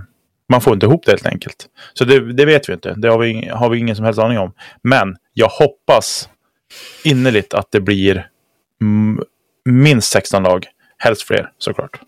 man 0.49 0.61
får 0.61 0.73
inte 0.73 0.85
ihop 0.85 1.05
det 1.05 1.11
helt 1.11 1.25
enkelt. 1.25 1.65
Så 1.93 2.05
det, 2.05 2.33
det 2.33 2.45
vet 2.45 2.69
vi 2.69 2.73
inte. 2.73 2.93
Det 2.97 3.07
har 3.07 3.19
vi, 3.19 3.49
har 3.53 3.69
vi 3.69 3.79
ingen 3.79 3.95
som 3.95 4.05
helst 4.05 4.19
aning 4.19 4.37
om. 4.37 4.53
Men 4.83 5.17
jag 5.33 5.47
hoppas 5.47 6.29
innerligt 7.03 7.53
att 7.53 7.71
det 7.71 7.79
blir 7.79 8.29
mm, 8.81 9.23
minst 9.65 10.11
16 10.11 10.43
lag. 10.43 10.65
Helst 10.97 11.21
fler 11.23 11.51
såklart. 11.57 12.01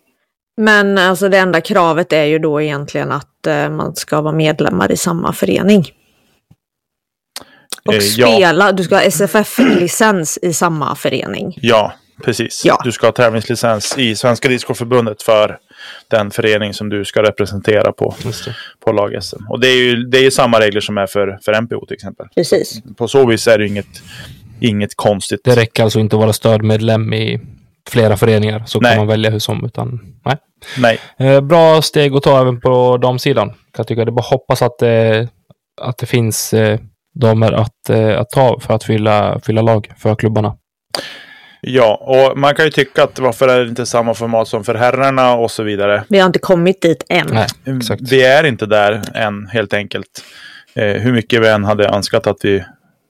Men 0.60 0.98
alltså 0.98 1.30
det 1.30 1.38
enda 1.38 1.62
kravet 1.62 2.14
är 2.14 2.24
ju 2.24 2.40
då 2.40 2.62
egentligen 2.62 3.12
att 3.12 3.48
eh, 3.48 3.70
man 3.70 3.96
ska 3.96 4.22
vara 4.22 4.34
medlemmar 4.34 4.92
i 4.92 4.98
samma 4.98 5.34
förening. 5.34 5.92
Och 7.86 7.94
Eh, 7.94 8.04
ja. 8.18 8.28
spela, 8.28 8.72
du 8.72 8.84
ska 8.84 8.96
ha 8.96 9.02
SFF-licens 9.02 10.40
i 10.42 10.54
samma 10.54 10.96
förening. 10.96 11.58
Ja, 11.62 11.94
precis. 12.24 12.62
Ja. 12.66 12.82
Du 12.84 12.92
ska 12.92 13.08
ha 13.08 13.12
tävlingslicens 13.12 13.98
i 13.98 14.16
Svenska 14.16 14.50
Discgolfförbundet 14.50 15.22
för 15.22 15.58
den 16.08 16.32
förening 16.32 16.74
som 16.74 16.90
du 16.90 17.06
ska 17.06 17.24
representera 17.24 17.92
på, 17.92 18.16
på 18.86 18.92
lag-SM. 18.92 19.48
Och 19.50 19.60
det 19.60 19.68
är 19.68 19.78
ju 19.78 19.96
det 19.96 20.18
är 20.18 20.24
ju 20.24 20.32
samma 20.32 20.60
regler 20.60 20.82
som 20.82 20.98
är 20.98 21.08
för, 21.08 21.40
för 21.46 21.62
MPO 21.62 21.86
till 21.86 21.96
exempel. 21.96 22.28
Precis. 22.36 22.82
På 22.98 23.08
så 23.08 23.26
vis 23.26 23.48
är 23.48 23.58
det 23.58 23.68
inget, 23.68 24.02
inget 24.60 24.96
konstigt. 24.96 25.42
Det 25.44 25.56
räcker 25.56 25.84
alltså 25.84 26.00
inte 26.00 26.16
att 26.16 26.22
vara 26.22 26.34
stödmedlem 26.34 27.14
i 27.14 27.40
flera 27.90 28.18
föreningar 28.18 28.64
så 28.66 28.80
Nej. 28.80 28.92
kan 28.92 28.98
man 28.98 29.08
välja 29.08 29.30
hur 29.30 29.40
som, 29.40 29.66
utan 29.66 30.00
nej. 30.26 30.38
Nej, 30.78 31.00
Eh, 31.20 31.42
bra 31.42 31.82
steg 31.82 32.16
att 32.16 32.24
ta 32.24 32.42
även 32.42 32.62
på 32.62 32.98
damsidan. 32.98 33.50
Kan 33.50 33.58
jag 33.78 33.88
tycka. 33.88 34.06
Det 34.06 34.12
bara 34.12 34.26
hoppas 34.30 34.62
att, 34.62 34.82
eh, 34.82 35.28
att 35.82 35.98
det 35.98 36.06
finns 36.06 36.54
eh, 36.54 36.80
damer 37.20 37.52
att, 37.52 37.90
eh, 37.90 38.20
att 38.20 38.30
ta 38.30 38.60
för 38.60 38.74
att 38.74 38.84
fylla, 38.84 39.40
fylla 39.44 39.62
lag 39.62 39.92
för 39.98 40.16
klubbarna. 40.16 40.56
ja, 41.62 41.96
och 42.02 42.38
man 42.38 42.56
kan 42.56 42.66
ju 42.66 42.72
tycka 42.72 43.04
att 43.04 43.20
varför 43.20 43.48
är 43.48 43.60
det 43.60 43.70
inte 43.70 43.86
samma 43.86 44.14
format 44.14 44.48
som 44.48 44.64
för 44.64 44.76
herrarna 44.76 45.34
och 45.34 45.52
så 45.52 45.64
vidare. 45.64 46.04
Vi 46.10 46.20
har 46.20 46.28
inte 46.28 46.40
kommit 46.40 46.82
dit 46.82 47.04
än. 47.10 47.28
Nej, 47.32 47.48
exakt. 47.78 48.02
Vi 48.12 48.24
är 48.24 48.44
inte 48.44 48.66
där 48.66 49.02
än 49.14 49.48
helt 49.48 49.74
enkelt. 49.74 50.24
Eh, 50.76 51.02
hur 51.02 51.12
mycket 51.12 51.42
vi 51.42 51.48
än 51.48 51.64
hade 51.64 51.88
önskat 51.88 52.28
att 52.28 52.38
vi 52.44 52.64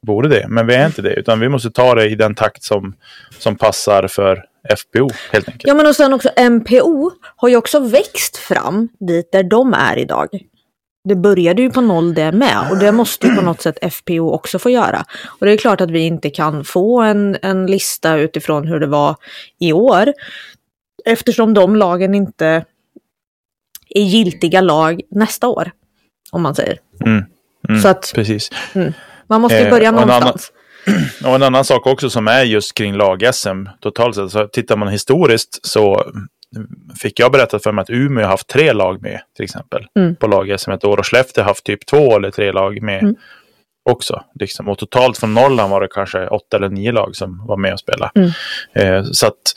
borde 0.08 0.30
det. 0.30 0.46
Men 0.48 0.68
vi 0.68 0.76
är 0.76 0.86
inte 0.86 1.02
det. 1.02 1.14
Utan 1.14 1.40
vi 1.40 1.50
måste 1.50 1.72
ta 1.72 1.96
det 1.96 2.06
i 2.10 2.16
den 2.16 2.36
takt 2.36 2.64
som, 2.64 2.94
som 3.40 3.56
passar 3.56 4.08
för 4.08 4.44
FBO 4.78 5.10
helt 5.32 5.48
enkelt. 5.48 5.68
Ja 5.68 5.74
men 5.74 5.86
och 5.88 5.96
sen 5.96 6.14
också 6.14 6.30
MPO 6.50 7.12
har 7.36 7.50
ju 7.50 7.56
också 7.56 7.80
växt 7.80 8.38
fram 8.38 8.90
dit 9.00 9.32
där 9.32 9.44
de 9.44 9.74
är 9.74 9.98
idag. 9.98 10.28
Det 11.04 11.16
började 11.16 11.62
ju 11.62 11.70
på 11.70 11.82
noll 11.82 12.14
det 12.14 12.32
med 12.32 12.68
och 12.72 12.78
det 12.78 12.92
måste 12.92 13.28
ju 13.28 13.36
på 13.36 13.42
något 13.42 13.62
sätt 13.62 13.94
FPO 13.94 14.30
också 14.32 14.60
få 14.60 14.70
göra. 14.70 15.06
Och 15.40 15.46
det 15.46 15.52
är 15.52 15.58
klart 15.58 15.82
att 15.82 15.92
vi 15.92 16.00
inte 16.00 16.30
kan 16.30 16.64
få 16.64 17.02
en, 17.02 17.38
en 17.42 17.66
lista 17.66 18.16
utifrån 18.18 18.68
hur 18.68 18.80
det 18.80 18.88
var 18.88 19.16
i 19.60 19.74
år. 19.74 20.14
Eftersom 21.06 21.54
de 21.54 21.76
lagen 21.76 22.16
inte 22.16 22.66
är 23.90 24.02
giltiga 24.02 24.62
lag 24.62 25.02
nästa 25.12 25.48
år. 25.48 25.72
Om 26.32 26.42
man 26.42 26.56
säger. 26.56 26.78
Mm. 27.06 27.24
Mm, 27.70 27.82
Så 27.82 27.88
att 27.88 28.12
Precis. 28.16 28.50
man 29.28 29.42
måste 29.42 29.58
ju 29.58 29.64
Eh, 29.64 29.70
börja 29.70 29.90
annan- 29.90 30.08
någonstans. 30.08 30.52
och 31.26 31.36
en 31.36 31.44
annan 31.44 31.66
sak 31.66 31.88
också 31.88 32.10
som 32.10 32.28
är 32.28 32.44
just 32.44 32.74
kring 32.74 32.94
lag-SM 32.94 33.66
totalt 33.80 34.16
sett. 34.16 34.32
Så 34.32 34.48
tittar 34.48 34.78
man 34.78 34.88
historiskt 34.88 35.66
så 35.68 36.12
fick 37.02 37.20
jag 37.20 37.32
berättat 37.32 37.64
för 37.64 37.72
mig 37.72 37.82
att 37.82 37.90
Umeå 37.90 38.24
har 38.24 38.32
haft 38.32 38.48
tre 38.48 38.74
lag 38.74 39.02
med 39.02 39.22
till 39.36 39.44
exempel. 39.46 39.88
Mm. 40.00 40.16
På 40.16 40.28
lag-SM 40.28 40.72
ett 40.72 40.86
år. 40.86 40.98
Och 40.98 41.08
Skellefteå 41.08 41.44
har 41.44 41.48
haft 41.50 41.64
typ 41.64 41.86
två 41.86 42.16
eller 42.16 42.32
tre 42.32 42.52
lag 42.52 42.82
med 42.82 43.04
Mm. 43.04 43.16
också. 43.90 44.24
Liksom. 44.40 44.70
Och 44.70 44.78
totalt 44.78 45.18
från 45.18 45.34
Norrland 45.34 45.72
var 45.72 45.82
det 45.82 45.88
kanske 45.88 46.28
åtta 46.28 46.58
eller 46.58 46.70
nio 46.70 46.92
lag 46.92 47.16
som 47.16 47.48
var 47.48 47.58
med 47.58 47.74
och 47.74 47.80
spelade. 47.80 48.12
Mm. 48.16 48.32
Eh, 48.74 49.04
så 49.12 49.28
att 49.28 49.56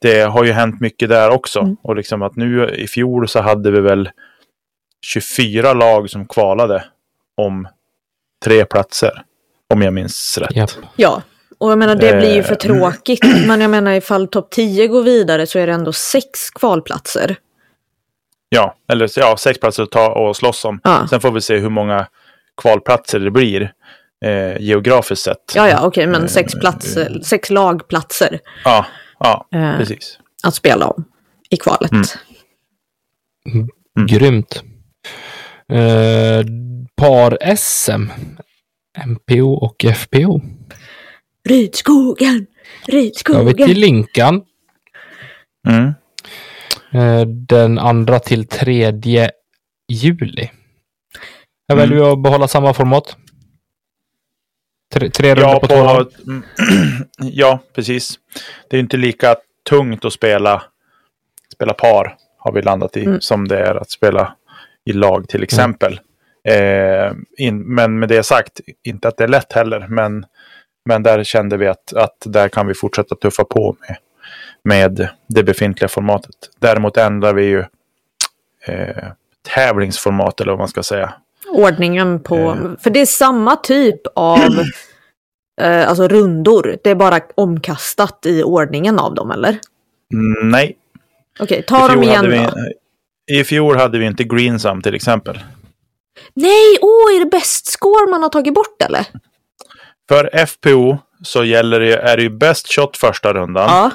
det 0.00 0.20
har 0.20 0.44
ju 0.44 0.52
hänt 0.52 0.80
mycket 0.80 1.08
där 1.08 1.30
också. 1.30 1.60
Mm. 1.60 1.76
Och 1.82 1.96
liksom 1.96 2.22
att 2.22 2.36
nu 2.36 2.70
i 2.70 2.86
fjol 2.88 3.28
så 3.28 3.40
hade 3.40 3.70
vi 3.70 3.80
väl 3.80 4.10
24 5.06 5.72
lag 5.72 6.10
som 6.10 6.26
kvalade 6.26 6.84
om 7.36 7.68
tre 8.44 8.64
platser. 8.64 9.22
Om 9.72 9.82
jag 9.82 9.94
minns 9.94 10.38
rätt. 10.38 10.56
Japp. 10.56 10.70
Ja, 10.96 11.22
och 11.58 11.70
jag 11.70 11.78
menar 11.78 11.94
det 11.94 12.16
blir 12.16 12.34
ju 12.34 12.42
för 12.42 12.52
Eh, 12.52 12.56
tråkigt. 12.58 13.24
Men 13.46 13.60
jag 13.60 13.70
menar 13.70 13.92
ifall 13.92 14.28
topp 14.28 14.50
10 14.50 14.86
går 14.86 15.02
vidare 15.02 15.46
så 15.46 15.58
är 15.58 15.66
det 15.66 15.72
ändå 15.72 15.92
sex 15.92 16.50
kvalplatser. 16.50 17.36
Ja, 18.48 18.74
eller 18.92 19.10
ja, 19.16 19.36
sex 19.36 19.60
platser 19.60 19.82
att 19.82 19.90
ta 19.90 20.08
och 20.12 20.36
slåss 20.36 20.64
om. 20.64 20.80
Ja, 20.84 21.06
Sen 21.10 21.20
får 21.20 21.30
vi 21.32 21.40
se 21.40 21.56
hur 21.56 21.68
många 21.70 22.06
kvalplatser 22.62 23.20
det 23.20 23.30
blir 23.30 23.72
eh, 24.24 24.60
geografiskt 24.60 25.22
sett. 25.24 25.52
ja, 25.54 25.68
ja 25.68 25.86
okej, 25.86 26.06
men 26.06 26.22
Eh, 26.22 26.28
sex, 26.28 26.54
platser, 26.54 27.20
sex 27.24 27.50
lagplatser 27.50 28.38
Ja, 28.64 28.86
ja 29.18 29.46
eh, 29.54 29.76
precis. 29.78 30.18
att 30.42 30.54
spela 30.54 30.86
om 30.86 31.04
i 31.50 31.56
kvalet. 31.56 31.92
Mm. 31.92 32.02
Mm. 33.96 34.06
Grymt. 34.06 34.62
Eh, 35.72 36.44
Par-SM. 36.96 38.10
MPO 39.06 39.52
och 39.54 39.84
FPO. 39.84 40.40
Rydskogen, 41.48 42.46
Då 42.86 42.92
har 42.96 43.00
vi 43.00 43.00
Rydskogen. 43.00 43.56
till 43.68 43.78
Linkan. 43.80 44.42
Mm. 45.68 45.92
Eh, 46.92 47.26
den 47.26 47.78
andra 47.78 48.18
till 48.18 48.46
tredje 48.48 49.30
juli. 49.88 50.50
Jag 51.66 51.78
Mm. 51.78 51.88
väljer 51.90 52.12
att 52.12 52.22
behålla 52.22 52.48
samma 52.48 52.74
format. 52.74 53.16
Tre, 54.94 55.10
tre 55.10 55.28
Ja, 55.28 55.58
på, 55.60 55.66
på, 55.66 56.06
mm, 56.26 56.42
ja, 57.18 57.58
precis. 57.74 58.18
Det 58.68 58.76
är 58.76 58.78
ju 58.78 58.82
inte 58.82 58.96
lika 58.96 59.36
tungt 59.68 60.04
att 60.04 60.12
spela, 60.12 60.62
spela 61.54 61.74
par, 61.74 62.16
har 62.38 62.52
vi 62.52 62.62
landat 62.62 62.96
i, 62.96 63.04
Mm. 63.04 63.20
som 63.20 63.48
det 63.48 63.58
är 63.58 63.74
att 63.74 63.90
spela 63.90 64.36
i 64.84 64.92
lag 64.92 65.28
till 65.28 65.42
exempel. 65.42 66.00
Eh, 66.48 67.12
in, 67.38 67.74
men 67.74 67.98
med 67.98 68.08
det 68.08 68.22
sagt, 68.22 68.60
inte 68.84 69.08
att 69.08 69.16
det 69.16 69.24
är 69.24 69.28
lätt 69.28 69.52
heller, 69.52 69.86
men, 69.88 70.24
men 70.84 71.02
där 71.02 71.24
kände 71.24 71.56
vi 71.56 71.66
att, 71.66 71.92
att 71.92 72.16
där 72.24 72.48
kan 72.48 72.66
vi 72.66 72.74
fortsätta 72.74 73.14
tuffa 73.14 73.44
på 73.44 73.76
med, 73.80 73.96
med 74.64 75.08
det 75.28 75.42
befintliga 75.42 75.88
formatet. 75.88 76.34
Däremot 76.58 76.96
ändrar 76.96 77.34
vi 77.34 77.44
ju 77.44 77.64
eh, 78.66 79.04
tävlingsformat, 79.54 80.40
eller 80.40 80.52
vad 80.52 80.58
man 80.58 80.68
ska 80.68 80.82
säga. 80.82 81.14
Ordningen 81.52 82.20
på, 82.20 82.36
Eh. 82.36 82.56
för 82.80 82.90
det 82.90 83.00
är 83.00 83.06
samma 83.06 83.56
typ 83.56 84.00
av 84.14 84.38
eh, 85.60 85.88
alltså 85.88 86.08
rundor. 86.08 86.76
Det 86.84 86.90
är 86.90 86.94
bara 86.94 87.20
omkastat 87.34 88.26
i 88.26 88.42
ordningen 88.42 88.98
av 88.98 89.14
dem, 89.14 89.30
eller? 89.30 89.58
Nej, 90.42 90.76
Okej, 91.40 91.62
ta 91.62 91.88
dem 91.88 92.02
igen 92.02 92.16
hade 92.16 92.36
då. 92.36 92.52
vi, 93.26 93.40
I 93.40 93.44
fjol 93.44 93.76
hade 93.76 93.98
vi 93.98 94.06
inte 94.06 94.24
Greensam 94.24 94.82
till 94.82 94.94
exempel. 94.94 95.38
Nej, 96.34 96.78
åh, 96.82 97.16
är 97.16 97.18
det 97.24 97.30
bäst 97.30 97.66
score 97.66 98.10
man 98.10 98.22
har 98.22 98.28
tagit 98.28 98.54
bort 98.54 98.82
eller? 98.82 99.06
För 100.08 100.46
FPO 100.46 100.98
så 101.22 101.44
gäller 101.44 101.80
det, 101.80 101.96
är 101.96 102.16
det 102.16 102.22
ju 102.22 102.30
best 102.30 102.74
shot 102.74 102.96
första 102.96 103.32
rundan. 103.32 103.68
Ja. 103.70 103.90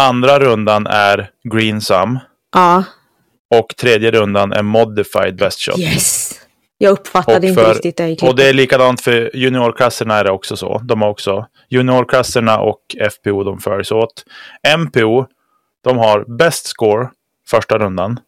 Andra 0.00 0.38
rundan 0.40 0.86
är 0.86 1.30
Greensam. 1.54 2.18
Ja. 2.54 2.84
Och 3.54 3.76
tredje 3.76 4.10
rundan 4.10 4.52
är 4.52 4.62
modified 4.62 5.36
best 5.36 5.60
shot. 5.60 5.78
Yes. 5.78 6.40
Jag 6.78 6.92
uppfattade 6.92 7.38
Och 7.38 7.44
inte 7.44 7.62
för- 7.64 7.74
riktigt 7.74 7.96
det 7.96 8.22
Och 8.22 8.36
det 8.36 8.48
är 8.48 8.52
likadant 8.52 9.00
för 9.00 9.36
juniorklasserna 9.36 10.14
är 10.14 10.24
det 10.24 10.30
också 10.30 10.56
så. 10.56 10.78
De 10.84 11.02
har 11.02 11.08
också 11.08 11.46
juniorklasserna 11.68 12.58
och 12.60 12.80
FPO 13.10 13.44
de 13.44 13.58
följs 13.60 13.92
åt. 13.92 14.24
MPO, 14.78 15.26
de 15.84 15.98
har 15.98 16.24
best 16.38 16.66
score 16.66 17.08
första 17.50 17.78
rundan. 17.78 18.20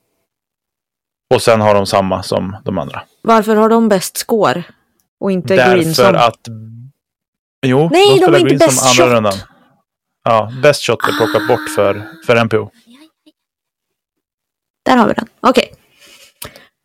Och 1.35 1.43
sen 1.43 1.61
har 1.61 1.74
de 1.74 1.87
samma 1.87 2.22
som 2.22 2.57
de 2.64 2.79
andra. 2.79 3.03
Varför 3.22 3.57
har 3.57 3.68
de 3.68 3.89
bäst 3.89 4.16
score? 4.16 4.64
Och 5.20 5.31
inte 5.33 5.57
Green 5.57 5.76
Därför 5.76 5.93
som... 5.93 6.16
att... 6.16 6.49
Jo, 7.66 7.89
Nej, 7.93 8.09
de 8.09 8.16
spelar 8.16 8.39
är 8.39 8.39
inte 8.39 8.49
green 8.49 8.59
som 8.61 8.66
best 8.68 8.83
andra 9.01 9.05
shot. 9.05 9.14
rundan. 9.14 9.33
Ja, 10.24 10.53
best 10.62 10.83
shot 10.87 11.03
är 11.09 11.12
plockat 11.12 11.49
bort 11.49 11.68
för, 11.74 12.03
för 12.26 12.45
MPO. 12.45 12.70
Där 14.85 14.97
har 14.97 15.09
vi 15.09 15.14
den. 15.14 15.26
Okej. 15.41 15.74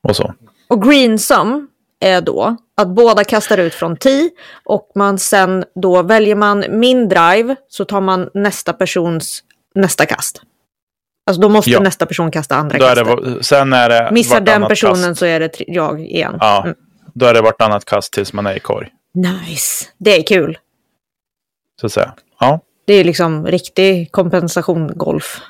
Och 0.08 0.16
så. 0.16 0.34
Och 0.70 0.84
green 0.84 1.20
sum 1.20 1.68
är 2.00 2.22
då 2.22 2.56
att 2.78 2.88
båda 2.88 3.24
kastar 3.24 3.58
ut 3.58 3.74
från 3.74 3.98
10 3.98 4.30
och 4.64 4.92
man 4.96 5.20
sen 5.20 5.66
då 5.76 6.02
väljer 6.02 6.36
man 6.36 6.66
min 6.70 7.10
drive 7.10 7.56
så 7.70 7.86
tar 7.86 8.02
man 8.02 8.30
nästa 8.34 8.74
persons 8.74 9.44
nästa 9.76 10.06
kast. 10.06 10.42
Alltså 11.26 11.42
då 11.42 11.50
måste 11.50 11.72
Ja. 11.72 11.80
nästa 11.80 12.06
person 12.06 12.32
kasta 12.32 12.56
andra 12.56 12.78
Då 12.78 12.86
är 12.86 12.96
kastet. 12.96 13.24
det, 13.38 13.44
sen 13.44 13.74
är 13.74 13.90
det 13.90 14.10
Missar 14.12 14.42
den 14.42 14.68
personen 14.68 15.04
kast. 15.04 15.20
så 15.20 15.26
är 15.26 15.40
det 15.40 15.52
jag 15.68 16.02
igen. 16.02 16.38
Ja, 16.40 16.62
Mm. 16.64 16.76
då 17.14 17.26
är 17.26 17.34
det 17.34 17.42
vartannat 17.42 17.86
kast 17.86 18.14
tills 18.14 18.34
man 18.34 18.46
är 18.46 18.56
i 18.56 18.60
korg. 18.60 18.90
Nice. 19.14 19.86
Det 19.98 20.18
är 20.20 20.24
kul. 20.24 20.58
Så 21.82 21.86
att 21.86 21.92
säga. 21.94 22.14
Ja, 22.40 22.60
Det 22.88 22.94
är 22.94 23.04
liksom 23.04 23.48
riktig 23.48 24.12
kompensation 24.12 24.92
golf. 24.98 25.42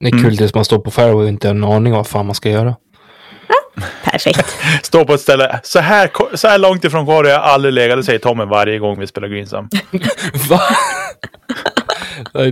Det 0.00 0.06
är 0.06 0.12
Mm. 0.12 0.24
kul 0.24 0.36
tills 0.36 0.54
man 0.54 0.64
står 0.64 0.78
på 0.78 0.90
fairway 0.90 1.22
och 1.22 1.28
inte 1.28 1.48
har 1.48 1.54
en 1.54 1.64
aning 1.64 1.92
om 1.92 1.96
vad 1.96 2.06
fan 2.06 2.26
man 2.26 2.34
ska 2.34 2.50
göra. 2.50 2.76
Perfekt. 4.04 4.56
stå 4.82 5.04
på 5.04 5.14
ett 5.14 5.20
ställe. 5.20 5.60
Så 5.62 5.78
här, 5.78 6.10
så 6.36 6.48
här 6.48 6.58
långt 6.58 6.84
ifrån 6.84 7.06
korg 7.06 7.28
har 7.28 7.34
jag 7.34 7.42
aldrig 7.44 7.74
legat, 7.74 7.98
det 7.98 8.02
säger 8.04 8.18
Tommy 8.18 8.44
varje 8.44 8.78
gång 8.78 9.00
vi 9.00 9.06
spelar 9.06 9.28
greensam. 9.28 9.68
Va? 10.50 10.60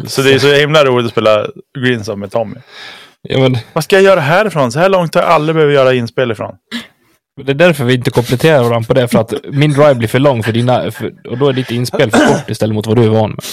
Så 0.07 0.23
det 0.23 0.35
är 0.35 0.39
så 0.39 0.53
himla 0.55 0.85
roligt 0.85 1.07
att 1.07 1.13
spela 1.13 1.47
greensam 1.79 2.21
med 2.21 2.31
Tommy. 2.31 2.57
ja, 3.23 3.39
men, 3.39 3.59
Vad 3.73 3.85
ska 3.85 3.97
jag 3.97 4.03
göra 4.03 4.21
härifrån? 4.21 4.73
Så 4.73 4.79
här 4.79 4.89
långt 4.89 5.15
har 5.15 5.23
jag 5.23 5.31
aldrig 5.31 5.57
behövt 5.57 5.75
göra 5.75 5.95
inspel 5.95 6.31
ifrån. 6.31 6.55
det 7.45 7.53
är 7.53 7.55
därför 7.55 7.85
vi 7.85 7.95
inte 7.95 8.11
kompletterar 8.11 8.63
varandra 8.63 8.87
på 8.87 8.95
det. 8.95 9.09
För 9.09 9.19
att 9.19 9.35
min 9.53 9.73
drive 9.73 9.95
blir 9.95 10.09
för 10.09 10.19
lång 10.19 10.43
för 10.43 10.53
dina... 10.53 10.91
För, 10.91 11.13
och 11.29 11.39
då 11.39 11.49
är 11.49 11.53
ditt 11.53 11.71
inspel 11.71 12.11
för 12.11 12.27
kort 12.27 12.51
istället 12.51 12.75
mot 12.75 12.87
vad 12.87 12.97
du 12.97 13.05
är 13.05 13.09
van 13.09 13.31
med. 13.31 13.45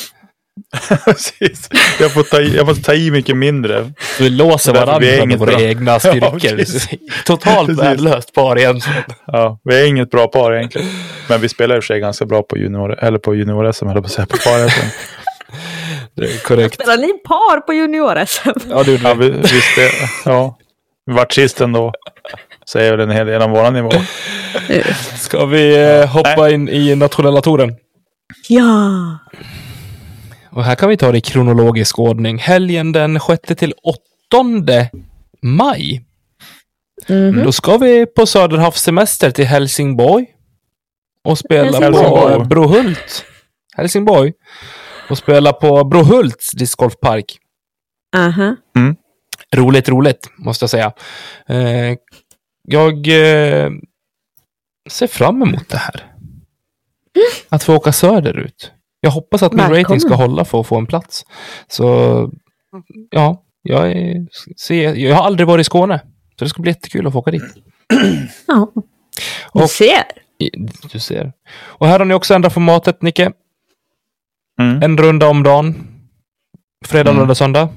Precis. 1.06 1.70
Jag, 2.00 2.12
får 2.12 2.24
ta 2.24 2.42
i, 2.42 2.56
jag 2.56 2.68
måste 2.68 2.84
ta 2.84 2.94
i 2.94 3.12
mycket 3.12 3.38
mindre. 3.38 3.92
Vi 4.20 4.30
låser 4.30 4.74
Därför 4.74 5.00
vi 5.00 5.08
är 5.10 5.16
varandra 5.16 5.26
med 5.26 5.40
våra 5.40 5.52
bra. 5.52 5.62
egna 5.62 6.00
styrkor. 6.00 6.58
precis. 6.58 6.90
Totalt 7.26 7.70
värdelöst 7.70 8.34
par 8.34 8.60
egentligen. 8.60 9.04
Ja, 9.28 9.60
vi 9.64 9.82
är 9.82 9.86
inget 9.86 10.12
bra 10.12 10.28
par 10.28 10.56
egentligen. 10.56 10.88
Men 11.30 11.42
vi 11.42 11.50
spelar 11.50 11.76
i 11.76 11.80
och 11.80 11.84
för 11.84 11.88
sig 11.88 12.00
ganska 12.00 12.26
bra 12.26 12.44
på 12.44 12.58
junior, 12.58 13.00
eller 13.00 13.18
på 13.18 13.36
junior-SM, 13.36 13.88
höll 13.88 14.02
på 14.02 14.06
att 14.06 14.12
säga, 14.12 14.26
på 14.26 14.38
par 14.38 14.58
Det 14.58 14.64
är 14.64 14.72
korrekt. 16.44 16.74
Spelar 16.76 16.98
ni 16.98 17.14
par 17.14 17.60
på 17.60 17.74
junior-SM? 17.74 18.50
Ja, 18.70 18.84
det 18.84 18.92
gjorde 18.92 19.04
Ja, 19.04 19.14
vi. 19.14 19.30
vi, 19.30 19.38
vi 19.38 19.48
spel, 19.48 20.10
ja. 20.26 20.58
Vi 21.06 21.14
vart 21.14 21.32
sist 21.34 21.62
ändå. 21.62 21.94
Säger 22.70 22.92
väl 22.92 23.00
en 23.00 23.12
hel 23.16 23.28
del 23.28 23.42
om 23.42 23.52
våran 23.52 23.74
nivå. 23.74 23.92
Ska 25.18 25.46
vi 25.46 25.84
eh, 25.84 26.08
hoppa 26.10 26.50
in 26.50 26.70
i 26.70 26.96
nationella 26.96 27.42
touren? 27.42 27.76
Ja. 28.48 29.18
Och 30.52 30.64
här 30.64 30.76
kan 30.76 30.90
vi 30.90 30.98
ta 30.98 31.12
det 31.12 31.18
i 31.18 31.22
kronologisk 31.22 32.00
ordning. 32.00 32.38
Helgen 32.38 32.92
den 32.92 33.20
6 33.20 33.42
till 33.60 33.74
8 34.32 34.90
maj. 35.42 36.06
Mhm. 37.10 37.44
Då 37.44 37.52
ska 37.52 37.78
vi 37.78 38.06
på 38.06 38.26
Söderhavssemester 38.26 39.32
till 39.32 39.46
Helsingborg. 39.46 40.26
Och 41.26 41.38
spela 41.38 41.72
på 41.78 41.84
Helsingborg. 41.84 42.34
eh, 42.34 42.44
Brohult. 42.48 43.26
Helsingborg. 43.78 44.34
Och 45.10 45.18
spela 45.18 45.54
på 45.54 45.84
Brohults 45.84 46.52
discgolfpark. 46.52 47.38
Aha. 48.16 48.56
Roligt, 49.56 49.90
roligt, 49.90 50.30
måste 50.38 50.64
jag 50.64 50.70
säga. 50.70 50.94
Eh, 51.48 51.98
jag 52.68 52.94
eh, 53.08 53.70
ser 54.90 55.08
fram 55.08 55.42
emot 55.42 55.70
det 55.70 55.78
här. 55.78 56.14
Att 57.50 57.64
få 57.64 57.76
åka 57.76 57.92
söderut. 57.92 58.72
Jag 59.02 59.12
hoppas 59.12 59.44
att 59.44 59.52
min 59.52 59.58
Välkommen. 59.58 59.84
rating 59.84 60.00
ska 60.00 60.16
hålla 60.16 60.46
för 60.46 60.60
att 60.60 60.68
få 60.68 60.78
en 60.78 60.86
plats. 60.86 61.26
Så 61.68 61.84
ja, 63.10 63.44
jag, 63.62 63.92
är, 63.92 64.28
ser, 64.60 64.96
jag 64.96 65.16
har 65.16 65.24
aldrig 65.24 65.48
varit 65.48 65.62
i 65.62 65.64
Skåne. 65.64 66.00
Så 66.40 66.46
det 66.46 66.50
ska 66.50 66.62
bli 66.62 66.72
jättekul 66.72 67.08
att 67.08 67.14
få 67.14 67.20
åka 67.20 67.32
dit. 67.32 67.44
Ja. 68.48 68.72
Du 69.54 69.62
Och- 69.64 69.70
ser. 69.70 70.04
Du 70.92 71.00
ser. 71.00 71.34
Och 71.56 71.88
här 71.88 72.00
har 72.00 72.06
ni 72.06 72.14
också 72.14 72.34
ändrat 72.34 72.54
formatet, 72.54 73.02
Nicke. 73.02 73.32
Mm. 74.60 74.84
En 74.84 74.98
runda 74.98 75.28
om 75.28 75.44
dagen. 75.44 75.76
Fredag, 76.86 77.10
Mm. 77.10 77.20
lördag, 77.20 77.38
söndag. 77.38 77.70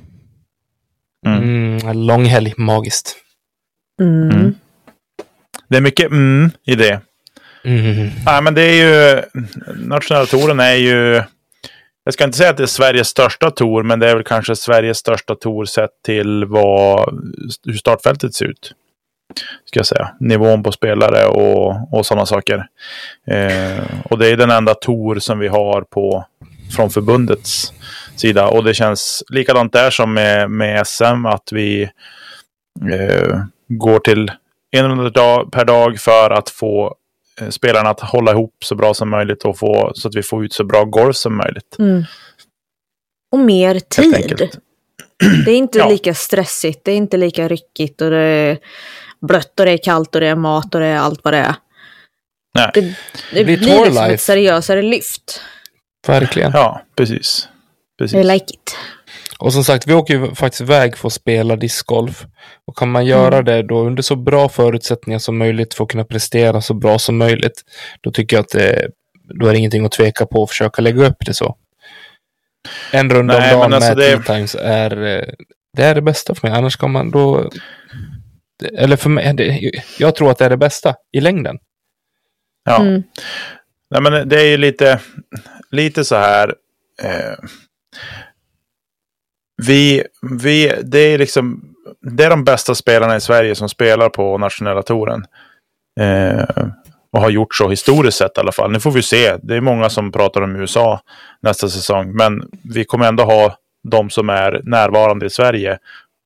Mm. 1.27 1.43
Mm, 1.43 1.97
långhelg, 2.07 2.55
magiskt. 2.57 3.17
Mm. 4.01 4.31
Mm. 4.31 4.55
Det 5.69 5.77
är 5.77 5.81
mycket 5.81 6.11
mm 6.11 6.51
i 6.67 6.75
det. 6.75 7.01
Mm. 7.65 8.11
Nej, 8.27 8.43
men 8.43 8.55
det 8.55 8.63
är 8.63 8.73
ju... 8.75 9.23
Nationella 9.77 10.27
touren 10.27 10.61
är 10.61 10.75
ju... 10.75 11.23
Jag 12.05 12.15
ska 12.15 12.25
inte 12.25 12.39
säga 12.39 12.51
att 12.51 12.57
det 12.57 12.63
är 12.63 12.67
Sveriges 12.67 13.09
största 13.09 13.51
tour, 13.51 13.83
men 13.83 13.99
det 13.99 14.11
är 14.11 14.15
väl 14.15 14.25
kanske 14.25 14.57
Sveriges 14.57 14.99
största 14.99 15.35
tour 15.35 15.65
sett 15.65 15.91
till 16.05 16.45
vad, 16.45 17.15
hur 17.65 17.75
startfältet 17.75 18.35
ser 18.35 18.47
ut. 18.47 18.73
Ska 19.65 19.79
jag 19.79 19.87
säga. 19.87 20.11
Nivån 20.21 20.63
på 20.63 20.73
spelare 20.73 21.27
och, 21.27 21.95
och 21.99 22.07
sådana 22.07 22.27
saker. 22.27 22.67
Eh, 23.27 23.85
och 24.05 24.19
det 24.19 24.29
är 24.29 24.37
den 24.37 24.51
enda 24.51 24.75
tour 24.75 25.19
som 25.19 25.39
vi 25.39 25.49
har 25.49 25.83
på, 25.83 26.25
från 26.77 26.91
förbundets 26.91 27.73
sida. 28.17 28.49
Och 28.49 28.65
det 28.65 28.75
känns 28.75 29.23
likadant 29.29 29.73
där 29.73 29.91
som 29.91 30.15
med, 30.15 30.51
med 30.51 30.87
SM, 30.87 31.27
att 31.27 31.49
vi 31.53 31.83
eh, 32.93 33.41
går 33.69 33.99
till 33.99 34.31
en 34.71 35.13
dag 35.13 35.53
per 35.53 35.65
dag 35.65 36.01
för 36.01 36.31
att 36.31 36.51
få 36.51 36.95
eh, 37.41 37.49
spelarna 37.49 37.91
att 37.91 38.01
hålla 38.01 38.33
ihop 38.33 38.55
så 38.65 38.75
bra 38.75 38.95
som 38.95 39.11
möjligt 39.11 39.45
och 39.45 39.59
få 39.59 39.93
så 39.95 40.09
att 40.09 40.15
vi 40.15 40.23
får 40.23 40.45
ut 40.45 40.53
så 40.53 40.65
bra 40.65 40.85
golf 40.85 41.17
som 41.17 41.37
möjligt. 41.37 41.77
Mm. 41.79 42.05
Och 43.33 43.39
mer 43.39 43.81
tid. 43.81 44.51
Det 45.45 45.51
är 45.51 45.57
inte 45.57 45.79
Ja. 45.79 45.89
lika 45.89 46.15
stressigt, 46.15 46.85
det 46.85 46.93
är 46.93 46.97
inte 46.97 47.17
lika 47.17 47.49
ryckigt 47.49 48.01
och 48.01 48.11
det 48.11 48.19
är 48.19 48.59
blött 49.21 49.61
och 49.61 49.67
det 49.67 49.73
är 49.73 49.79
kallt 49.83 50.15
och 50.15 50.21
det 50.21 50.27
är 50.27 50.37
mat 50.37 50.75
och 50.75 50.81
det 50.81 50.87
är 50.87 50.99
allt 50.99 51.21
vad 51.25 51.35
det 51.35 51.39
är. 51.39 51.55
Nej. 52.55 52.71
Det, 52.75 52.81
det 53.33 53.45
blir 53.45 53.59
blir, 53.59 53.85
liksom 53.85 54.05
ett 54.05 54.21
seriösare 54.21 54.83
lyft. 54.83 55.41
Verkligen. 56.09 56.51
Ja, 56.55 56.83
precis. 56.97 57.49
I 57.49 57.99
precis. 57.99 58.25
like 58.27 58.45
it. 58.55 58.77
Och 59.39 59.53
som 59.53 59.65
sagt, 59.65 59.87
vi 59.87 59.95
åker 59.95 60.15
ju 60.15 60.35
faktiskt 60.35 60.61
iväg 60.61 60.97
för 60.97 61.07
att 61.09 61.13
spela 61.13 61.57
discgolf. 61.57 62.27
Och 62.67 62.77
kan 62.77 62.91
man 62.91 63.07
göra 63.07 63.35
Mm. 63.35 63.45
det 63.45 63.63
då 63.63 63.81
under 63.87 64.03
så 64.03 64.17
bra 64.17 64.49
förutsättningar 64.49 65.19
som 65.19 65.39
möjligt 65.39 65.75
för 65.75 65.85
att 65.85 65.91
kunna 65.91 66.05
prestera 66.05 66.61
så 66.61 66.75
bra 66.75 66.99
som 66.99 67.17
möjligt, 67.17 67.63
då 68.01 68.11
tycker 68.11 68.37
jag 68.37 68.43
att 68.43 68.49
det, 68.51 68.89
då 69.41 69.47
är 69.47 69.53
det 69.53 69.59
ingenting 69.59 69.85
att 69.87 69.93
tveka 69.93 70.27
på 70.27 70.43
att 70.43 70.49
försöka 70.49 70.83
lägga 70.83 71.07
upp 71.07 71.17
det 71.27 71.35
så. 71.35 71.57
En 72.93 73.11
runda 73.11 73.39
Nej, 73.39 73.55
om 73.55 73.61
dagen 73.61 73.73
alltså 73.73 73.95
med 73.95 73.97
det- 73.99 74.23
times 74.23 74.55
är, 74.61 75.07
eh, 75.07 75.25
det 75.77 75.83
är 75.83 75.95
det 75.95 76.03
bästa 76.03 76.35
för 76.35 76.49
mig. 76.49 76.59
Annars 76.59 76.73
ska 76.73 76.89
man 76.89 77.11
då... 77.11 77.51
Eller 78.79 78.97
för 78.97 79.11
mig, 79.11 79.35
det, 79.35 79.71
jag 79.99 80.15
tror 80.15 80.31
att 80.31 80.39
det 80.39 80.45
är 80.45 80.51
det 80.51 80.57
bästa 80.57 80.95
i 81.13 81.21
längden. 81.21 81.59
Ja. 82.65 82.81
Mm. 82.81 83.03
Nej, 83.91 84.03
men 84.03 84.29
det 84.29 84.41
är 84.41 84.45
ju 84.47 84.57
lite, 84.57 85.01
lite 85.71 86.05
så 86.05 86.17
här. 86.17 86.55
Eh, 87.03 87.35
vi, 89.63 90.05
vi, 90.23 90.73
det 90.83 90.99
är 90.99 91.19
liksom, 91.19 91.75
det 92.01 92.25
är 92.25 92.31
de 92.31 92.45
bästa 92.45 92.75
spelarna 92.75 93.17
i 93.17 93.21
Sverige 93.21 93.55
som 93.55 93.69
spelar 93.69 94.09
på 94.09 94.39
nationella 94.39 94.83
touren. 94.83 95.25
Eh, 96.01 96.67
och 97.13 97.23
har 97.23 97.31
gjort 97.31 97.55
så 97.55 97.69
historiskt 97.69 98.19
sett 98.19 98.37
i 98.37 98.41
alla 98.41 98.53
fall. 98.53 98.73
Nu 98.73 98.81
får 98.81 98.91
vi 98.91 99.03
se. 99.03 99.37
Det 99.43 99.57
är 99.57 99.61
många 99.61 99.91
som 99.91 100.13
pratar 100.13 100.43
om 100.43 100.57
USA 100.57 101.01
nästa 101.41 101.69
säsong. 101.69 102.13
Men 102.13 102.49
vi 102.65 102.85
kommer 102.85 103.09
ändå 103.09 103.25
ha 103.25 103.57
de 103.91 104.11
som 104.11 104.29
är 104.31 104.61
närvarande 104.65 105.27
i 105.27 105.31
Sverige 105.31 105.79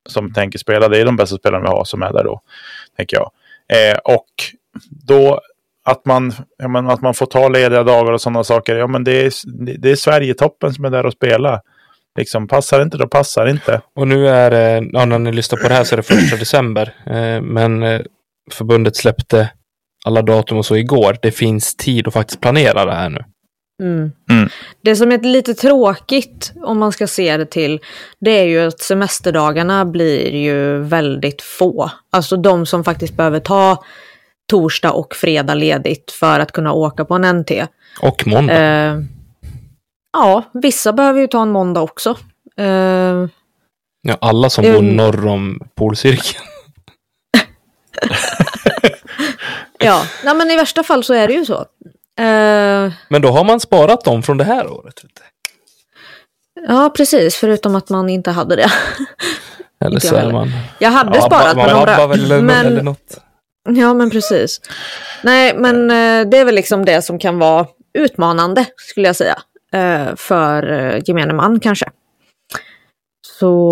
som 0.09 0.33
tänker 0.33 0.59
spela. 0.59 0.89
Det 0.89 0.99
är 0.99 1.05
de 1.05 1.15
bästa 1.15 1.37
spelarna 1.37 1.63
vi 1.63 1.69
har 1.69 1.83
som 1.83 2.03
är 2.03 2.13
där 2.13 2.23
då, 2.23 2.41
tänker 2.97 3.17
jag. 3.17 3.31
Eh, 3.73 3.97
och 3.97 4.27
då 4.89 5.41
att 5.83 6.05
man, 6.05 6.33
ja, 6.57 6.67
men 6.67 6.89
att 6.89 7.01
man 7.01 7.13
får 7.13 7.25
ta 7.25 7.49
lediga 7.49 7.83
dagar 7.83 8.11
och 8.11 8.21
sådana 8.21 8.43
saker. 8.43 8.75
Ja, 8.75 8.87
men 8.87 9.03
det 9.03 9.25
är, 9.25 9.31
det 9.77 9.91
är 9.91 9.95
Sverigetoppen 9.95 10.73
som 10.73 10.85
är 10.85 10.89
där 10.89 11.05
och 11.05 11.13
spelar. 11.13 11.61
Liksom, 12.17 12.47
passar 12.47 12.81
inte, 12.81 12.97
då 12.97 13.07
passar 13.07 13.45
inte. 13.45 13.81
Och 13.95 14.07
nu 14.07 14.27
är 14.27 14.51
det, 14.51 14.89
ja, 14.91 15.05
när 15.05 15.19
ni 15.19 15.31
lyssnar 15.31 15.59
på 15.59 15.67
det 15.67 15.73
här 15.73 15.83
så 15.83 15.95
är 15.95 15.97
det 15.97 16.03
första 16.03 16.35
december. 16.35 16.95
Eh, 17.05 17.41
men 17.41 17.83
eh, 17.83 18.01
förbundet 18.51 18.95
släppte 18.95 19.49
alla 20.05 20.21
datum 20.21 20.57
och 20.57 20.65
så 20.65 20.75
igår. 20.75 21.17
Det 21.21 21.31
finns 21.31 21.75
tid 21.75 22.07
att 22.07 22.13
faktiskt 22.13 22.41
planera 22.41 22.85
det 22.85 22.93
här 22.93 23.09
nu. 23.09 23.23
Mm. 23.81 24.11
Mm. 24.31 24.49
Det 24.81 24.95
som 24.95 25.11
är 25.11 25.19
lite 25.19 25.53
tråkigt 25.53 26.53
om 26.63 26.79
man 26.79 26.91
ska 26.91 27.07
se 27.07 27.37
det 27.37 27.45
till, 27.45 27.79
det 28.19 28.31
är 28.31 28.43
ju 28.43 28.67
att 28.67 28.79
semesterdagarna 28.79 29.85
blir 29.85 30.35
ju 30.35 30.77
väldigt 30.77 31.41
få. 31.41 31.91
Alltså 32.11 32.37
de 32.37 32.65
som 32.65 32.83
faktiskt 32.83 33.17
behöver 33.17 33.39
ta 33.39 33.83
torsdag 34.49 34.91
och 34.91 35.15
fredag 35.15 35.53
ledigt 35.53 36.11
för 36.11 36.39
att 36.39 36.51
kunna 36.51 36.73
åka 36.73 37.05
på 37.05 37.13
en 37.13 37.39
NT. 37.39 37.51
Och 38.01 38.27
måndag. 38.27 38.53
Eh, 38.53 38.99
ja, 40.13 40.43
vissa 40.53 40.93
behöver 40.93 41.21
ju 41.21 41.27
ta 41.27 41.41
en 41.41 41.51
måndag 41.51 41.81
också. 41.81 42.17
Eh, 42.57 43.27
Ja, 44.03 44.17
alla 44.21 44.49
som 44.49 44.63
bor 44.63 44.81
norr 44.81 45.27
om 45.27 45.59
polcirkeln. 45.75 46.43
ja, 49.79 50.03
Nej, 50.23 50.35
men 50.35 50.51
i 50.51 50.55
värsta 50.55 50.83
fall 50.83 51.03
så 51.03 51.13
är 51.13 51.27
det 51.27 51.33
ju 51.33 51.45
så. 51.45 51.59
Eh, 52.19 52.91
Men 53.09 53.21
då 53.21 53.31
har 53.31 53.43
man 53.43 53.59
sparat 53.59 54.03
dem 54.03 54.23
från 54.23 54.37
det 54.37 54.43
här 54.43 54.67
året. 54.71 55.01
Ja, 56.67 56.93
precis, 56.97 57.35
förutom 57.35 57.75
att 57.75 57.89
man 57.89 58.09
inte 58.09 58.31
hade 58.31 58.55
det. 58.55 58.71
Eller 59.85 59.99
så 59.99 60.15
är 60.15 60.31
man... 60.31 60.51
Jag 60.79 60.91
hade 60.91 61.17
Ja, 61.17 61.21
sparat 61.25 61.55
man 61.57 61.69
några. 61.69 61.85
vabbar 61.85 62.07
väl 62.07 62.23
eller, 62.25 62.41
men- 62.41 62.65
eller 62.65 62.81
något. 62.83 63.17
Ja, 63.69 63.93
men 63.93 64.09
precis. 64.09 64.61
Nej, 65.23 65.53
men 65.57 65.81
eh, 65.91 66.29
det 66.29 66.37
är 66.37 66.45
väl 66.45 66.55
liksom 66.55 66.85
det 66.85 67.01
som 67.01 67.19
kan 67.19 67.39
vara 67.39 67.67
utmanande, 67.93 68.65
skulle 68.77 69.07
jag 69.07 69.15
säga, 69.15 69.37
eh, 69.73 70.15
för 70.15 70.71
eh, 70.71 71.01
gemene 71.05 71.33
man 71.33 71.59
kanske. 71.59 71.85
Så, 73.27 73.71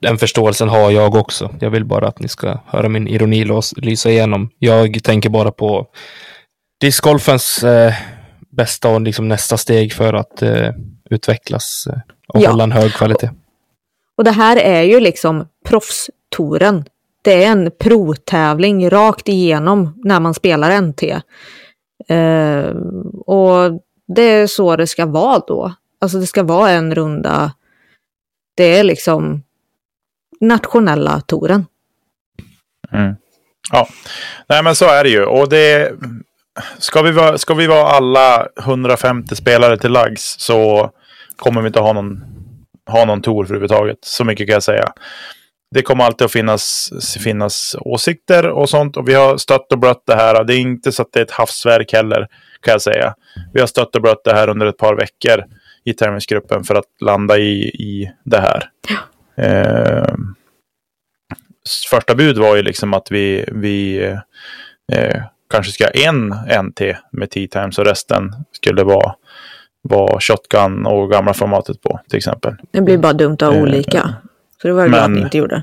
Den 0.00 0.18
förståelsen 0.18 0.68
har 0.68 0.90
jag 0.90 1.14
också. 1.14 1.54
Jag 1.60 1.70
vill 1.70 1.84
bara 1.84 2.08
att 2.08 2.18
ni 2.20 2.28
ska 2.28 2.60
höra 2.66 2.88
min 2.88 3.08
ironi 3.08 3.44
lysa 3.76 4.10
igenom. 4.10 4.50
Jag 4.58 5.04
tänker 5.04 5.30
bara 5.30 5.50
på 5.50 5.86
discgolfens 6.80 7.64
eh, 7.64 7.92
bästa 8.50 8.88
och 8.88 9.00
liksom 9.00 9.28
nästa 9.28 9.56
steg 9.56 9.92
för 9.92 10.14
att 10.14 10.42
eh, 10.42 10.70
utvecklas 11.10 11.88
och 12.28 12.40
Ja. 12.40 12.50
hålla 12.50 12.64
en 12.64 12.72
hög 12.72 12.92
kvalitet. 12.92 13.30
och 14.18 14.24
det 14.24 14.30
här 14.30 14.56
är 14.56 14.82
ju 14.82 15.00
liksom 15.00 15.48
proffstouren. 15.68 16.84
Det 17.28 17.44
är 17.44 17.50
en 17.50 17.70
provtävling 17.70 18.90
rakt 18.90 19.28
igenom 19.28 20.00
när 20.04 20.20
man 20.20 20.34
spelar 20.34 20.80
NT. 20.80 21.02
Eh, 22.08 22.76
och 23.26 23.80
det 24.06 24.22
är 24.22 24.46
så 24.46 24.76
det 24.76 24.86
ska 24.86 25.06
vara 25.06 25.42
då. 25.46 25.74
Alltså 26.00 26.18
det 26.18 26.26
ska 26.26 26.42
vara 26.42 26.70
en 26.70 26.94
runda. 26.94 27.52
Det 28.56 28.78
är 28.78 28.84
liksom 28.84 29.42
nationella 30.40 31.20
touren. 31.20 31.66
Mm. 32.92 33.14
Ja, 33.72 33.88
nej 34.48 34.62
men 34.62 34.74
så 34.74 34.84
är 34.84 35.04
det 35.04 35.10
ju. 35.10 35.24
Och 35.24 35.48
det 35.48 35.92
ska 36.78 37.02
vi 37.02 37.12
vara, 37.12 37.38
ska 37.38 37.54
vi 37.54 37.66
vara 37.66 37.88
alla 37.88 38.48
150 38.60 39.36
spelare 39.36 39.78
till 39.78 39.92
lags 39.92 40.36
så 40.38 40.90
kommer 41.36 41.60
vi 41.60 41.66
inte 41.66 41.80
ha 41.80 41.92
någon, 41.92 42.24
ha 42.90 43.04
någon 43.04 43.22
tour 43.22 43.44
överhuvudtaget. 43.44 43.98
Så 44.00 44.24
mycket 44.24 44.46
kan 44.46 44.54
jag 44.54 44.62
säga. 44.62 44.92
Det 45.74 45.82
kommer 45.82 46.04
alltid 46.04 46.24
att 46.24 46.32
finnas, 46.32 46.90
finnas 47.24 47.76
åsikter 47.80 48.48
och 48.48 48.68
sånt. 48.68 48.96
Och 48.96 49.08
vi 49.08 49.14
har 49.14 49.36
stött 49.36 49.72
och 49.72 49.78
blött 49.78 50.02
det 50.06 50.14
här. 50.14 50.44
Det 50.44 50.54
är 50.54 50.58
inte 50.58 50.92
så 50.92 51.02
att 51.02 51.12
det 51.12 51.20
är 51.20 51.24
ett 51.24 51.30
havsverk 51.30 51.92
heller, 51.92 52.28
kan 52.60 52.72
jag 52.72 52.82
säga. 52.82 53.14
Vi 53.52 53.60
har 53.60 53.66
stött 53.66 53.96
och 53.96 54.02
blött 54.02 54.24
det 54.24 54.34
här 54.34 54.48
under 54.48 54.66
ett 54.66 54.76
par 54.76 54.94
veckor 54.94 55.44
i 55.84 55.92
tävlingsgruppen 55.92 56.64
för 56.64 56.74
att 56.74 56.84
landa 57.00 57.38
i, 57.38 57.62
i 57.68 58.12
det 58.24 58.40
här. 58.40 58.70
Eh, 59.36 60.14
första 61.90 62.14
bud 62.14 62.38
var 62.38 62.56
ju 62.56 62.62
liksom 62.62 62.94
att 62.94 63.10
vi, 63.10 63.44
vi 63.52 64.04
eh, 64.92 65.22
kanske 65.50 65.72
ska 65.72 65.84
ha 65.84 65.90
en 65.90 66.28
NT 66.66 66.80
med 67.12 67.30
T-times 67.30 67.78
och 67.78 67.84
resten 67.84 68.34
skulle 68.52 68.84
vara, 68.84 69.14
vara 69.82 70.20
shotgun 70.20 70.86
och 70.86 71.10
gamla 71.10 71.34
formatet 71.34 71.82
på 71.82 72.00
till 72.08 72.16
exempel. 72.16 72.54
Det 72.70 72.80
blir 72.80 72.98
bara 72.98 73.12
dumt 73.12 73.32
att 73.32 73.42
ha 73.42 73.54
Eh, 73.54 73.62
olika. 73.62 74.14
Så 74.62 74.68
det 74.68 74.74
var 74.74 74.80
jag 74.80 74.88
glad 74.90 75.02
att 75.02 75.10
men- 75.10 75.18
ni 75.18 75.24
inte 75.24 75.38
gjorde. 75.38 75.62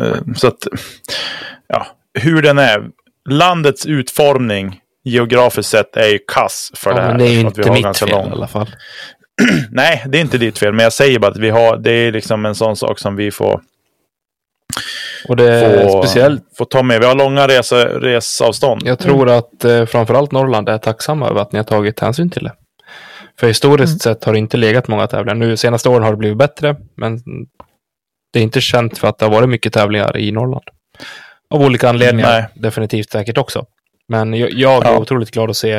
Eh, 0.00 0.16
så 0.36 0.46
att, 0.48 0.66
ja, 1.66 1.86
hur 2.14 2.42
den 2.42 2.58
är. 2.58 2.82
Landets 3.30 3.86
utformning 3.86 4.80
geografiskt 5.04 5.68
sett 5.70 5.96
är 5.96 6.08
ju 6.08 6.18
kass 6.32 6.70
för 6.74 6.90
Ja, 6.90 6.96
det 6.96 7.02
här. 7.02 7.08
men 7.08 7.18
det 7.18 7.24
är 7.24 7.28
ju 7.32 7.46
Att 7.46 7.58
vi 7.58 7.62
inte 7.62 7.68
har 7.70 7.76
mitt 7.88 7.98
fel 7.98 8.08
lång- 8.08 8.28
i 8.28 8.32
alla 8.32 8.46
fall. 8.46 8.66
Nej, 9.70 10.04
det 10.08 10.18
är 10.18 10.22
inte 10.22 10.38
ditt 10.38 10.58
fel, 10.58 10.72
men 10.72 10.82
jag 10.82 10.92
säger 10.92 11.18
bara 11.18 11.30
att 11.30 11.36
vi 11.36 11.50
har, 11.50 11.76
det 11.76 11.92
är 11.92 12.12
liksom 12.12 12.46
en 12.46 12.54
sån 12.54 12.76
sak 12.76 12.98
som 12.98 13.16
vi 13.16 13.30
får, 13.30 13.60
Och 15.28 15.36
det 15.36 15.52
är 15.54 15.88
får, 15.88 16.02
speciellt. 16.02 16.42
får 16.58 16.64
ta 16.64 16.82
med. 16.82 17.00
Vi 17.00 17.06
har 17.06 17.14
långa 17.14 17.48
resa, 17.48 17.76
resavstånd. 17.88 18.82
Jag 18.84 18.98
tror 18.98 19.30
att 19.30 19.64
eh, 19.64 19.86
framförallt 19.86 20.32
Norrland 20.32 20.68
är 20.68 20.78
tacksamma 20.78 21.28
över 21.28 21.40
att 21.40 21.52
ni 21.52 21.58
har 21.58 21.64
tagit 21.64 22.00
hänsyn 22.00 22.30
till 22.30 22.44
det. 22.44 22.52
För 23.40 23.46
historiskt 23.46 24.02
sett 24.02 24.24
har 24.24 24.32
det 24.32 24.38
inte 24.38 24.56
legat 24.56 24.88
många 24.88 25.06
tävlingar. 25.06 25.34
Nu 25.34 25.56
senaste 25.56 25.88
åren 25.88 26.02
har 26.02 26.10
det 26.10 26.16
blivit 26.16 26.38
bättre, 26.38 26.76
men 26.96 27.18
det 28.32 28.38
är 28.38 28.42
inte 28.42 28.60
känt 28.60 28.98
för 28.98 29.08
att 29.08 29.18
det 29.18 29.24
har 29.24 29.32
varit 29.32 29.48
mycket 29.48 29.72
tävlingar 29.72 30.16
i 30.16 30.32
Norrland. 30.32 30.64
Av 31.50 31.62
olika 31.62 31.88
anledningar, 31.88 32.28
Nej. 32.40 32.48
definitivt 32.54 33.10
säkert 33.10 33.38
också. 33.38 33.66
Men 34.08 34.34
jag, 34.34 34.52
jag 34.52 34.86
är 34.86 34.90
Ja. 34.92 34.98
otroligt 34.98 35.30
glad 35.30 35.50
att 35.50 35.56
se 35.56 35.72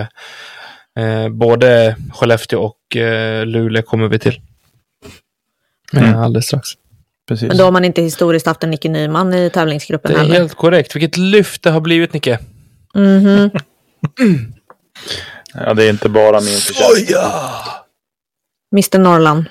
eh, 1.00 1.30
både 1.30 1.96
Skellefteå 2.14 2.60
och 2.62 2.96
eh, 2.98 3.46
Luleå 3.46 3.82
kommer 3.84 4.08
vi 4.08 4.20
till. 4.20 4.42
Mm. 5.94 6.06
Eh, 6.14 6.22
alldeles 6.22 6.46
strax. 6.46 6.70
Precis. 7.28 7.48
Men 7.48 7.58
då 7.58 7.64
har 7.64 7.72
man 7.72 7.86
inte 7.86 8.02
historiskt 8.02 8.46
haft 8.46 8.64
en 8.64 8.70
Nicke 8.72 8.90
Nyman 8.90 9.34
i 9.34 9.50
tävlingsgruppen 9.50 10.12
Det 10.12 10.18
är 10.18 10.22
heller. 10.22 10.36
helt 10.36 10.54
korrekt. 10.56 10.96
Vilket 10.96 11.18
lyft 11.18 11.64
det 11.64 11.70
har 11.72 11.82
blivit, 11.82 12.14
Nicke. 12.14 12.40
Mhm. 12.96 13.50
Ja, 15.54 15.74
det 15.74 15.84
är 15.84 15.90
inte 15.90 16.10
bara 16.10 16.40
min 16.42 16.58
förtjänst. 16.60 17.12
Mr 18.74 18.98
Norrland. 19.00 19.46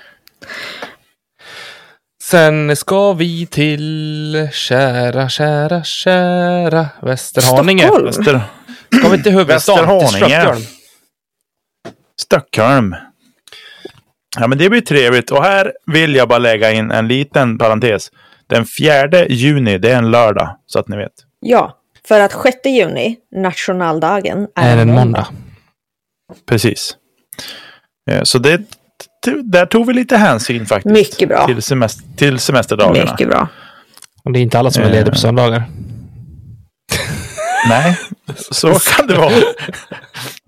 Sen 2.31 2.77
ska 2.77 3.13
vi 3.13 3.47
till 3.47 4.49
kära, 4.53 5.29
kära, 5.29 5.85
kära 5.85 6.87
Västerhaninge. 7.03 7.83
Stockholm. 7.83 8.07
Väster, 8.07 8.41
Ska 8.99 9.09
vi 9.09 9.23
till 9.23 9.33
huvudstaden? 9.33 9.89
Till 9.89 10.07
Västerhaninge. 10.07 10.41
Stockholm. 10.41 10.63
Stockholm. 12.21 12.95
Ja, 14.39 14.47
men 14.47 14.59
det 14.59 14.71
blir 14.71 14.81
trevligt. 14.81 15.31
Och 15.31 15.43
här 15.45 15.73
vill 15.87 16.15
jag 16.15 16.29
bara 16.29 16.39
lägga 16.39 16.73
in 16.73 16.91
en 16.91 17.09
liten 17.09 17.59
parentes. 17.59 18.11
Den 18.47 18.67
4 18.81 19.27
juni, 19.29 19.79
det 19.79 19.91
är 19.91 19.97
en 19.99 20.11
lördag, 20.11 20.57
så 20.67 20.79
att 20.79 20.89
ni 20.89 20.97
vet. 20.97 21.13
Ja, 21.41 21.79
för 22.09 22.21
att 22.21 22.33
6 22.43 22.57
juni, 22.65 23.17
nationaldagen, 23.37 24.49
är, 24.55 24.77
Är 24.77 24.83
en 24.83 24.95
måndag. 24.95 25.27
Precis. 26.49 26.97
Eh, 28.11 28.23
Så 28.23 28.39
det, 28.39 28.61
där 29.31 29.67
tog 29.67 29.87
vi 29.87 29.93
lite 29.95 30.17
hänsyn 30.17 30.67
faktiskt. 30.67 30.93
Mycket 30.93 31.29
bra. 31.29 31.47
Till, 31.47 31.63
semester, 31.63 32.05
till 32.17 32.39
semesterdagarna. 32.39 33.11
Mycket 33.11 33.29
bra. 33.29 33.49
Och 34.25 34.33
det 34.33 34.39
är 34.39 34.43
inte 34.43 34.59
alla 34.59 34.71
som 34.71 34.83
är 34.83 34.87
lediga 34.91 35.05
på 35.05 35.11
Eh. 35.11 35.15
söndagar. 35.17 35.63
Nej, 37.69 37.99
så 38.51 38.69
kan 38.79 39.07
det 39.07 39.15
vara. 39.15 39.31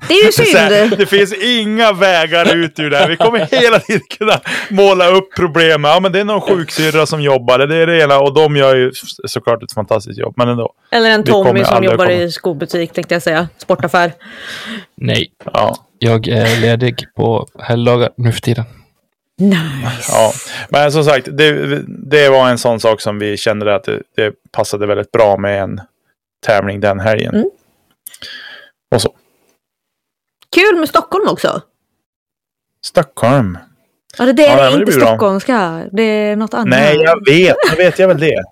Det 0.09 0.15
är 0.15 0.25
ju 0.27 0.33
Så 0.53 0.59
här, 0.59 0.71
synd. 0.89 0.99
det 0.99 1.07
finns 1.07 1.33
inga 1.35 1.93
vägar 1.93 2.55
ut 2.57 2.79
ur 2.79 2.91
det 2.91 2.97
här. 2.97 3.09
Vi 3.09 3.17
kommer 3.17 3.39
hela 3.61 3.79
tiden 3.81 4.03
kunna 4.19 4.41
måla 4.71 5.09
upp 5.09 5.35
problem. 5.37 5.85
Ja, 5.85 6.01
men 6.01 6.13
det 6.13 6.21
är 6.21 6.25
någon 6.25 6.41
sjuksyrra 6.41 7.07
som 7.07 7.23
jobbar. 7.23 7.59
Det 7.59 7.77
är 7.77 7.87
det 7.87 8.03
ena. 8.03 8.19
Och 8.19 8.35
de 8.35 8.57
gör 8.57 8.77
ju 8.77 8.93
såklart 9.25 9.63
ett 9.63 9.73
fantastiskt 9.73 10.19
jobb. 10.19 10.35
Men 10.37 10.49
ändå. 10.49 10.73
Eller 10.91 11.11
en 11.11 11.25
Tommy 11.25 11.65
som 11.65 11.85
jobbar 11.85 12.07
komma- 12.07 12.13
i 12.13 12.31
skobutik 12.31 12.93
tänkte 12.93 13.15
jag 13.15 13.23
säga. 13.23 13.49
Sportaffär. 13.59 14.13
Nej, 14.97 15.27
Ja, 15.53 15.77
jag 16.01 16.29
är 16.29 16.61
ledig 16.61 17.07
på 17.17 17.49
helgdagar 17.59 18.11
nu 18.17 18.33
för 18.33 18.41
tiden. 18.41 18.65
Nice. 19.41 20.13
ja. 20.13 20.33
Men 20.69 20.93
som 20.93 21.05
sagt, 21.05 21.29
det, 21.33 21.83
det 22.11 22.29
var 22.29 22.49
en 22.51 22.59
sån 22.59 22.81
sak 22.81 23.01
som 23.01 23.19
vi 23.19 23.37
kände 23.37 23.75
att 23.75 23.85
det, 23.85 24.03
det 24.17 24.33
passade 24.53 24.87
väldigt 24.87 25.13
bra 25.13 25.37
med 25.37 25.63
en 25.63 25.81
tävling 26.47 26.81
den 26.81 27.01
helgen. 27.01 27.35
Mm. 27.35 27.51
Och 28.95 29.03
så. 29.03 29.15
Kul 30.57 30.79
med 30.81 30.89
Stockholm 30.89 31.29
också. 31.29 31.63
Stockholm. 32.85 33.59
Ja, 34.19 34.25
det, 34.25 34.33
det 34.33 34.43
Ja, 34.43 34.59
är 34.67 34.71
det 34.71 34.77
inte 34.83 34.99
bra. 34.99 35.07
stockholmska. 35.07 35.85
Det 35.93 36.03
är 36.03 36.37
något 36.37 36.55
annat. 36.55 36.69
Nej, 36.69 36.97
jag 36.97 37.27
vet. 37.27 37.57
Jag 37.71 37.77
vet 37.77 37.99
jag 37.99 38.09
väl 38.09 38.21
det. 38.21 38.43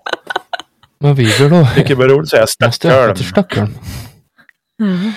Men 0.99 1.15
vi 1.15 1.23
går 1.23 1.49
då. 1.49 1.67
Tycker 1.75 1.95
det 1.95 2.03
är 2.03 2.07
roligt 2.07 2.33
att 2.33 2.49
säga 2.49 2.67
Måste 2.67 2.87
jag 2.87 3.15
till 3.15 3.25
Stockholm. 3.29 3.73
Stockholm? 3.73 4.91
Mm. 4.91 5.11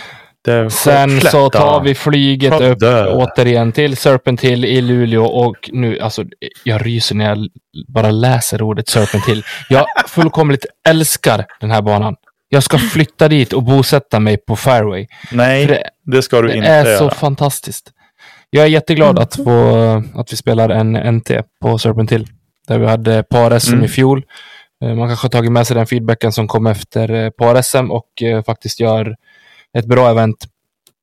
Det 0.45 0.71
Sen 0.71 1.21
så 1.21 1.51
tar 1.51 1.81
vi 1.81 1.95
flyget 1.95 2.61
upp 2.61 2.79
återigen 3.09 3.73
till 3.73 3.97
Serpentine 3.97 4.67
i 4.67 4.81
Luleå 4.81 5.25
och 5.25 5.71
nu, 5.73 5.99
alltså 6.01 6.25
jag 6.65 6.87
ryser 6.87 7.15
när 7.15 7.25
jag 7.29 7.49
bara 7.89 8.11
läser 8.11 8.63
ordet 8.63 8.89
Serpentine. 8.89 9.43
Jag 9.69 9.87
fullkomligt 10.09 10.67
älskar 10.89 11.47
den 11.61 11.71
här 11.71 11.83
banan. 11.83 12.17
Jag 12.49 12.63
ska 12.63 12.79
flytta 12.79 13.29
dit 13.29 13.53
och 13.53 13.63
bosätta 13.63 14.21
mig 14.21 14.37
på 14.37 14.57
Fairway. 14.57 15.07
Nej, 15.33 15.67
det, 15.67 15.83
det 16.07 16.23
ska 16.23 16.43
du 16.43 16.49
det 16.49 16.55
inte 16.57 16.69
är 16.69 16.85
göra. 16.87 16.99
så 16.99 17.11
fantastiskt. 17.11 17.91
Jag 18.51 18.65
är 18.65 18.69
jätteglad 18.69 19.19
att, 19.19 19.37
få, 19.37 20.03
att 20.15 20.33
vi 20.33 20.37
spelar 20.37 20.69
en 20.69 20.93
NT 21.17 21.31
på 21.63 21.79
Serpentine. 21.79 22.25
Där 22.69 22.79
vi 22.79 22.87
hade 22.87 23.23
par-SM 23.23 23.73
Mm. 23.73 23.85
i 23.85 23.89
fjol. 23.89 24.23
Eh, 24.85 24.95
Man 24.95 25.09
kanske 25.09 25.25
har 25.25 25.31
tagit 25.31 25.53
med 25.53 25.67
sig 25.67 25.77
den 25.77 25.87
feedbacken 25.87 26.33
som 26.33 26.49
kom 26.49 26.67
efter 26.67 27.11
eh, 27.13 27.31
par-SM 27.31 27.91
och 27.91 28.23
eh, 28.23 28.43
faktiskt 28.45 28.81
gör 28.81 29.17
ett 29.79 29.87
bra 29.87 30.11
event 30.11 30.37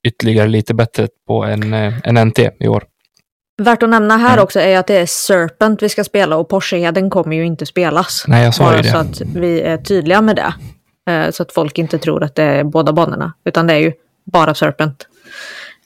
ytterligare 0.08 0.48
lite 0.48 0.74
bättre 0.74 1.08
på 1.28 1.44
en, 1.44 1.74
eh, 1.74 1.94
en 2.04 2.18
NT 2.28 2.40
i 2.60 2.68
år. 2.68 2.84
Värt 3.62 3.84
att 3.84 3.90
nämna 3.90 4.18
här 4.18 4.34
Mm. 4.34 4.44
också 4.44 4.60
är 4.60 4.78
att 4.80 4.88
det 4.88 4.96
är 4.96 5.06
Serpent 5.06 5.82
vi 5.84 5.90
ska 5.90 6.04
spela 6.04 6.36
och 6.38 6.50
Porscheheden 6.50 7.10
kommer 7.10 7.36
ju 7.36 7.46
inte 7.46 7.66
spelas. 7.66 8.24
Nej, 8.28 8.44
jag 8.44 8.54
sa 8.56 8.78
ju 8.78 8.84
så 8.84 8.90
det. 8.92 9.00
att 9.00 9.22
vi 9.22 9.62
är 9.62 9.78
tydliga 9.78 10.22
med 10.22 10.36
det. 10.36 10.54
Eh, 11.14 11.32
Så 11.32 11.44
att 11.44 11.52
folk 11.52 11.78
inte 11.78 11.98
tror 12.00 12.24
att 12.24 12.36
det 12.36 12.44
är 12.44 12.64
båda 12.64 12.94
banorna. 12.94 13.34
Utan 13.46 13.68
det 13.68 13.74
är 13.74 13.78
ju 13.78 13.94
bara 14.32 14.54
Serpent. 14.54 15.08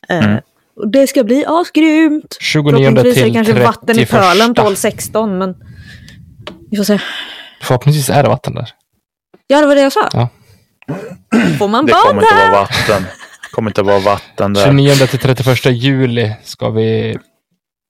Eh, 0.10 0.18
Mm. 0.26 0.40
och 0.76 0.88
Det 0.88 1.08
ska 1.08 1.24
bli 1.24 1.46
asgrymt. 1.48 2.38
29 2.40 2.72
Förhoppningsvis 2.86 3.18
är 3.18 3.20
det 3.20 3.26
till 3.26 3.34
kanske 3.34 3.64
vatten 3.64 4.00
i 4.00 4.06
pölen 4.06 4.56
31. 4.56 4.58
12-16 4.58 5.38
men 5.38 5.56
vi 6.72 6.78
får 6.78 6.84
se. 6.84 7.00
Förhoppningsvis 7.62 8.10
är 8.10 8.24
det 8.24 8.30
vatten 8.30 8.54
där. 8.56 8.70
Ja, 9.48 9.62
det 9.62 9.68
var 9.68 9.76
det 9.76 9.82
jag 9.82 9.94
sa. 9.94 10.10
Ja. 10.14 10.30
Får 11.60 11.68
man 11.68 11.86
Det 11.86 11.94
kommer 11.94 12.22
inte 12.22 12.36
bada? 12.36 12.52
vara 12.52 12.62
vatten. 12.62 13.04
Det 13.04 13.56
kommer 13.56 13.70
inte 13.70 13.84
vara 13.84 14.00
vatten 14.00 14.54
där. 14.54 14.66
29 14.66 15.08
till 15.08 15.20
31 15.20 15.66
juli 15.66 16.36
ska 16.44 16.70
vi 16.70 17.18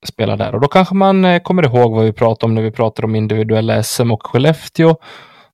spela 0.06 0.36
där. 0.36 0.56
Och 0.56 0.62
då 0.62 0.68
kanske 0.68 0.96
man 0.96 1.26
eh, 1.26 1.42
kommer 1.42 1.64
ihåg 1.66 1.96
vad 1.96 2.06
vi 2.06 2.14
pratade 2.14 2.46
om 2.46 2.56
när 2.56 2.62
vi 2.62 2.72
pratade 2.72 3.06
om 3.06 3.16
individuella 3.16 3.84
SM 3.84 4.12
och 4.12 4.28
Skellefteå. 4.28 4.96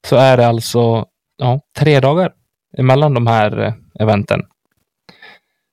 Så 0.07 0.15
är 0.15 0.37
det 0.37 0.47
alltså 0.47 1.05
ja, 1.37 1.59
tre 1.77 1.99
dagar 1.99 2.31
emellan 2.77 3.13
de 3.13 3.27
här 3.27 3.59
eh, 3.59 3.73
eventen. 3.99 4.41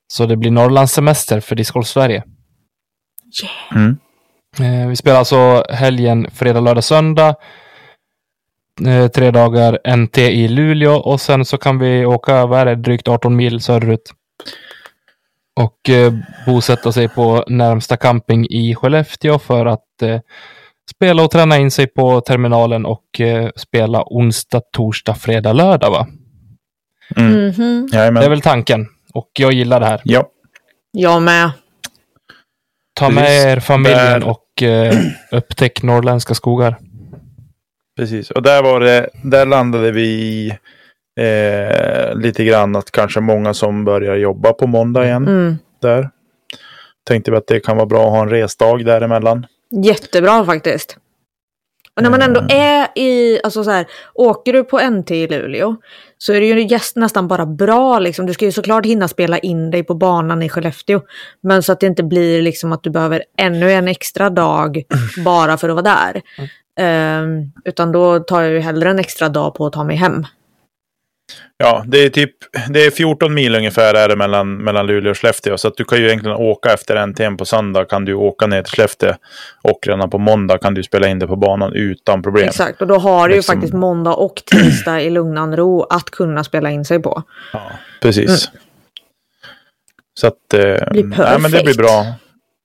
Så 0.09 0.27
det 0.27 0.37
blir 0.37 0.51
Norrlandssemester 0.51 1.41
för 1.41 1.57
Discgolf 1.57 1.87
Sverige. 1.87 2.23
Mm. 3.75 3.97
Eh, 4.61 4.89
vi 4.89 4.97
spelar 4.97 5.19
alltså 5.19 5.65
helgen 5.71 6.27
fredag, 6.35 6.61
lördag, 6.61 6.85
söndag. 6.85 7.35
Eh, 8.85 9.09
tre 9.09 9.31
dagar 9.31 9.97
NT 9.97 10.19
i 10.19 10.49
Luleå 10.49 10.93
och 10.93 11.21
sen 11.21 11.45
så 11.45 11.59
kan 11.59 11.79
vi 11.79 12.07
åka, 12.07 12.47
vad 12.47 12.61
är 12.61 12.67
det, 12.67 12.75
drygt 12.75 13.09
18 13.09 13.37
mil 13.37 13.61
söderut. 13.61 14.13
Och 15.61 15.91
eh, 15.91 16.13
bosätta 16.47 16.93
sig 16.93 17.09
på 17.09 17.45
närmsta 17.49 17.97
camping 17.97 18.47
i 18.51 18.75
Skellefteå 18.75 19.39
för 19.39 19.67
att 19.67 20.03
eh, 20.03 20.21
spela 20.91 21.25
och 21.25 21.31
träna 21.31 21.57
in 21.59 21.71
sig 21.71 21.87
på 21.87 22.21
terminalen 22.21 22.87
och 22.87 23.21
eh, 23.21 23.51
spela 23.57 24.03
onsdag, 24.07 24.61
torsdag, 24.73 25.15
fredag, 25.15 25.53
lördag 25.53 25.91
va? 25.91 26.07
Mm. 27.17 27.47
Mhm. 27.49 27.89
Jajamän. 27.93 28.21
Det 28.21 28.27
är 28.27 28.31
väl 28.31 28.41
tanken. 28.41 28.87
Och 29.15 29.31
jag 29.39 29.53
gillar 29.53 29.81
det 29.81 29.87
här. 29.87 30.01
Ja, 30.05 30.29
Jag 30.93 31.23
med. 31.23 31.51
Ta 32.95 33.11
med 33.11 33.47
er 33.53 33.61
familjen 33.61 34.23
och 34.23 34.63
eh, 34.63 34.99
upptäck 35.31 35.83
norrländska 35.83 36.35
skogar. 36.35 36.77
Precis. 37.97 38.31
Och 38.31 38.43
där 38.43 38.63
var 38.63 38.81
det, 38.81 39.09
där 39.25 39.47
landade 39.47 39.93
vi 39.93 40.03
i 40.07 40.49
eh, 41.21 42.15
lite 42.15 42.45
grann 42.45 42.77
att 42.77 42.91
kanske 42.91 43.21
många 43.21 43.55
som 43.55 43.85
börjar 43.85 44.17
jobba 44.17 44.53
på 44.53 44.67
måndag 44.67 45.05
igen 45.05 45.29
Mm. 45.29 45.57
där. 45.83 46.11
Tänkte 47.09 47.31
vi 47.31 47.37
att 47.37 47.47
det 47.47 47.61
kan 47.61 47.77
vara 47.77 47.87
bra 47.87 48.05
att 48.05 48.11
ha 48.11 48.23
en 48.23 48.31
resdag 48.31 48.85
däremellan. 48.85 49.47
Jättebra 49.85 50.45
faktiskt. 50.45 50.99
Och 51.97 52.03
när 52.03 52.11
man 52.11 52.23
ändå 52.23 52.41
Mm. 52.41 52.57
är 52.57 52.89
i, 52.99 53.41
alltså 53.45 53.65
så 53.65 53.71
här, 53.71 53.87
åker 54.15 54.53
du 54.53 54.65
på 54.65 54.79
NT 54.91 55.11
i 55.11 55.27
Luleå 55.29 55.77
så 56.19 56.33
är 56.33 56.41
det 56.41 56.47
ju 56.47 56.79
nästan 56.95 57.29
bara 57.29 57.47
bra 57.47 57.99
liksom. 57.99 58.27
Du 58.27 58.33
ska 58.35 58.45
ju 58.45 58.53
såklart 58.53 58.87
hinna 58.87 59.09
spela 59.09 59.39
in 59.39 59.71
dig 59.71 59.85
på 59.85 59.95
banan 59.95 60.43
i 60.43 60.49
Skellefteå. 60.49 61.01
Men 61.43 61.63
så 61.63 61.73
att 61.73 61.81
det 61.81 61.87
inte 61.87 62.03
blir 62.03 62.43
liksom 62.43 62.73
att 62.73 62.83
du 62.83 62.91
behöver 62.91 63.25
ännu 63.39 63.73
en 63.73 63.89
extra 63.89 64.31
dag 64.31 64.83
bara 65.25 65.57
för 65.57 65.69
att 65.69 65.75
vara 65.75 65.83
där. 65.83 66.23
Ehm, 66.81 67.53
utan 67.65 67.93
då 67.93 68.19
tar 68.21 68.43
jag 68.43 68.53
ju 68.53 68.61
hellre 68.61 68.91
en 68.91 68.99
extra 68.99 69.29
dag 69.29 69.55
på 69.55 69.67
att 69.67 69.73
ta 69.73 69.85
mig 69.85 69.97
hem. 69.97 70.27
Ja, 71.59 71.85
det 71.87 71.99
är 71.99 72.09
typ 72.11 72.31
det 72.69 72.87
är 72.87 72.91
14 72.91 73.35
mil 73.35 73.55
ungefär 73.55 73.95
är 73.95 74.09
det 74.09 74.17
mellan, 74.17 74.57
mellan 74.57 74.87
Luleå 74.87 75.11
och 75.11 75.19
Skellefteå. 75.19 75.59
Så 75.59 75.69
att 75.69 75.77
du 75.77 75.85
kan 75.85 75.99
ju 75.99 76.07
egentligen 76.07 76.37
åka 76.37 76.73
efter 76.73 76.97
NTM 77.07 77.37
på 77.37 77.45
söndag 77.45 77.85
kan 77.85 78.05
du 78.05 78.15
åka 78.15 78.47
ner 78.47 78.63
till 78.63 78.73
Skellefteå. 78.73 79.15
Och 79.63 79.79
redan 79.87 80.11
på 80.11 80.19
måndag 80.19 80.59
kan 80.59 80.75
du 80.75 80.83
spela 80.83 81.09
in 81.09 81.19
det 81.19 81.27
på 81.27 81.37
banan 81.37 81.73
utan 81.73 82.23
problem. 82.23 82.49
Exakt, 82.49 82.81
och 82.81 82.87
då 82.87 82.99
har 82.99 83.29
du 83.29 83.35
ju 83.35 83.39
Liksom- 83.39 83.55
faktiskt 83.55 83.75
måndag 83.75 84.15
och 84.15 84.43
tisdag 84.47 85.01
i 85.01 85.11
lugnan 85.11 85.57
ro 85.57 85.83
att 85.83 86.11
kunna 86.11 86.45
spela 86.45 86.71
in 86.71 86.85
sig 86.85 87.03
på. 87.03 87.23
Ja, 87.53 87.71
precis. 88.03 88.51
Så 90.21 90.27
att 90.27 90.55
eh, 90.55 90.61
Mm. 90.61 90.89
Blir 90.91 91.05
nej, 91.19 91.39
men 91.41 91.51
det 91.51 91.65
blir 91.65 91.77
bra. 91.77 92.07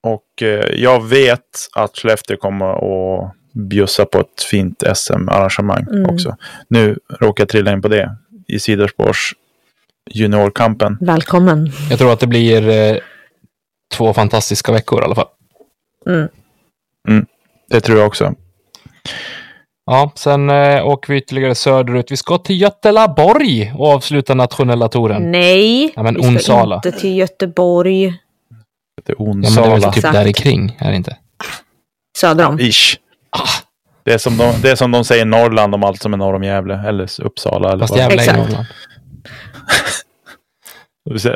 Och 0.03 0.41
eh, 0.41 0.65
jag 0.81 1.07
vet 1.09 1.67
att 1.75 1.97
Skellefteå 1.97 2.37
kommer 2.37 2.71
att 2.71 3.35
bjussa 3.51 4.05
på 4.05 4.19
ett 4.19 4.43
fint 4.51 4.83
SM-arrangemang 4.95 5.87
Mm. 5.91 6.09
också. 6.09 6.35
Nu 6.67 6.99
råkar 7.19 7.41
jag 7.41 7.49
trilla 7.49 7.71
in 7.73 7.81
på 7.81 7.87
det 7.87 8.15
i 8.47 8.59
Siderspors 8.59 9.33
juniorkampen. 10.11 10.97
Välkommen. 11.01 11.71
Jag 11.89 11.99
tror 11.99 12.13
att 12.13 12.19
det 12.19 12.27
blir 12.27 12.69
eh, 12.69 12.97
två 13.93 14.13
fantastiska 14.13 14.71
veckor 14.71 15.01
i 15.01 15.05
alla 15.05 15.15
fall. 15.15 15.27
Mm. 17.07 17.25
Det 17.69 17.81
tror 17.81 17.97
jag 17.99 18.07
också. 18.07 18.33
Ja, 19.85 20.11
sen 20.15 20.49
eh, 20.49 20.87
åker 20.87 21.13
vi 21.13 21.19
ytterligare 21.19 21.55
söderut. 21.55 22.11
Vi 22.11 22.17
ska 22.17 22.37
till 22.37 22.61
Götelaborg 22.61 23.73
och 23.77 23.87
avsluta 23.87 24.33
nationella 24.33 24.87
touren. 24.87 25.31
Nej, 25.31 25.93
Ja, 25.95 26.03
men 26.03 26.15
vi 26.15 26.21
ska 26.21 26.31
Onsala. 26.31 26.75
inte 26.75 26.91
till 26.91 27.17
Göteborg. 27.17 28.13
Det 29.05 29.11
är 29.11 29.15
Ja, 29.19 29.25
men 29.25 29.41
det 29.41 29.47
är 29.47 29.51
väl 29.51 29.61
Onsala. 29.63 29.91
typ 29.91 29.97
Exakt. 29.97 30.13
där 30.13 30.31
kring, 30.33 30.77
är 30.79 30.89
det 30.89 30.95
inte? 30.97 31.17
Söder 32.17 32.47
om. 32.47 32.59
Ish. 32.59 32.97
Ah. 33.37 33.47
Det 34.03 34.13
är, 34.13 34.17
som 34.17 34.37
de, 34.37 34.53
det 34.61 34.71
är 34.71 34.75
som 34.75 34.91
de 34.91 35.05
säger 35.05 35.21
i 35.21 35.25
Norrland 35.25 35.75
om 35.75 35.83
allt 35.83 36.01
som 36.01 36.13
är 36.13 36.17
norr 36.17 36.33
om 36.33 36.43
Gävle. 36.43 36.83
Eller 36.87 37.21
Uppsala. 37.21 37.71
Eller 37.71 37.87
Fast 37.87 37.99
i 37.99 37.99
Exakt. 37.99 38.37
Norrland. 38.37 38.65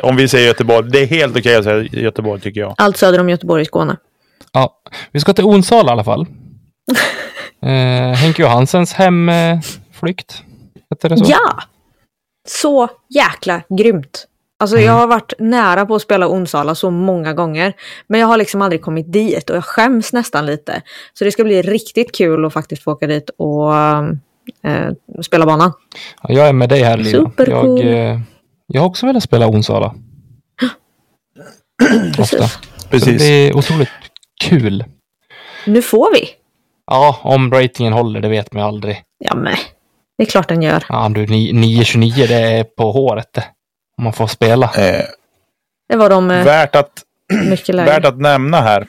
Om 0.02 0.16
vi 0.16 0.28
säger 0.28 0.46
Göteborg. 0.46 0.90
Det 0.90 1.02
är 1.02 1.06
helt 1.06 1.36
okej 1.36 1.56
att 1.56 1.64
säga 1.64 1.82
Göteborg 1.82 2.40
tycker 2.40 2.60
jag. 2.60 2.74
Allt 2.78 2.96
söder 2.96 3.20
om 3.20 3.28
Göteborg 3.28 3.62
i 3.62 3.64
Skåne. 3.64 3.96
Ja, 4.52 4.80
vi 5.12 5.20
ska 5.20 5.32
till 5.32 5.44
Onsala 5.44 5.90
i 5.90 5.92
alla 5.92 6.04
fall. 6.04 6.20
eh, 7.62 8.16
Henke 8.16 8.42
Johansens 8.42 8.92
hemflykt. 8.92 10.42
Heter 10.90 11.08
det 11.08 11.18
så? 11.18 11.24
Ja! 11.28 11.62
Så 12.48 12.88
jäkla 13.08 13.62
grymt. 13.78 14.26
Alltså 14.58 14.78
jag 14.78 14.92
har 14.92 15.06
varit 15.06 15.32
nära 15.38 15.86
på 15.86 15.94
att 15.94 16.02
spela 16.02 16.28
Onsala 16.28 16.74
så 16.74 16.90
många 16.90 17.32
gånger. 17.34 17.72
Men 18.06 18.20
jag 18.20 18.26
har 18.26 18.36
liksom 18.36 18.62
aldrig 18.62 18.82
kommit 18.82 19.12
dit 19.12 19.50
och 19.50 19.56
jag 19.56 19.64
skäms 19.64 20.12
nästan 20.12 20.46
lite. 20.46 20.82
Så 21.14 21.24
det 21.24 21.30
ska 21.32 21.44
bli 21.44 21.62
riktigt 21.62 22.14
kul 22.16 22.44
att 22.44 22.52
faktiskt 22.52 22.82
få 22.82 22.92
åka 22.92 23.06
dit 23.06 23.30
och 23.36 23.74
eh, 23.76 24.90
spela 25.22 25.46
banan. 25.46 25.72
Ja, 26.22 26.34
jag 26.34 26.48
är 26.48 26.52
med 26.52 26.68
dig 26.68 26.82
här 26.82 26.96
Lina. 26.96 27.10
Supercool. 27.10 27.84
Jag, 27.86 28.10
eh, 28.10 28.20
jag 28.66 28.80
har 28.80 28.88
också 28.88 29.06
velat 29.06 29.22
spela 29.22 29.46
Onsala. 29.48 29.94
Ofta. 32.18 32.36
Precis. 32.36 32.48
Så 32.48 32.88
det 32.90 32.90
Precis. 32.90 33.16
blir 33.16 33.56
otroligt 33.56 33.88
kul. 34.44 34.84
Nu 35.66 35.82
får 35.82 36.14
vi. 36.14 36.28
Ja, 36.86 37.20
om 37.22 37.50
ratingen 37.52 37.92
håller, 37.92 38.20
det 38.20 38.28
vet 38.28 38.52
man 38.52 38.62
ju 38.62 38.68
aldrig. 38.68 39.02
Ja 39.18 39.34
men, 39.36 39.56
det 40.18 40.24
är 40.24 40.26
klart 40.26 40.48
den 40.48 40.62
gör. 40.62 40.84
Ja, 40.88 41.08
du, 41.08 41.26
ni- 41.26 41.52
9.29, 41.52 42.26
det 42.28 42.34
är 42.34 42.64
på 42.64 42.92
håret 42.92 43.32
det. 43.32 43.44
Om 43.98 44.04
man 44.04 44.12
får 44.12 44.26
spela. 44.26 44.66
Eh, 44.76 45.04
Det 45.88 45.96
var 45.96 46.10
de 46.10 46.30
eh, 46.30 46.44
värt, 46.44 46.76
att, 46.76 47.04
mycket 47.50 47.74
lägre. 47.74 47.90
värt 47.90 48.04
att 48.04 48.20
nämna 48.20 48.60
här. 48.60 48.86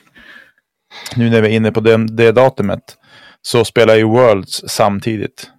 Nu 1.16 1.30
när 1.30 1.40
vi 1.40 1.48
är 1.48 1.52
inne 1.52 1.72
på 1.72 1.80
det, 1.80 2.06
det 2.16 2.32
datumet. 2.32 2.96
Så 3.42 3.64
spelar 3.64 3.94
ju 3.96 4.02
Worlds 4.04 4.64
samtidigt 4.68 5.50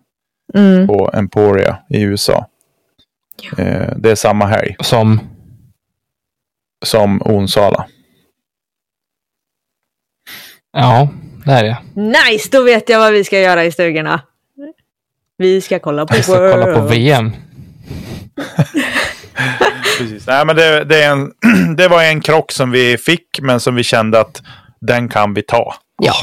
Mm. 0.54 0.88
på 0.88 1.12
Emporia 1.14 1.78
i 1.90 2.02
USA. 2.02 2.48
Eh, 3.58 3.94
det 3.98 4.12
är 4.12 4.16
samma 4.16 4.46
helg 4.46 4.76
Som, 4.80 5.20
som 6.86 7.22
Onsala. 7.26 7.86
ja, 10.72 11.10
det 11.46 11.52
är 11.52 11.64
det. 11.64 11.78
Nice, 12.02 12.50
då 12.52 12.64
vet 12.64 12.90
jag 12.90 13.00
vad 13.00 13.14
vi 13.14 13.24
ska 13.24 13.40
göra 13.40 13.66
i 13.66 13.72
stugorna. 13.72 14.22
Vi 15.38 15.62
ska 15.62 15.80
kolla 15.80 16.06
på 16.06 16.16
Vi 16.16 16.24
ska 16.24 16.52
kolla 16.52 16.66
på. 16.76 16.82
VM. 16.82 17.32
Precis. 19.98 20.28
Nej, 20.28 20.46
men 20.46 20.56
det, 20.56 20.84
det, 20.84 21.04
är 21.04 21.12
en, 21.12 21.32
det 21.76 21.88
var 21.88 22.04
en 22.04 22.22
krock 22.22 22.52
som 22.52 22.72
vi 22.72 22.98
fick, 22.98 23.40
men 23.42 23.60
som 23.60 23.76
vi 23.76 23.84
kände 23.84 24.20
att 24.20 24.42
den 24.82 25.10
kan 25.10 25.34
vi 25.34 25.42
ta. 25.42 25.76
Ja. 26.02 26.14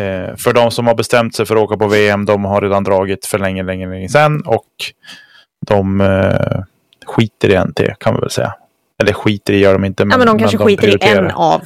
Eh, 0.00 0.36
för 0.36 0.52
de 0.52 0.70
som 0.70 0.86
har 0.86 0.94
bestämt 0.94 1.34
sig 1.34 1.46
för 1.46 1.56
att 1.56 1.62
åka 1.62 1.76
på 1.76 1.86
VM, 1.88 2.24
de 2.24 2.44
har 2.44 2.60
redan 2.60 2.84
dragit 2.84 3.26
för 3.26 3.38
länge, 3.38 3.62
länge, 3.62 3.88
länge 3.88 4.08
sedan. 4.08 4.40
Och 4.46 4.66
de 5.66 6.00
eh, 6.00 6.62
skiter 7.06 7.48
i 7.50 7.64
NT, 7.64 7.80
kan 8.00 8.14
vi 8.14 8.20
väl 8.20 8.30
säga. 8.30 8.54
Eller 9.02 9.12
skiter 9.12 9.52
i 9.52 9.58
gör 9.58 9.72
de 9.72 9.84
inte. 9.84 10.02
Ja 10.02 10.18
men 10.18 10.26
de 10.26 10.38
kanske 10.38 10.58
skiter 10.58 10.88
i 10.88 11.08
en 11.08 11.30
av 11.30 11.62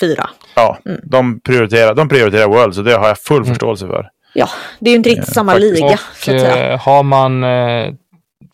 fyra. 0.00 0.30
Ja, 0.54 0.78
de, 1.02 1.40
prioriterar, 1.40 1.94
de 1.94 2.08
prioriterar 2.08 2.46
World, 2.48 2.74
så 2.74 2.82
det 2.82 2.92
har 2.92 3.08
jag 3.08 3.18
full 3.18 3.36
Mm. 3.36 3.48
förståelse 3.48 3.86
för. 3.86 4.08
Ja, 4.34 4.48
det 4.80 4.90
är 4.90 4.92
ju 4.92 4.96
inte 4.96 5.08
riktigt 5.10 5.34
samma 5.34 5.52
faktiskt. 5.52 5.74
liga. 5.74 5.92
Och 5.92 5.98
så 6.16 6.34
att 6.34 6.40
säga. 6.40 6.72
eh, 6.72 6.80
har 6.80 7.02
man, 7.02 7.44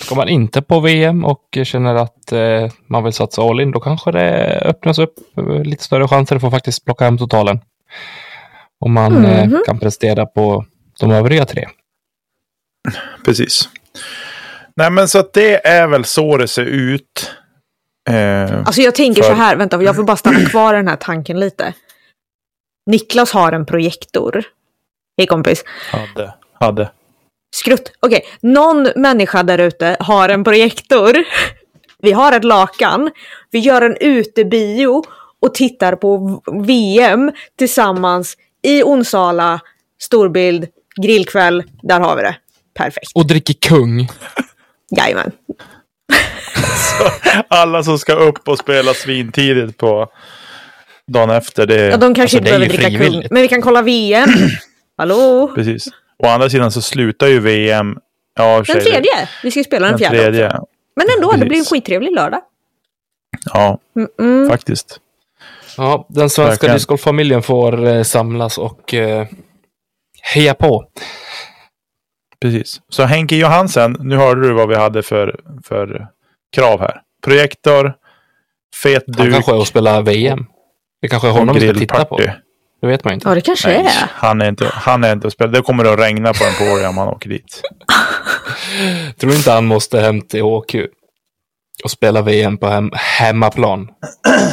ska 0.00 0.14
man 0.14 0.28
inte 0.28 0.62
på 0.62 0.80
VM 0.80 1.24
och 1.24 1.58
känner 1.64 1.94
att 1.94 2.32
eh, 2.32 2.70
man 2.86 3.04
vill 3.04 3.12
satsa 3.12 3.42
all 3.42 3.60
in, 3.60 3.70
då 3.70 3.80
kanske 3.80 4.12
det 4.12 4.58
öppnas 4.64 4.98
upp 4.98 5.14
eh, 5.36 5.62
lite 5.62 5.84
större 5.84 6.08
chanser 6.08 6.36
att 6.36 6.42
få 6.42 6.50
faktiskt 6.50 6.84
plocka 6.84 7.04
hem 7.04 7.18
totalen. 7.18 7.60
Om 8.80 8.92
man 8.92 9.24
eh, 9.24 9.46
Mhm. 9.48 9.62
kan 9.66 9.78
prestera 9.78 10.26
på 10.26 10.64
de 11.00 11.10
övriga 11.10 11.44
tre. 11.46 11.66
Precis. 13.24 13.68
Nej, 14.76 14.90
men 14.90 15.08
så 15.08 15.18
att 15.18 15.32
det 15.32 15.66
är 15.66 15.86
väl 15.86 16.04
så 16.04 16.36
det 16.36 16.48
ser 16.48 16.64
ut. 16.64 17.30
Eh, 18.10 18.58
Alltså 18.66 18.80
jag 18.80 18.94
tänker 18.94 19.22
För- 19.22 19.30
så 19.30 19.36
här, 19.36 19.56
vänta, 19.56 19.82
jag 19.82 19.96
får 19.96 20.02
bara 20.04 20.16
stanna 20.16 20.40
kvar 20.50 20.74
i 20.74 20.76
den 20.76 20.88
här 20.88 20.96
tanken 20.96 21.40
lite. 21.40 21.74
Niklas 22.86 23.32
har 23.32 23.52
en 23.52 23.66
projektor. 23.66 24.42
Hej 25.18 25.26
kompis. 25.26 25.64
hade, 25.92 26.34
hade. 26.60 26.90
Skrutt. 27.54 27.92
Okej, 28.00 28.24
någon 28.40 28.88
människa 28.96 29.42
där 29.42 29.58
ute 29.58 29.96
har 30.00 30.28
en 30.28 30.44
projektor. 30.44 31.16
Vi 32.02 32.12
har 32.12 32.32
ett 32.32 32.44
lakan. 32.44 33.10
Vi 33.50 33.58
gör 33.58 33.82
en 33.82 33.96
utebio 33.96 35.02
och 35.40 35.54
tittar 35.54 35.96
på 35.96 36.42
VM 36.64 37.32
tillsammans 37.58 38.36
i 38.62 38.82
Onsala, 38.82 39.60
storbild, 40.02 40.66
grillkväll. 41.02 41.62
Där 41.82 42.00
har 42.00 42.16
vi 42.16 42.22
det. 42.22 42.36
Perfekt. 42.74 43.10
Och 43.14 43.26
dricker 43.26 43.54
kung. 43.54 44.08
Jajamän. 44.96 45.30
Alla 47.48 47.82
som 47.82 47.98
ska 47.98 48.12
upp 48.12 48.48
och 48.48 48.58
spela 48.58 48.94
svintidigt 48.94 49.78
på 49.78 50.08
dagen 51.06 51.30
efter. 51.30 51.66
Det 51.66 51.86
Ja, 51.86 51.96
de 51.96 52.14
kanske 52.14 52.22
Alltså, 52.22 52.36
inte 52.36 52.50
behöver 52.50 52.66
dricka 52.66 53.04
kung. 53.04 53.26
Men 53.30 53.42
vi 53.42 53.48
kan 53.48 53.62
kolla 53.62 53.82
VM. 53.82 54.30
Hallå? 54.96 55.52
Precis. 55.54 55.88
Å 56.22 56.26
andra 56.26 56.50
sidan 56.50 56.70
så 56.72 56.82
slutar 56.82 57.26
ju 57.26 57.40
VM. 57.40 57.98
Ja, 58.34 58.56
Den 58.56 58.64
tredje. 58.80 59.28
Vi 59.42 59.50
ska 59.50 59.60
ju 59.60 59.64
spela 59.64 59.86
den 59.86 59.92
Den 59.92 59.98
fjärde 59.98 60.16
tredje. 60.18 60.46
också. 60.46 60.64
Men 60.96 61.06
ändå, 61.16 61.32
det 61.32 61.36
blir 61.38 61.46
en 61.46 61.50
Precis. 61.50 61.68
skittrevlig 61.70 62.12
lördag. 62.14 62.40
Ja, 63.52 63.78
Mm-mm. 63.96 64.48
faktiskt. 64.48 65.00
Ja, 65.76 66.06
den 66.08 66.30
svenska 66.30 66.72
discgolffamiljen 66.72 67.42
får 67.42 67.86
eh, 67.86 68.02
samlas 68.02 68.58
och 68.58 68.94
eh, 68.94 69.26
heja 70.34 70.54
på. 70.54 70.84
Precis. 72.40 72.80
Så 72.88 73.02
Henke 73.02 73.36
Johansen, 73.36 73.96
nu 74.00 74.16
hörde 74.16 74.40
du 74.48 74.52
vad 74.52 74.68
vi 74.68 74.74
hade 74.74 75.02
för, 75.02 75.40
för 75.64 76.06
krav 76.56 76.80
här. 76.80 77.00
Projektor, 77.24 77.94
fet 78.82 79.04
Han 79.16 79.26
duk 79.26 79.34
kanske 79.34 79.52
är 79.52 79.56
och 79.58 79.66
spelar 79.66 80.02
VM. 80.02 80.46
Det 81.02 81.08
kanske 81.08 81.28
är 81.28 81.32
honom 81.32 81.54
vi 81.54 81.60
ska 81.68 81.78
titta 81.78 82.04
på. 82.04 82.20
Det 82.80 82.86
vet 82.86 83.04
man 83.04 83.14
inte. 83.14 83.28
Ja, 83.28 83.34
det 83.34 83.40
kanske 83.40 83.68
Nej, 83.68 83.76
är. 83.86 84.10
han 84.14 84.40
är 84.40 84.48
inte, 84.48 84.70
han 84.72 85.04
är 85.04 85.12
inte 85.12 85.26
och 85.26 85.32
spelar. 85.32 85.52
Det 85.52 85.62
kommer 85.62 85.84
att 85.92 85.98
regna 86.00 86.32
på 86.32 86.44
en 86.44 86.54
på 86.82 86.88
om 86.88 86.98
han 86.98 87.08
åker 87.08 87.30
dit. 87.30 87.62
Tror 89.20 89.32
inte 89.34 89.50
han 89.52 89.66
måste 89.66 90.00
hem 90.00 90.20
till 90.20 90.42
HQ 90.42 90.74
och 91.84 91.90
spela 91.90 92.22
VM 92.22 92.58
på 92.58 92.66
hem, 92.68 92.90
hemmaplan 92.94 93.88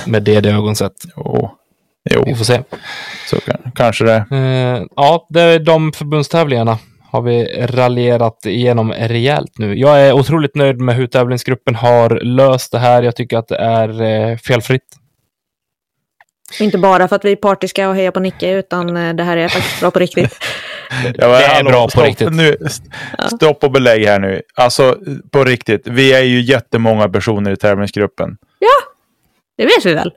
med 0.06 0.24
det 0.24 0.46
ögonsätt. 0.46 0.94
Jo, 1.18 1.50
Vi 2.04 2.16
jo 2.30 2.36
får 2.36 2.46
se. 2.46 2.62
så 3.30 3.40
kan, 3.40 3.72
kanske 3.76 4.06
det. 4.06 4.26
Eh, 4.32 4.84
ja, 4.96 5.28
det 5.30 5.42
är 5.42 5.60
de 5.60 5.94
förbundstävlingarna 5.94 6.78
har 7.12 7.22
vi 7.22 7.66
raljerat 7.68 8.46
igenom 8.46 8.94
rejält 8.94 9.52
nu. 9.58 9.80
Jag 9.80 10.02
är 10.02 10.14
otroligt 10.14 10.56
nöjd 10.56 10.82
med 10.82 10.96
hur 10.96 11.08
tävlingsgruppen 11.08 11.76
har 11.76 12.10
löst 12.10 12.72
det 12.72 12.80
här. 12.80 13.04
Jag 13.04 13.16
tycker 13.16 13.38
att 13.38 13.48
det 13.48 13.58
är 13.58 14.02
eh, 14.02 14.38
felfritt. 14.38 14.84
Inte 16.60 16.78
bara 16.78 17.08
för 17.08 17.16
att 17.16 17.26
vi 17.26 17.32
är 17.32 17.36
partiska 17.36 17.90
och 17.90 17.96
hejar 17.96 18.12
på 18.12 18.20
Nicke, 18.20 18.52
utan 18.52 18.98
eh, 18.98 19.14
det 19.14 19.24
här 19.24 19.38
är 19.38 19.48
faktiskt 19.48 19.80
bra 19.80 19.92
på 19.92 20.00
riktigt. 20.00 20.38
Ja, 21.18 21.28
Det 21.28 21.44
är 21.46 21.64
bra 21.64 21.88
på 21.90 22.02
riktigt. 22.02 22.34
Nu, 22.34 22.58
st- 22.66 22.90
stopp 23.36 23.64
och 23.64 23.72
belägg 23.72 24.06
här 24.06 24.20
nu. 24.20 24.42
Alltså 24.56 24.98
på 25.32 25.44
riktigt. 25.44 25.88
Vi 25.88 26.14
är 26.14 26.22
ju 26.24 26.42
jättemånga 26.42 27.10
personer 27.10 27.52
i 27.52 27.56
tävlingsgruppen. 27.58 28.38
Det 29.58 29.64
vet 29.66 29.86
vi 29.86 29.94
väl? 29.94 30.12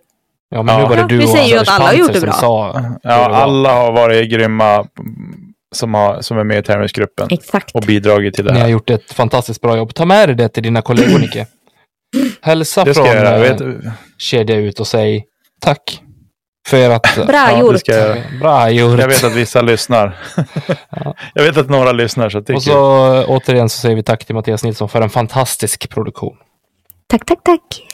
Ja, 0.51 0.63
men 0.63 0.75
Ja. 0.75 0.83
nu 0.83 0.89
var 0.89 0.97
det 0.97 1.01
Ja, 1.03 1.07
du 1.07 1.19
vi 1.19 1.25
och 1.25 1.29
säger 1.29 1.47
ju 1.49 1.53
Anders 1.53 1.69
att 1.69 1.75
alla 1.75 1.87
har 1.87 1.93
gjort 1.95 2.07
Panzer 2.13 2.27
det 2.27 2.33
som 2.33 2.41
bra. 2.73 2.83
sa 2.93 2.95
Ja, 3.03 3.11
alla 3.35 3.73
har 3.73 3.93
varit 3.93 4.31
grymma 4.31 4.75
mm, 4.75 4.87
som, 5.75 5.95
har, 5.95 6.21
som 6.21 6.39
är 6.39 6.45
med 6.45 6.59
i 6.59 6.63
tävlingsgruppen 6.63 7.27
Exakt. 7.31 7.75
och 7.75 7.83
bidragit 7.83 8.35
till 8.35 8.45
det 8.45 8.53
Ni 8.53 8.59
har 8.59 8.67
här. 8.67 8.73
gjort 8.73 8.91
ett 8.91 9.13
fantastiskt 9.13 9.61
bra 9.61 9.77
jobb. 9.77 9.95
Ta 9.95 10.05
med 10.05 10.29
dig 10.29 10.37
det 10.37 10.49
till 10.49 10.63
dina 10.63 10.83
kollegor, 10.83 11.19
Nicke. 11.19 11.47
Hälsa 12.41 12.85
från 12.95 13.07
jag 13.07 13.15
göra. 13.17 13.47
eh, 13.47 13.57
kedja 14.19 14.57
ut 14.57 14.81
och 14.81 14.87
säg 14.87 15.25
tack 15.61 16.03
för 16.71 16.91
att... 16.91 17.17
Bra 17.27 17.51
ja, 17.51 17.61
gjort. 17.61 17.81
ska 17.81 17.93
jag. 17.93 18.19
Bra 18.41 18.71
gjort. 18.71 19.01
jag 19.01 19.09
vet 19.09 19.25
att 19.25 19.37
vissa 19.37 19.63
lyssnar. 19.63 20.19
jag 21.35 21.43
vet 21.43 21.57
att 21.57 21.69
några 21.69 21.93
lyssnar. 21.93 22.31
Så 22.31 22.55
Och 22.55 22.63
så 22.63 23.25
återigen 23.25 23.69
så 23.69 23.79
säger 23.79 23.97
vi 23.97 24.03
tack 24.03 24.25
till 24.25 24.35
Mattias 24.35 24.65
Nilsson 24.65 24.89
för 24.89 25.01
en 25.01 25.11
fantastisk 25.11 25.91
produktion. 25.91 26.37
Tack, 27.07 27.27
tack, 27.27 27.39
tack. 27.45 27.87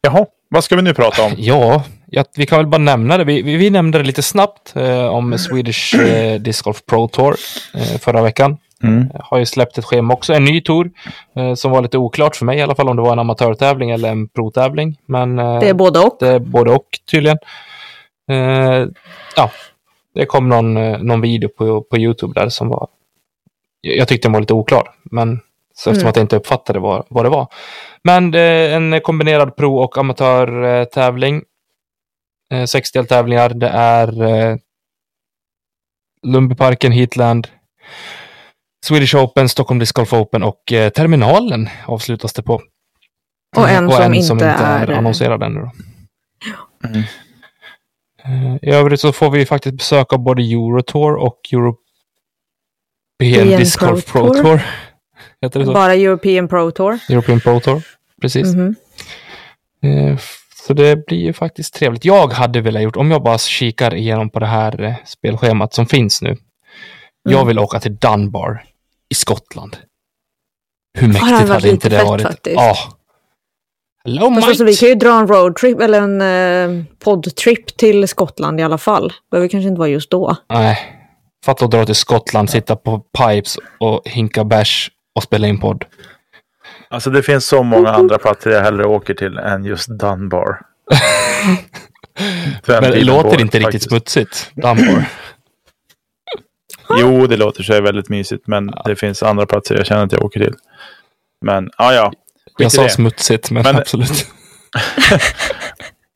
Jaha, 0.00 0.26
vad 0.48 0.64
ska 0.64 0.76
vi 0.76 0.82
nu 0.82 0.94
prata 0.94 1.22
om? 1.22 1.34
Ja, 1.36 1.82
ja, 2.06 2.24
vi 2.36 2.46
kan 2.46 2.58
väl 2.58 2.66
bara 2.66 2.78
nämna 2.78 3.18
det. 3.18 3.24
Vi, 3.24 3.42
vi, 3.42 3.56
vi 3.56 3.70
nämnde 3.70 3.98
det 3.98 4.04
lite 4.04 4.22
snabbt 4.22 4.76
eh, 4.76 5.06
om 5.06 5.38
Swedish 5.38 5.94
eh, 5.94 6.40
Disc 6.40 6.62
Golf 6.62 6.86
Pro 6.86 7.08
Tour 7.08 7.36
eh, 7.74 7.98
förra 7.98 8.22
veckan. 8.22 8.56
Mm. 8.88 9.10
Har 9.20 9.38
ju 9.38 9.46
släppt 9.46 9.78
ett 9.78 9.84
schema 9.84 10.14
också, 10.14 10.32
en 10.34 10.44
ny 10.44 10.60
tour 10.60 10.90
eh, 11.36 11.54
som 11.54 11.70
var 11.70 11.82
lite 11.82 11.98
oklart 11.98 12.36
för 12.36 12.44
mig 12.44 12.58
i 12.58 12.62
alla 12.62 12.74
fall 12.74 12.88
om 12.88 12.96
det 12.96 13.02
var 13.02 13.12
en 13.12 13.18
amatörtävling 13.18 13.90
eller 13.90 14.08
en 14.08 14.28
protävling. 14.28 14.96
Men 15.06 15.38
eh, 15.38 15.60
Det 15.60 15.68
är 15.68 15.74
både 15.74 15.98
och. 16.00 16.16
det 16.20 16.28
är 16.28 16.38
både 16.38 16.70
och 16.72 16.86
tydligen. 17.10 17.38
Eh, 18.30 18.86
ja, 19.36 19.50
det 20.14 20.26
kom 20.26 20.48
någon, 20.48 20.76
eh, 20.76 20.98
någon 20.98 21.20
video 21.20 21.48
på, 21.48 21.82
på 21.82 21.98
YouTube 21.98 22.40
där 22.40 22.48
som 22.48 22.68
var... 22.68 22.88
Jag 23.80 24.08
tyckte 24.08 24.28
den 24.28 24.32
var 24.32 24.40
lite 24.40 24.54
oklar, 24.54 24.94
men 25.04 25.40
så 25.74 25.90
eftersom 25.90 26.06
Mm. 26.06 26.10
att 26.10 26.16
jag 26.16 26.24
inte 26.24 26.36
uppfattade 26.36 26.78
vad, 26.78 27.06
vad 27.08 27.24
det 27.24 27.28
var. 27.28 27.46
Men 28.04 28.34
en 28.34 29.00
kombinerad 29.00 29.56
pro 29.56 29.76
och 29.78 29.98
amatörtävling. 29.98 31.42
Eh, 32.52 32.64
sex 32.64 32.92
deltävlingar. 32.92 33.48
Det 33.48 33.68
är 33.68 34.22
eh, 34.22 34.56
Lundbyparken, 36.22 36.92
Heatland, 36.92 37.48
Swedish 38.86 39.14
Open, 39.16 39.48
Stockholm 39.48 39.78
Disc 39.78 39.92
Golf 39.92 40.12
Open 40.12 40.42
och 40.42 40.72
eh, 40.72 40.90
Terminalen 40.90 41.68
avslutas 41.86 42.32
det 42.32 42.42
på. 42.42 42.62
Och 43.56 43.68
en, 43.68 43.86
och 43.86 43.92
som, 43.92 44.02
en 44.02 44.14
inte 44.14 44.26
som 44.26 44.36
inte 44.36 44.46
är, 44.48 44.86
är... 44.88 44.92
annonserad 44.96 45.42
ännu. 45.42 45.60
Då. 45.60 45.70
Mm. 46.88 47.02
Eh, 48.24 48.56
I 48.62 48.70
övrigt 48.70 49.00
så 49.00 49.12
får 49.12 49.30
vi 49.30 49.46
faktiskt 49.46 49.76
besök 49.76 50.12
av 50.12 50.18
både 50.18 50.42
Eurotour 50.42 51.14
och 51.16 51.40
European 51.52 53.58
Disc 53.58 53.78
Pro 53.78 53.88
Golf 53.88 54.12
Pro 54.12 54.34
Tour. 54.34 54.42
Tour. 54.42 54.60
Heter 55.42 55.60
det 55.60 55.66
så? 55.66 55.72
Bara 55.72 55.94
European 55.94 56.48
Pro 56.48 56.70
Tour. 56.70 56.98
European 57.08 57.40
Pro 57.40 57.60
Tour. 57.60 57.82
Precis. 58.20 58.54
Mhm. 58.54 58.74
Eh, 59.82 60.18
Så 60.66 60.74
det 60.74 61.06
blir 61.06 61.18
ju 61.18 61.32
faktiskt 61.32 61.74
trevligt. 61.74 62.04
Jag 62.04 62.32
hade 62.32 62.60
velat 62.60 62.82
gjort, 62.82 62.96
om 62.96 63.10
jag 63.10 63.22
bara 63.22 63.38
kikar 63.38 63.94
igenom 63.94 64.30
på 64.30 64.38
det 64.40 64.46
här 64.46 64.82
eh, 64.82 64.94
spelschemat 65.04 65.74
som 65.74 65.86
finns 65.86 66.22
nu. 66.22 66.36
Jag 67.22 67.34
Mm. 67.34 67.46
vill 67.46 67.58
åka 67.58 67.80
till 67.80 67.96
Dunbar 67.96 68.64
i 69.10 69.14
Skottland. 69.14 69.76
Hur 70.98 71.06
det 71.06 71.12
mäktigt 71.12 71.30
hade 71.30 71.52
hade, 71.52 71.68
inte 71.68 71.88
det 71.88 71.96
fett 71.96 72.06
varit? 72.06 72.22
faktiskt. 72.22 72.56
Ja. 72.56 72.76
Hello 74.04 74.34
Fast 74.34 74.48
alltså, 74.48 74.64
vi 74.64 74.76
kan 74.76 74.88
ju 74.88 74.94
dra 74.94 75.20
en 75.20 75.28
roadtrip 75.28 75.80
eller 75.80 76.00
en 76.00 76.20
eh, 76.20 76.84
poddtrip 76.98 77.76
till 77.76 78.08
Skottland 78.08 78.60
i 78.60 78.62
alla 78.62 78.78
fall. 78.78 79.12
Behöver 79.30 79.48
kanske 79.48 79.68
inte 79.68 79.78
vara 79.78 79.88
just 79.88 80.10
då. 80.10 80.36
Nej. 80.50 80.78
Fatta 81.44 81.64
att 81.64 81.70
dra 81.70 81.86
till 81.86 81.94
Skottland, 81.94 82.50
sitta 82.50 82.76
på 82.76 82.98
pipes 82.98 83.58
och 83.78 84.08
hinka 84.08 84.44
bärs 84.44 84.90
och 85.14 85.22
spela 85.22 85.46
in 85.46 85.60
podd. 85.60 85.84
Alltså 86.88 87.10
det 87.10 87.22
finns 87.22 87.46
så 87.46 87.62
många 87.62 87.90
andra 87.90 88.18
platser 88.18 88.50
jag 88.50 88.62
hellre 88.62 88.86
åker 88.86 89.14
till 89.14 89.38
än 89.38 89.64
just 89.64 89.88
Dunbar. 89.88 90.60
Men 92.66 92.82
det 92.82 93.04
låter 93.04 93.40
inte 93.40 93.58
riktigt 93.58 93.62
faktiskt. 93.62 93.88
smutsigt. 93.88 94.50
Dunbar. 94.54 95.04
Jo, 97.00 97.26
det 97.26 97.36
låter 97.36 97.62
sig 97.62 97.80
väldigt 97.80 98.08
mysigt, 98.08 98.46
men 98.46 98.70
det 98.84 98.96
finns 98.96 99.22
andra 99.22 99.46
platser 99.46 99.74
jag 99.76 99.86
känner 99.86 100.04
att 100.04 100.12
jag 100.12 100.24
åker 100.24 100.40
till. 100.40 100.54
Men, 101.44 101.70
ja, 101.78 101.94
ja. 101.94 102.06
Skit 102.46 102.54
Jag 102.58 102.72
sa 102.72 102.82
det. 102.82 102.90
smutsigt, 102.90 103.50
men, 103.50 103.62
Men- 103.62 103.76
absolut. 103.76 104.26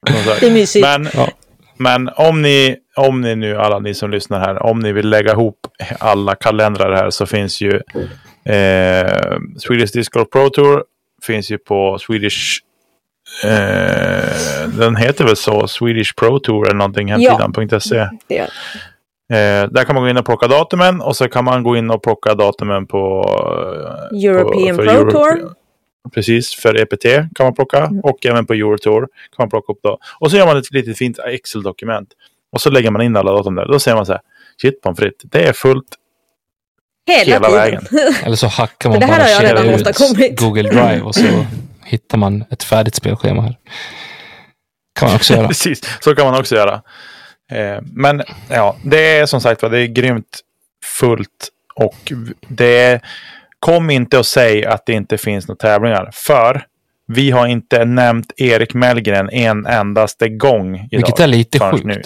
Det 0.41 0.47
är 0.47 0.51
mysigt. 0.51 0.87
Men, 0.87 1.09
Ja. 1.15 1.29
men 1.77 2.09
om, 2.09 2.43
ni, 2.43 2.77
om 2.97 3.21
ni 3.21 3.37
nu, 3.37 3.57
alla 3.57 3.79
ni 3.79 3.95
som 3.95 4.11
lyssnar 4.11 4.41
här, 4.41 4.63
om 4.63 4.79
ni 4.79 4.93
vill 4.93 5.09
lägga 5.09 5.33
ihop 5.33 5.57
alla 6.01 6.35
kalendrar 6.35 6.93
här 6.97 7.11
så 7.11 7.27
finns 7.27 7.61
ju 7.61 7.71
eh, 8.45 9.39
Swedish 9.59 9.93
Disc 9.93 10.09
Golf 10.09 10.31
Pro 10.31 10.51
Tour. 10.51 10.85
Finns 11.27 11.51
ju 11.51 11.59
på 11.59 11.99
Swedish... 11.99 12.59
Eh, 13.45 14.69
den 14.79 14.97
heter 14.97 15.25
väl 15.25 15.37
så? 15.37 15.69
Swedish 15.69 16.15
Pro 16.17 16.39
Tour 16.39 16.67
eller 16.67 16.77
någonting, 16.77 17.09
Ja. 17.09 17.39
hemsidan.se. 17.41 18.09
Det. 18.29 18.49
Eh, 19.31 19.69
där 19.71 19.85
kan 19.85 19.95
man 19.95 20.05
gå 20.05 20.11
in 20.11 20.17
och 20.17 20.25
plocka 20.25 20.47
datumen 20.49 21.01
och 21.01 21.17
så 21.17 21.29
kan 21.29 21.45
man 21.45 21.63
gå 21.63 21.77
in 21.77 21.91
och 21.91 22.03
plocka 22.03 22.35
datumen 22.35 22.87
på... 22.87 23.25
eh, 24.13 24.25
European 24.25 24.77
på, 24.77 24.83
Pro 24.83 24.93
Euro- 24.93 25.11
Tour. 25.11 25.53
Precis, 26.15 26.55
för 26.55 26.81
EPT 26.81 27.05
kan 27.35 27.47
man 27.47 27.55
plocka 27.55 27.79
Mm. 27.79 28.01
och 28.01 28.27
även 28.27 28.47
på 28.47 28.53
Eurotour 28.53 29.01
kan 29.01 29.09
man 29.39 29.51
plocka 29.51 29.73
upp 29.73 29.79
då. 29.83 29.99
Och 30.21 30.31
så 30.31 30.37
gör 30.37 30.47
man 30.47 30.57
ett 30.57 30.71
litet 30.73 30.99
fint 30.99 31.19
Excel-dokument. 31.19 32.09
Och 32.53 32.61
så 32.61 32.71
lägger 32.71 32.91
man 32.91 33.03
in 33.03 33.17
alla 33.17 33.33
datum 33.33 33.55
där. 33.55 33.67
Då 33.67 33.79
ser 33.79 33.95
man 33.95 34.07
så 34.07 34.13
här, 34.13 34.21
shit 34.63 34.81
pommes 34.83 34.99
frites, 34.99 35.31
det 35.31 35.49
är 35.49 35.53
fullt 35.53 35.87
Hela, 37.07 37.33
hela 37.35 37.51
vägen. 37.51 37.83
Eller 38.25 38.37
så 38.37 38.47
hackar 38.47 38.89
man 38.91 38.99
bara 39.09 39.17
ut. 39.79 40.41
Google 40.41 40.69
Drive 40.69 41.01
och 41.01 41.15
så 41.15 41.23
hittar 41.85 42.19
man 42.19 42.45
ett 42.51 42.63
färdigt 42.63 42.95
spelschema 42.95 43.43
här. 43.43 43.57
Kan 44.99 45.09
man 45.09 45.17
också 45.17 45.35
göra. 45.35 45.47
Precis, 45.49 45.81
så 46.01 46.15
kan 46.15 46.27
man 46.31 46.41
också 46.41 46.55
göra. 46.57 46.83
Eh, 47.51 47.79
men 47.93 48.23
ja, 48.49 48.77
det 48.85 49.19
är 49.19 49.27
som 49.27 49.41
sagt 49.41 49.63
var, 49.63 49.71
det 49.71 49.79
är 49.81 49.87
grymt 49.87 50.41
fullt. 51.01 51.49
Och 51.75 52.13
det 52.49 52.79
är, 52.83 53.01
kom 53.61 53.91
inte 53.91 54.19
och 54.19 54.27
säg 54.27 54.65
att 54.67 54.87
det 54.87 54.93
inte 54.93 55.19
finns 55.19 55.49
några 55.49 55.57
tävlingar. 55.59 56.11
För 56.13 56.65
vi 57.07 57.31
har 57.31 57.47
inte 57.47 57.85
nämnt 57.85 58.33
Erik 58.37 58.75
Mellgren 58.75 59.31
en 59.31 59.67
endaste 59.67 60.29
gång 60.29 60.75
idag. 60.77 60.89
Vilket 60.91 61.21
är 61.21 61.27
lite 61.27 61.59
sjukt. 61.71 61.85
nu. 61.85 62.03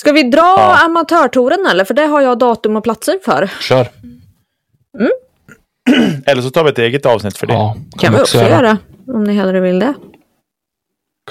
Ska 0.00 0.12
vi 0.12 0.22
dra 0.22 0.38
Ja. 0.40 0.84
amatörtouren 0.84 1.66
eller? 1.70 1.84
För 1.84 1.94
det 1.94 2.06
har 2.06 2.20
jag 2.20 2.38
datum 2.38 2.76
och 2.76 2.84
platser 2.84 3.18
för. 3.24 3.50
Kör. 3.60 3.88
Eller 6.26 6.42
så 6.42 6.50
tar 6.50 6.64
vi 6.64 6.70
ett 6.70 6.78
eget 6.78 7.06
avsnitt 7.06 7.36
för 7.38 7.46
det. 7.46 7.52
Ja, 7.52 7.76
Kan 7.98 8.12
vi 8.14 8.20
också 8.20 8.38
göra. 8.38 8.78
Om 9.06 9.24
ni 9.24 9.34
hellre 9.34 9.60
vill 9.60 9.78
det. 9.78 9.94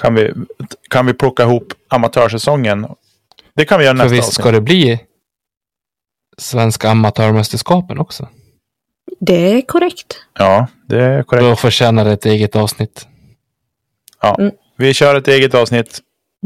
Kan, 0.00 0.14
vi, 0.14 0.32
kan 0.90 1.06
vi 1.06 1.14
plocka 1.14 1.42
ihop 1.42 1.72
amatörsäsongen? 1.88 2.86
Det 3.58 3.64
kan 3.64 3.78
vi 3.78 3.84
göra 3.84 3.96
För 3.96 4.04
nästa 4.04 4.14
visst 4.14 4.28
avsnitt. 4.28 4.34
ska 4.42 4.50
det 4.50 4.60
bli 4.60 5.00
Svenska 6.38 6.90
amatörmästerskapen 6.90 7.98
också. 7.98 8.28
Det 9.20 9.52
är 9.58 9.62
korrekt. 9.62 10.16
Ja, 10.38 10.66
det 10.86 11.02
är 11.04 11.22
korrekt. 11.22 11.44
Då 11.44 11.56
förtjänar 11.56 12.04
det 12.04 12.12
ett 12.12 12.26
eget 12.26 12.56
avsnitt. 12.56 13.08
Vi 14.76 14.94
kör 14.94 15.14
ett 15.14 15.28
eget 15.28 15.54
avsnitt. 15.54 16.00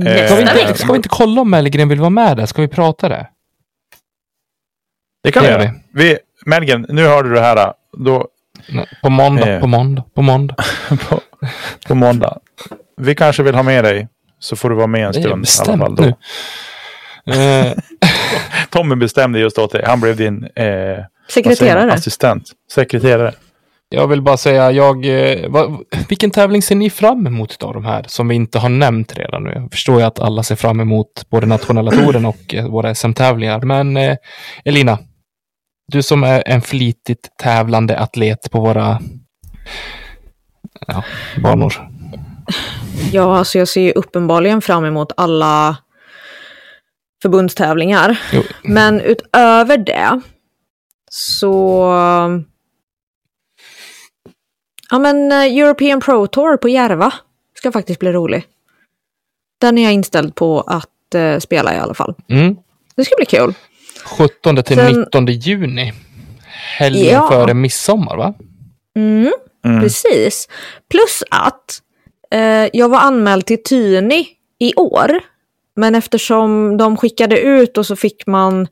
Eh, 0.06 0.26
Ska 0.26 0.34
vi, 0.36 0.42
inte, 0.42 0.74
ska 0.78 0.92
vi 0.92 0.96
inte 0.96 1.08
kolla 1.08 1.40
om 1.40 1.50
Mellgren 1.50 1.88
vill 1.88 2.00
vara 2.00 2.10
med 2.10 2.36
där? 2.36 2.46
Ska 2.46 2.62
vi 2.62 2.68
prata 2.68 3.08
det? 3.08 3.28
Det 5.22 5.32
kan 5.32 5.42
Det 5.42 5.48
vi 5.48 5.54
gör 5.54 5.60
göra. 5.62 5.74
Vi, 5.94 6.18
Melgen, 6.46 6.86
nu 6.88 7.06
hörde 7.06 7.28
du 7.28 7.34
det 7.34 7.40
här. 7.40 7.72
Då, 7.98 8.28
På 9.02 9.10
måndag, 9.10 9.48
Eh. 9.54 9.60
på 9.60 9.66
måndag, 9.66 10.04
på 10.14 10.22
måndag. 10.22 10.56
på, 11.08 11.20
på 11.86 11.94
måndag. 11.94 12.38
Vi 12.96 13.14
kanske 13.14 13.42
vill 13.42 13.54
ha 13.54 13.62
med 13.62 13.84
dig. 13.84 14.08
Så 14.38 14.56
får 14.56 14.70
du 14.70 14.76
vara 14.76 14.86
med 14.86 15.06
en 15.06 15.12
Det 15.12 15.18
är 15.18 15.44
stund 15.44 15.68
i 15.68 15.72
alla 15.72 15.78
fall. 15.86 15.94
Då. 15.96 16.02
nu. 16.04 16.14
Eh, 17.26 17.72
Tommy 18.70 18.94
bestämde 18.94 19.38
just 19.38 19.58
åt 19.58 19.72
dig. 19.72 19.84
Han 19.86 20.00
blev 20.00 20.16
din 20.16 20.44
eh? 20.44 21.04
Sekreterare. 21.28 21.92
assistent. 21.92 22.50
Sekreterare. 22.70 23.34
jag 23.88 24.06
vill 24.06 24.22
bara 24.22 24.36
säga, 24.36 24.72
jag, 24.72 25.06
eh, 25.06 25.48
vad, 25.48 25.78
vilken 26.08 26.30
tävling 26.30 26.62
ser 26.62 26.74
ni 26.74 26.90
fram 26.90 27.26
emot 27.26 27.62
av 27.62 27.74
de 27.74 27.84
här 27.84 28.04
som 28.08 28.28
vi 28.28 28.34
inte 28.34 28.58
har 28.58 28.68
nämnt 28.68 29.18
redan 29.18 29.44
nu? 29.44 29.52
Jag 29.54 29.70
förstår 29.70 30.00
ju 30.00 30.06
att 30.06 30.18
alla 30.18 30.42
ser 30.42 30.56
fram 30.56 30.80
emot 30.80 31.30
både 31.30 31.46
nationella 31.46 31.90
touren 31.90 32.24
och 32.24 32.54
eh, 32.54 32.66
våra 32.66 32.94
SM-tävlingar. 32.94 33.60
Men 33.60 33.96
eh, 33.96 34.16
Elina, 34.64 34.98
du 35.92 36.02
som 36.02 36.24
är 36.24 36.42
en 36.46 36.62
flitigt 36.62 37.28
tävlande 37.42 37.98
atlet 37.98 38.50
på 38.50 38.60
våra 38.60 39.00
ja, 40.86 41.04
banor. 41.42 41.74
Ja, 43.12 43.38
alltså 43.38 43.58
jag 43.58 43.68
ser 43.68 43.80
ju 43.80 43.92
uppenbarligen 43.92 44.62
fram 44.62 44.84
emot 44.84 45.12
alla 45.16 45.76
förbundstävlingar. 47.22 48.20
Jo, 48.32 48.42
Men 48.64 49.00
utöver 49.00 49.76
det 49.78 50.20
så... 51.10 51.82
Ja 54.90 54.98
men 54.98 55.32
eh, 55.32 55.38
European 55.58 56.00
Pro 56.00 56.26
Tour 56.26 56.56
på 56.56 56.68
Järva 56.68 57.12
ska 57.58 57.72
faktiskt 57.72 58.00
bli 58.00 58.12
rolig. 58.12 58.44
Den 59.60 59.78
är 59.78 59.82
jag 59.84 59.92
inställd 59.92 60.34
på 60.34 60.60
att 60.60 61.14
eh, 61.14 61.38
spela 61.38 61.74
i 61.74 61.78
alla 61.78 61.94
fall. 61.94 62.14
mm. 62.28 62.56
Det 62.96 63.04
ska 63.04 63.14
bli 63.16 63.26
kul. 63.26 63.54
17 64.04 64.62
till 64.62 64.76
Sen- 64.76 65.00
19 65.00 65.26
juni. 65.26 65.92
Helgen 66.78 67.04
Ja. 67.14 67.28
före 67.28 67.54
midsommar, 67.54 68.16
va? 68.16 68.34
Mm, 68.96 69.32
Mm. 69.64 69.80
Precis. 69.80 70.48
Plus 70.90 71.22
att 71.30 71.80
eh, 72.30 72.68
jag 72.72 72.88
var 72.88 72.98
anmäld 72.98 73.46
till 73.46 73.62
Tyni 73.62 74.26
i 74.58 74.74
år. 74.74 75.20
Men 75.76 75.94
eftersom 75.94 76.76
de 76.76 76.96
skickade 76.96 77.40
ut 77.40 77.78
och 77.78 77.86
så 77.86 77.96
fick 77.96 78.26
man, 78.26 78.68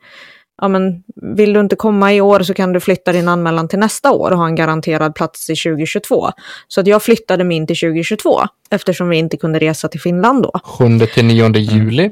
ja 0.62 0.68
men 0.68 1.02
vill 1.36 1.52
du 1.52 1.60
inte 1.60 1.76
komma 1.76 2.14
i 2.14 2.20
år 2.20 2.40
så 2.42 2.54
kan 2.54 2.72
du 2.72 2.80
flytta 2.80 3.12
din 3.12 3.28
anmälan 3.28 3.68
till 3.68 3.78
nästa 3.78 4.10
år 4.12 4.30
och 4.30 4.38
ha 4.38 4.46
en 4.46 4.54
garanterad 4.54 5.14
plats 5.14 5.50
i 5.50 5.56
2022. 5.56 6.30
Så 6.68 6.80
att 6.80 6.86
jag 6.86 7.02
flyttade 7.02 7.44
min 7.44 7.66
till 7.66 7.76
2022 7.76 8.40
eftersom 8.70 9.08
vi 9.08 9.16
inte 9.16 9.36
kunde 9.36 9.58
resa 9.58 9.88
till 9.88 10.00
Finland 10.00 10.42
då. 10.42 10.60
7 10.64 10.98
till 11.14 11.24
9 11.24 11.48
juli. 11.56 12.10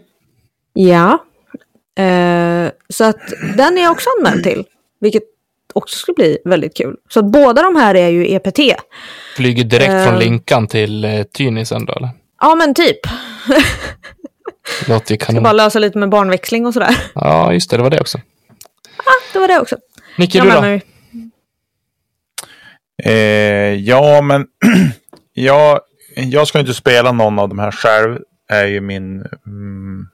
Ja. 0.72 1.18
Eh, 1.98 2.70
så 2.88 3.04
att 3.04 3.20
den 3.56 3.78
är 3.78 3.82
jag 3.82 3.92
också 3.92 4.08
anmäld 4.18 4.44
till. 4.44 4.64
Vilket 5.00 5.22
också 5.72 5.98
skulle 5.98 6.14
bli 6.14 6.38
väldigt 6.44 6.76
kul. 6.76 6.96
Så 7.08 7.20
att 7.20 7.26
båda 7.26 7.62
de 7.62 7.76
här 7.76 7.94
är 7.94 8.08
ju 8.08 8.34
EPT. 8.34 8.58
Flyger 9.36 9.64
direkt 9.64 9.90
Eh. 9.92 10.04
från 10.06 10.18
Linkan 10.18 10.66
till 10.66 11.04
eh, 11.04 11.22
Tyni 11.22 11.64
sen 11.66 11.84
då, 11.84 11.92
eller? 11.92 12.08
Ja 12.40 12.54
men 12.54 12.74
typ. 12.74 12.98
Låter 14.88 15.12
ju 15.14 15.18
Ska 15.18 15.26
kanon. 15.26 15.42
bara 15.42 15.52
lösa 15.52 15.78
lite 15.78 15.98
med 15.98 16.08
barnväxling 16.08 16.66
och 16.66 16.74
sådär. 16.74 16.96
Ja, 17.14 17.52
just 17.52 17.70
det, 17.70 17.76
det 17.76 17.82
var 17.82 17.90
det 17.90 18.00
också. 18.00 18.18
Det 19.32 19.38
var 19.38 19.48
det 19.48 19.60
också. 19.60 19.76
Nicke, 20.18 20.38
Ja, 20.38 20.44
du 20.44 20.50
då? 20.50 20.80
Eh, 23.10 23.74
ja, 23.74 24.20
men 24.22 24.46
jag, 25.32 25.80
jag 26.16 26.48
ska 26.48 26.60
inte 26.60 26.74
spela 26.74 27.12
någon 27.12 27.38
av 27.38 27.48
de 27.48 27.58
här 27.58 27.70
själv. 27.70 28.18
är 28.48 28.66
ju 28.66 28.80
min 28.80 29.26
mm, 29.46 30.08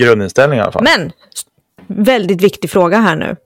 grundinställning 0.00 0.58
i 0.58 0.62
alla 0.62 0.72
fall. 0.72 0.84
Men, 0.84 1.12
väldigt 1.86 2.42
viktig 2.42 2.70
fråga 2.70 2.98
här 2.98 3.16
nu. 3.16 3.36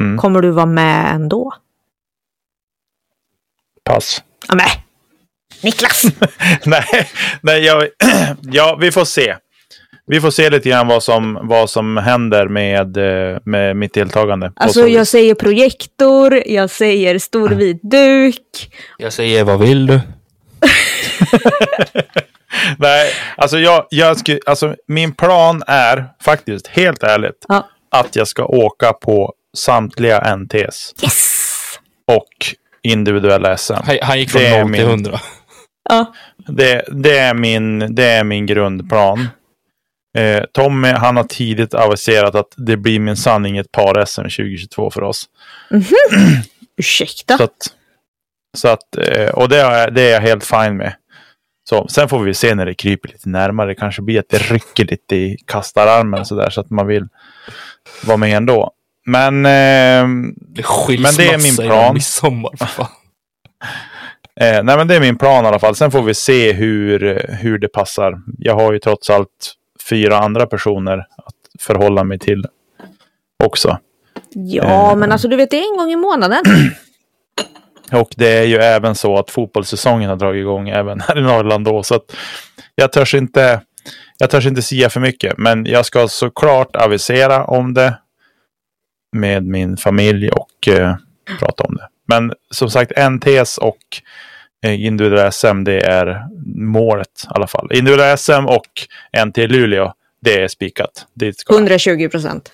Mm. 0.00 0.18
Kommer 0.18 0.40
du 0.40 0.50
vara 0.50 0.66
med 0.66 1.14
ändå? 1.14 1.52
Pass. 3.84 4.22
Ja, 4.48 4.54
men. 4.54 4.66
Niklas! 5.62 6.02
nej, 6.64 6.84
nej 7.40 7.64
jag, 7.64 7.88
ja, 8.52 8.78
vi 8.80 8.92
får 8.92 9.04
se. 9.04 9.36
vi 10.06 10.20
får 10.20 10.30
se 10.30 10.50
lite 10.50 10.68
grann 10.68 10.86
vad 10.86 11.02
som, 11.02 11.38
vad 11.42 11.70
som 11.70 11.96
händer 11.96 12.48
med, 12.48 12.96
eh, 12.96 13.38
med 13.44 13.76
mitt 13.76 13.94
deltagande. 13.94 14.52
Alltså 14.56 14.80
så 14.80 14.88
jag 14.88 15.06
säger 15.06 15.34
projektor, 15.34 16.42
jag 16.46 16.70
säger 16.70 17.18
stor 17.18 17.48
vit 17.48 17.80
duk. 17.82 18.70
Jag 18.98 19.12
säger 19.12 19.44
vad 19.44 19.58
vill 19.60 19.86
du? 19.86 20.00
Nej, 22.78 23.10
alltså, 23.36 23.58
jag, 23.58 23.86
jag 23.90 24.18
sku, 24.18 24.38
alltså 24.46 24.74
min 24.88 25.12
plan 25.12 25.62
är 25.66 26.04
faktiskt, 26.22 26.66
helt 26.66 27.02
ärligt, 27.02 27.44
Ja. 27.48 27.68
att 27.90 28.16
jag 28.16 28.28
ska 28.28 28.44
åka 28.44 28.92
på 28.92 29.32
samtliga 29.56 30.36
NTS 30.36 30.94
Yes! 31.02 31.78
och 32.06 32.54
individuella 32.82 33.56
SM. 33.56 33.72
Han, 33.84 33.98
han 34.02 34.18
gick 34.18 34.30
från 34.30 34.42
Det 34.42 34.48
är 34.48 34.64
0 34.64 34.72
till 34.74 34.86
min- 34.86 34.90
100. 34.90 35.20
Ja. 35.88 36.12
Det, 36.36 36.84
det, 36.92 37.18
är 37.18 37.34
min, 37.34 37.94
det 37.94 38.04
är 38.04 38.24
min 38.24 38.46
grundplan. 38.46 39.28
Eh, 40.18 40.44
Tommy, 40.52 40.88
han 40.88 41.16
har 41.16 41.24
tidigt 41.24 41.74
aviserat 41.74 42.34
att 42.34 42.54
det 42.56 42.76
blir 42.76 43.00
min 43.00 43.16
sanning 43.16 43.56
ett 43.58 43.72
par 43.72 44.04
SM 44.04 44.20
2022 44.22 44.90
för 44.90 45.02
oss. 45.02 45.24
Ursäkta? 46.76 47.36
Så 47.36 47.44
att, 47.44 47.56
så 48.56 48.68
att, 48.68 48.96
eh, 48.96 49.28
och 49.30 49.48
det 49.48 49.60
är, 49.60 49.90
det 49.90 50.02
är 50.02 50.12
jag 50.12 50.20
helt 50.20 50.44
fine 50.44 50.76
med. 50.76 50.94
Så, 51.68 51.88
sen 51.88 52.08
får 52.08 52.18
vi 52.18 52.34
se 52.34 52.54
när 52.54 52.66
det 52.66 52.74
kryper 52.74 53.08
lite 53.08 53.28
närmare. 53.28 53.66
Det 53.68 53.74
kanske 53.74 54.02
blir 54.02 54.18
att 54.18 54.28
det 54.28 54.38
rycker 54.38 54.84
lite 54.84 55.16
i 55.16 55.36
kastararmen 55.46 56.26
så 56.26 56.34
där 56.34 56.50
så 56.50 56.60
att 56.60 56.70
man 56.70 56.86
vill 56.86 57.08
vara 58.04 58.16
med 58.16 58.36
ändå. 58.36 58.70
Men 59.06 59.46
eh, 59.46 60.32
Det 60.38 60.98
Men 60.98 61.14
det 61.16 61.28
är 61.32 61.42
min 61.42 61.56
plan. 61.68 61.94
midsommar. 61.94 62.52
Eh, 64.40 64.62
nej, 64.62 64.76
men 64.76 64.88
det 64.88 64.96
är 64.96 65.00
min 65.00 65.18
plan 65.18 65.44
i 65.44 65.48
alla 65.48 65.58
fall. 65.58 65.74
Sen 65.76 65.90
får 65.90 66.02
vi 66.02 66.14
se 66.14 66.52
hur, 66.52 67.26
hur 67.40 67.58
det 67.58 67.68
passar. 67.68 68.22
Jag 68.38 68.54
har 68.54 68.72
ju 68.72 68.78
trots 68.78 69.10
allt 69.10 69.54
fyra 69.90 70.18
andra 70.18 70.46
personer 70.46 70.98
att 70.98 71.34
förhålla 71.60 72.04
mig 72.04 72.18
till 72.18 72.46
också. 73.44 73.78
Ja, 74.30 74.90
Eh. 74.92 74.96
men 74.96 75.12
alltså 75.12 75.28
du 75.28 75.36
vet, 75.36 75.50
det 75.50 75.56
är 75.58 75.72
en 75.72 75.78
gång 75.78 75.90
i 75.90 75.96
månaden. 75.96 76.42
Och 77.92 78.08
det 78.16 78.28
är 78.38 78.44
ju 78.44 78.56
även 78.56 78.94
så 78.94 79.18
att 79.18 79.30
fotbollssäsongen 79.30 80.08
har 80.10 80.16
dragit 80.16 80.40
igång 80.40 80.68
även 80.68 81.00
här 81.00 81.18
i 81.18 81.22
Norrland 81.22 81.64
då. 81.64 81.82
Så 81.82 81.94
att 81.94 82.16
jag 82.74 82.92
törs 82.92 83.14
inte, 83.14 83.60
jag 84.18 84.30
törs 84.30 84.46
inte 84.46 84.62
säga 84.62 84.90
för 84.90 85.00
mycket. 85.00 85.38
Men 85.38 85.66
jag 85.66 85.86
ska 85.86 86.08
såklart 86.08 86.76
avisera 86.76 87.44
om 87.44 87.74
det 87.74 87.98
med 89.16 89.44
min 89.46 89.76
familj 89.76 90.30
och 90.30 90.68
eh, 90.68 90.94
prata 91.38 91.64
om 91.64 91.74
det. 91.74 91.88
Men 92.08 92.32
som 92.50 92.70
sagt, 92.70 92.92
NTS 93.10 93.58
och 93.58 93.76
eh, 93.76 94.02
individuella 94.66 95.30
SM, 95.30 95.64
det 95.64 95.80
är 95.80 96.22
målet 96.56 97.08
i 97.24 97.26
alla 97.28 97.46
fall. 97.46 97.68
Individuella 97.72 98.16
SM 98.16 98.46
och 98.46 98.66
NT 99.26 99.36
Luleå, 99.38 99.92
det 100.20 100.42
är 100.42 100.48
spikat. 100.48 101.06
Dit 101.14 101.38
ska 101.40 101.52
jag. 101.54 101.60
120 101.60 102.08
procent. 102.08 102.52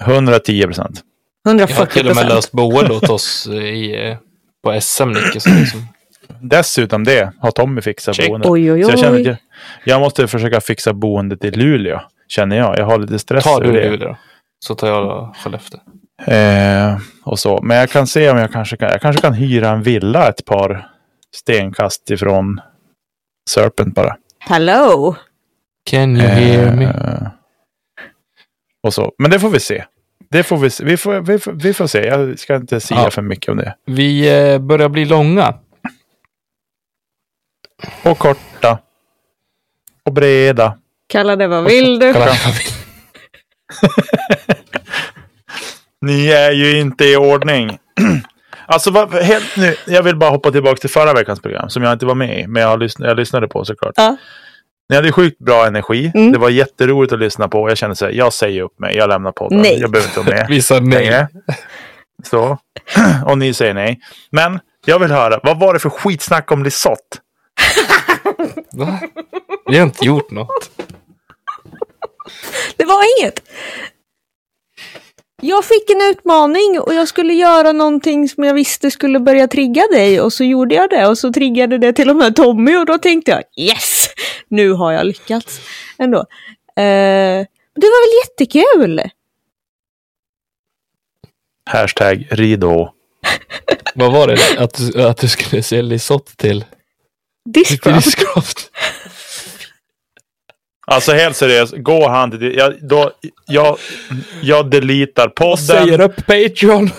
110 0.00 0.62
procent. 0.64 1.02
Jag 1.44 1.50
har 1.50 1.58
140 1.58 1.92
till 1.92 2.00
och 2.08 2.16
med 2.16 2.22
procent. 2.22 2.34
löst 2.34 2.52
boende 2.52 2.94
åt 2.94 3.10
oss 3.10 3.46
i, 3.46 4.06
eh, 4.08 4.16
på 4.64 4.80
SM, 4.80 5.08
Nicke. 5.08 5.32
Liksom. 5.34 5.86
Dessutom 6.40 7.04
det 7.04 7.32
har 7.40 7.50
Tommy 7.50 7.80
fixat 7.80 8.16
Check. 8.16 8.28
boende. 8.28 8.48
Oj, 8.48 8.72
oj, 8.72 8.82
Så 8.84 8.90
jag, 8.90 8.98
känner 8.98 9.20
att 9.20 9.26
oj. 9.26 9.26
jag, 9.26 9.36
jag 9.84 10.00
måste 10.00 10.28
försöka 10.28 10.60
fixa 10.60 10.92
boendet 10.92 11.44
i 11.44 11.50
Luleå, 11.50 12.00
känner 12.28 12.56
jag. 12.56 12.78
Jag 12.78 12.84
har 12.84 12.98
lite 12.98 13.18
stress 13.18 13.44
Ta 13.44 13.60
du 13.60 13.66
över 13.68 13.78
det. 13.78 13.90
Luleå. 13.90 14.16
Så 14.58 14.74
tar 14.74 14.88
jag 14.88 15.34
Skellefteå. 15.36 15.80
Eh, 16.26 16.96
och 17.24 17.38
så. 17.38 17.60
Men 17.62 17.76
jag 17.76 17.90
kan 17.90 18.06
se 18.06 18.30
om 18.30 18.38
jag 18.38 18.52
kanske 18.52 18.76
kan, 18.76 18.88
jag 18.90 19.00
kanske 19.00 19.22
kan 19.22 19.32
hyra 19.34 19.68
en 19.70 19.82
villa 19.82 20.28
ett 20.28 20.44
par 20.44 20.88
stenkast 21.36 22.10
ifrån 22.10 22.60
Serpent 23.50 23.94
bara. 23.94 24.16
Hello! 24.38 25.16
Can 25.90 26.16
you 26.16 26.26
hear 26.26 26.76
me? 26.76 26.84
Eh, 26.84 27.28
och 28.82 28.94
så. 28.94 29.12
Men 29.18 29.30
det 29.30 29.40
får 29.40 29.50
vi 29.50 29.60
se. 29.60 29.84
Det 30.30 30.42
får 30.42 30.56
vi 30.56 30.70
se. 30.70 30.84
Vi 30.84 30.96
får, 30.96 31.20
vi 31.20 31.38
får, 31.38 31.52
vi 31.52 31.74
får 31.74 31.86
se. 31.86 31.98
Jag 32.06 32.38
ska 32.38 32.56
inte 32.56 32.80
säga 32.80 33.00
Ja. 33.04 33.10
för 33.10 33.22
mycket 33.22 33.48
om 33.50 33.56
det. 33.56 33.76
Vi 33.86 34.38
eh, 34.52 34.58
börjar 34.58 34.88
bli 34.88 35.04
långa. 35.04 35.54
Och 38.02 38.18
korta. 38.18 38.78
Och 40.02 40.12
breda. 40.12 40.78
Kalla 41.08 41.36
det 41.36 41.46
vad 41.46 41.64
vill 41.64 41.98
du. 41.98 42.14
Ni 46.00 46.28
är 46.28 46.50
ju 46.52 46.78
inte 46.80 47.04
i 47.04 47.16
ordning. 47.16 47.78
Alltså, 48.66 48.90
vad, 48.90 49.14
helt 49.14 49.56
nu, 49.56 49.76
jag 49.86 50.02
vill 50.02 50.16
bara 50.16 50.30
hoppa 50.30 50.50
tillbaka 50.50 50.76
till 50.76 50.90
förra 50.90 51.12
veckans 51.12 51.40
program 51.40 51.70
som 51.70 51.82
jag 51.82 51.92
inte 51.92 52.06
var 52.06 52.14
med 52.14 52.40
i. 52.40 52.46
Men 52.46 52.62
jag, 52.62 52.78
lyssn 52.78 53.02
jag 53.02 53.16
lyssnade 53.16 53.48
på 53.48 53.64
såklart. 53.64 53.92
Ja. 53.96 54.16
Ni 54.88 54.96
hade 54.96 55.12
sjukt 55.12 55.38
bra 55.38 55.66
energi. 55.66 56.12
Mm. 56.14 56.32
Det 56.32 56.38
var 56.38 56.50
jätteroligt 56.50 57.12
att 57.12 57.18
lyssna 57.18 57.48
på. 57.48 57.68
Jag 57.68 57.78
kände 57.78 57.96
så 57.96 58.04
här, 58.04 58.12
jag 58.12 58.32
säger 58.32 58.62
upp 58.62 58.78
mig. 58.78 58.96
Jag 58.96 59.08
lämnar 59.08 59.32
podden. 59.32 59.58
Nej. 59.58 59.80
Jag 59.80 59.90
behöver 59.90 60.08
inte 60.08 60.20
vara 60.20 60.36
med 60.36 60.46
Vi 60.50 60.62
sa 60.62 60.80
nej. 60.80 61.26
Så. 62.24 62.58
Och 63.26 63.38
ni 63.38 63.54
säger 63.54 63.74
nej. 63.74 64.00
Men 64.30 64.60
jag 64.84 64.98
vill 64.98 65.10
höra, 65.10 65.40
vad 65.42 65.58
var 65.60 65.74
det 65.74 65.80
för 65.80 65.90
skitsnack 65.90 66.52
om 66.52 66.64
Lisotte? 66.64 67.18
Va? 68.72 69.00
Vi 69.66 69.78
har 69.78 69.86
inte 69.86 70.04
gjort 70.04 70.30
något. 70.30 70.70
Det 72.76 72.84
var 72.84 73.20
inget. 73.20 73.42
Jag 75.42 75.64
fick 75.64 75.90
en 75.90 76.10
utmaning 76.10 76.80
och 76.80 76.94
jag 76.94 77.08
skulle 77.08 77.32
göra 77.32 77.72
någonting 77.72 78.28
som 78.28 78.44
jag 78.44 78.54
visste 78.54 78.90
skulle 78.90 79.20
börja 79.20 79.48
trigga 79.48 79.86
dig 79.92 80.20
och 80.20 80.32
så 80.32 80.44
gjorde 80.44 80.74
jag 80.74 80.90
det 80.90 81.06
och 81.06 81.18
så 81.18 81.32
triggade 81.32 81.78
det 81.78 81.92
till 81.92 82.10
och 82.10 82.16
med 82.16 82.36
Tommy 82.36 82.76
och 82.76 82.86
då 82.86 82.98
tänkte 82.98 83.30
jag 83.30 83.42
yes, 83.64 84.08
nu 84.48 84.70
har 84.72 84.92
jag 84.92 85.06
lyckats 85.06 85.60
ändå. 85.98 86.18
Eh, 86.76 87.46
det 87.74 87.86
var 87.86 88.06
väl 88.06 88.28
jättekul? 88.28 89.10
Hashtag 91.70 92.28
ridå. 92.30 92.92
Vad 93.94 94.12
var 94.12 94.26
det? 94.26 94.58
Att 94.58 94.74
du, 94.74 95.02
att 95.02 95.16
du 95.16 95.28
skulle 95.28 95.62
se 95.62 95.82
Lisotte 95.82 96.36
till 96.36 96.64
Discraft. 97.44 98.04
Discraft? 98.04 98.70
Alltså 100.88 101.12
helt 101.12 101.36
seriöst, 101.36 101.74
gå 101.76 102.08
han 102.08 102.30
till... 102.30 102.54
Jag, 102.56 102.74
då, 102.88 103.10
jag, 103.46 103.78
jag 104.42 104.70
deletar 104.70 105.28
podden. 105.28 105.56
Säger 105.58 106.00
upp 106.00 106.16
Patreon. 106.26 106.90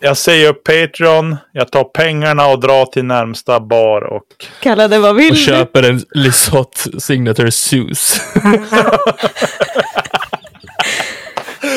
Jag 0.00 0.16
säger 0.16 0.48
upp 0.48 0.64
Patreon, 0.64 1.36
jag 1.52 1.70
tar 1.72 1.84
pengarna 1.84 2.46
och 2.46 2.60
drar 2.60 2.86
till 2.86 3.04
närmsta 3.04 3.60
bar 3.60 4.02
och... 4.02 4.22
Kalla 4.60 4.88
det 4.88 4.98
vad 4.98 5.16
vill 5.16 5.30
Och 5.30 5.36
du? 5.36 5.42
köper 5.42 5.82
en 5.82 6.02
Lisotte 6.10 7.00
Signature 7.00 7.50
Sus. 7.50 8.20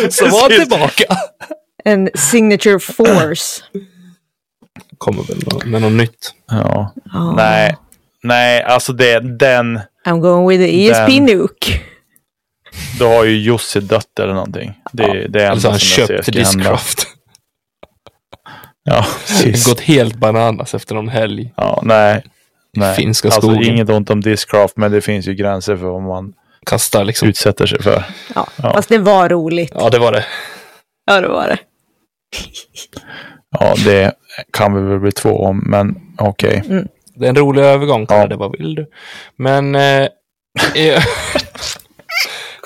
Så 0.09 0.25
var 0.25 0.47
Precis. 0.47 0.69
tillbaka. 0.69 1.03
En 1.83 2.09
signature 2.15 2.79
force. 2.79 3.63
Kommer 4.97 5.23
väl 5.23 5.67
med 5.67 5.81
något 5.81 5.91
nytt. 5.91 6.33
Ja. 6.51 6.93
Ja. 7.13 7.33
Nej, 7.35 7.77
nej, 8.23 8.63
alltså 8.63 8.93
det, 8.93 9.19
den... 9.19 9.79
I'm 10.07 10.19
going 10.19 10.47
with 10.49 10.63
the 10.63 10.87
ESP 10.89 11.07
Den- 11.07 11.25
Nuke. 11.25 11.79
Då 12.99 13.07
har 13.07 13.23
ju 13.25 13.37
Jussi 13.37 13.79
dött 13.79 14.19
eller 14.19 14.33
någonting. 14.33 14.73
Det, 14.91 15.27
det 15.27 15.43
är 15.43 15.49
Alltså 15.51 15.69
han 15.69 15.79
som 15.79 16.01
jag 16.01 16.07
ser 16.07 16.17
köpt 16.17 16.25
ska 16.25 16.39
hända. 16.39 16.57
Discraft. 16.59 17.07
Ja, 18.83 19.05
precis. 19.27 19.67
Gått 19.67 19.79
helt 19.79 20.15
bananas 20.15 20.73
efter 20.75 20.95
någon 20.95 21.09
helg. 21.09 21.53
Ja, 21.57 21.81
nej. 21.85 22.23
nej. 22.77 22.95
finska 22.95 23.27
alltså, 23.27 23.41
skogen. 23.41 23.63
inget 23.63 23.89
ont 23.89 24.09
om 24.09 24.21
Discraft, 24.21 24.77
men 24.77 24.91
det 24.91 25.01
finns 25.01 25.27
ju 25.27 25.33
gränser 25.33 25.77
för 25.77 25.85
vad 25.85 26.01
man 26.01 26.33
Kastar 26.65 27.03
liksom. 27.05 27.27
utsätter 27.29 27.65
sig 27.65 27.81
för. 27.81 28.03
Ja, 28.35 28.47
Ja. 28.55 28.73
fast 28.73 28.89
det 28.89 28.97
var 28.97 29.29
roligt. 29.29 29.71
Ja, 29.75 29.89
det 29.89 29.99
var 29.99 30.11
det. 30.11 30.25
Ja, 31.05 31.21
det 31.21 31.27
var 31.27 31.47
det. 31.47 31.57
Ja, 33.59 33.75
det 33.85 34.13
kan 34.53 34.73
vi 34.73 34.89
väl 34.89 34.99
bli 34.99 35.11
två 35.11 35.29
om, 35.45 35.63
men 35.65 36.01
okej. 36.17 36.63
Det 37.21 37.27
är 37.27 37.29
en 37.29 37.35
rolig 37.35 37.61
övergång. 37.61 38.05
Ja. 38.09 38.17
Ja. 38.17 38.27
Det, 38.27 38.35
vad 38.35 38.57
vill 38.57 38.75
du? 38.75 38.85
Men... 39.35 39.75
Eh, 39.75 40.07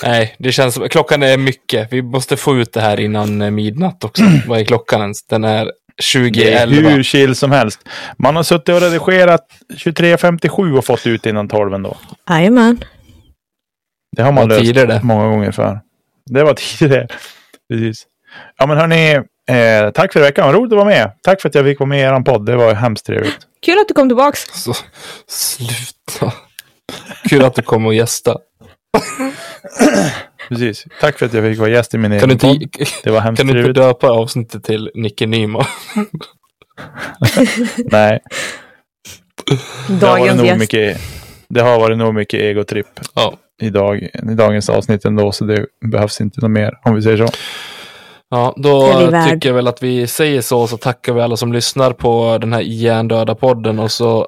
nej, 0.04 0.36
det 0.40 0.52
känns 0.52 0.74
som... 0.74 0.90
Klockan 0.90 1.24
är 1.24 1.38
mycket. 1.38 1.94
Vi 1.94 2.02
måste 2.02 2.38
få 2.38 2.56
ut 2.56 2.74
det 2.74 2.82
här 2.82 3.00
innan 3.00 3.42
eh, 3.42 3.52
midnatt 3.52 4.04
också. 4.04 4.24
Vad 4.48 4.60
är 4.60 4.64
klockan 4.64 5.02
ens? 5.02 5.26
Den 5.26 5.44
är 5.44 5.66
Det 5.66 6.54
är 6.54 6.66
2011. 6.66 6.90
hur 6.90 7.04
chill 7.04 7.36
som 7.36 7.52
helst. 7.52 7.80
Man 8.18 8.36
har 8.36 8.44
suttit 8.44 8.70
och 8.70 8.82
redigerat 8.82 9.48
23.57 9.74 10.78
och 10.78 10.86
fått 10.86 11.08
ut 11.08 11.26
innan 11.26 11.48
12 11.48 11.82
då. 11.82 11.98
Jajamän. 12.30 12.84
Det 14.16 14.24
har 14.24 14.32
man 14.32 14.50
löst 14.50 14.74
det. 14.74 15.00
många 15.04 15.28
gånger 15.28 15.52
för. 15.52 15.80
Det 16.26 16.44
var 16.44 16.54
tidigare. 16.54 17.08
Precis. 17.70 18.08
Ja 18.58 18.66
men 18.66 18.78
hörni, 18.78 19.14
eh, 19.50 19.92
tack 19.94 20.14
för 20.14 20.20
veckan. 20.20 20.46
Vad 20.46 20.56
roligt 20.56 20.74
att 20.74 20.78
vara 20.78 20.90
med. 20.90 21.12
Tack 21.24 21.42
för 21.42 21.50
att 21.50 21.56
jag 21.56 21.66
fick 21.66 21.80
vara 21.80 21.88
med 21.90 22.00
i 22.00 22.02
er 22.02 22.24
podd. 22.24 22.46
Det 22.46 22.56
var 22.56 22.74
hemskt 22.74 23.06
trevligt. 23.06 23.38
Kul 23.66 23.80
att 23.80 23.88
du 23.88 23.94
kom 23.94 24.10
tillbaks. 24.10 24.40
Så, 24.54 24.74
sluta. 25.28 26.34
Kul 27.30 27.46
att 27.46 27.56
du 27.56 27.62
kom 27.62 27.86
och 27.86 27.94
gästa. 27.94 28.38
Precis. 30.50 30.86
Tack 31.02 31.20
för 31.20 31.26
att 31.26 31.34
jag 31.34 31.44
fick 31.44 31.60
vara 31.60 31.70
gäst 31.70 31.94
i 31.94 31.98
min 31.98 32.20
Kan 32.20 32.32
egen 32.32 32.32
inte, 32.32 32.48
podd. 32.48 32.88
Det 33.04 33.12
var 33.12 33.20
hemskt 33.22 33.38
kan 33.40 33.48
du 33.48 33.52
inte 33.52 33.64
trevligt. 33.64 33.76
döpa 33.84 34.10
avsnittet 34.10 34.64
till 34.64 34.92
Nicke 34.96 35.26
Nyman? 35.26 35.66
Nej, 37.78 38.20
det 39.88 39.94
Dagens 40.00 40.38
nog 40.38 40.46
gäst. 40.46 40.60
mycket, 40.60 41.02
det 41.50 41.62
har 41.62 41.80
varit 41.80 41.98
nog 41.98 42.14
mycket 42.16 42.40
egotripp. 42.40 42.88
Ja. 43.14 43.34
i, 43.62 43.70
dag, 43.70 44.02
i 44.04 44.10
dagens 44.34 44.70
avsnitt 44.70 45.06
ändå, 45.06 45.32
så 45.32 45.46
det 45.46 45.66
behövs 45.92 46.22
inte 46.22 46.42
något 46.42 46.52
mer 46.52 46.80
om 46.84 46.96
vi 46.96 47.02
säger 47.02 47.18
så. 47.18 47.28
Ja, 48.36 48.54
då 48.58 48.92
tycker 49.30 49.50
jag 49.50 49.54
väl 49.54 49.68
att 49.68 49.84
vi 49.84 50.08
säger 50.08 50.42
så, 50.42 50.68
så 50.68 50.78
tackar 50.78 51.14
vi 51.14 51.22
alla 51.22 51.38
som 51.38 51.54
lyssnar 51.54 51.92
på 51.92 52.38
den 52.42 52.54
här 52.54 52.62
hjärndöda 52.62 53.36
podden 53.36 53.80
och 53.80 53.92
så 53.92 54.28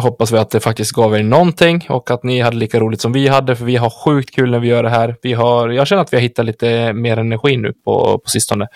hoppas 0.00 0.32
vi 0.32 0.38
att 0.38 0.50
det 0.50 0.60
faktiskt 0.60 0.92
gav 0.92 1.16
er 1.16 1.22
någonting 1.22 1.86
och 1.88 2.10
att 2.10 2.22
ni 2.22 2.40
hade 2.40 2.56
lika 2.56 2.80
roligt 2.80 3.00
som 3.00 3.12
vi 3.12 3.28
hade, 3.28 3.56
för 3.56 3.64
vi 3.64 3.76
har 3.76 3.90
sjukt 3.90 4.34
kul 4.34 4.50
när 4.50 4.58
vi 4.58 4.68
gör 4.68 4.82
det 4.82 4.90
här. 4.90 5.16
Vi 5.22 5.32
har, 5.32 5.68
jag 5.68 5.86
känner 5.86 6.02
att 6.02 6.12
vi 6.12 6.16
har 6.16 6.22
hittat 6.22 6.44
lite 6.44 6.92
mer 6.92 7.16
energi 7.16 7.56
nu 7.56 7.72
på, 7.84 8.18
på 8.18 8.30
sistone. 8.30 8.66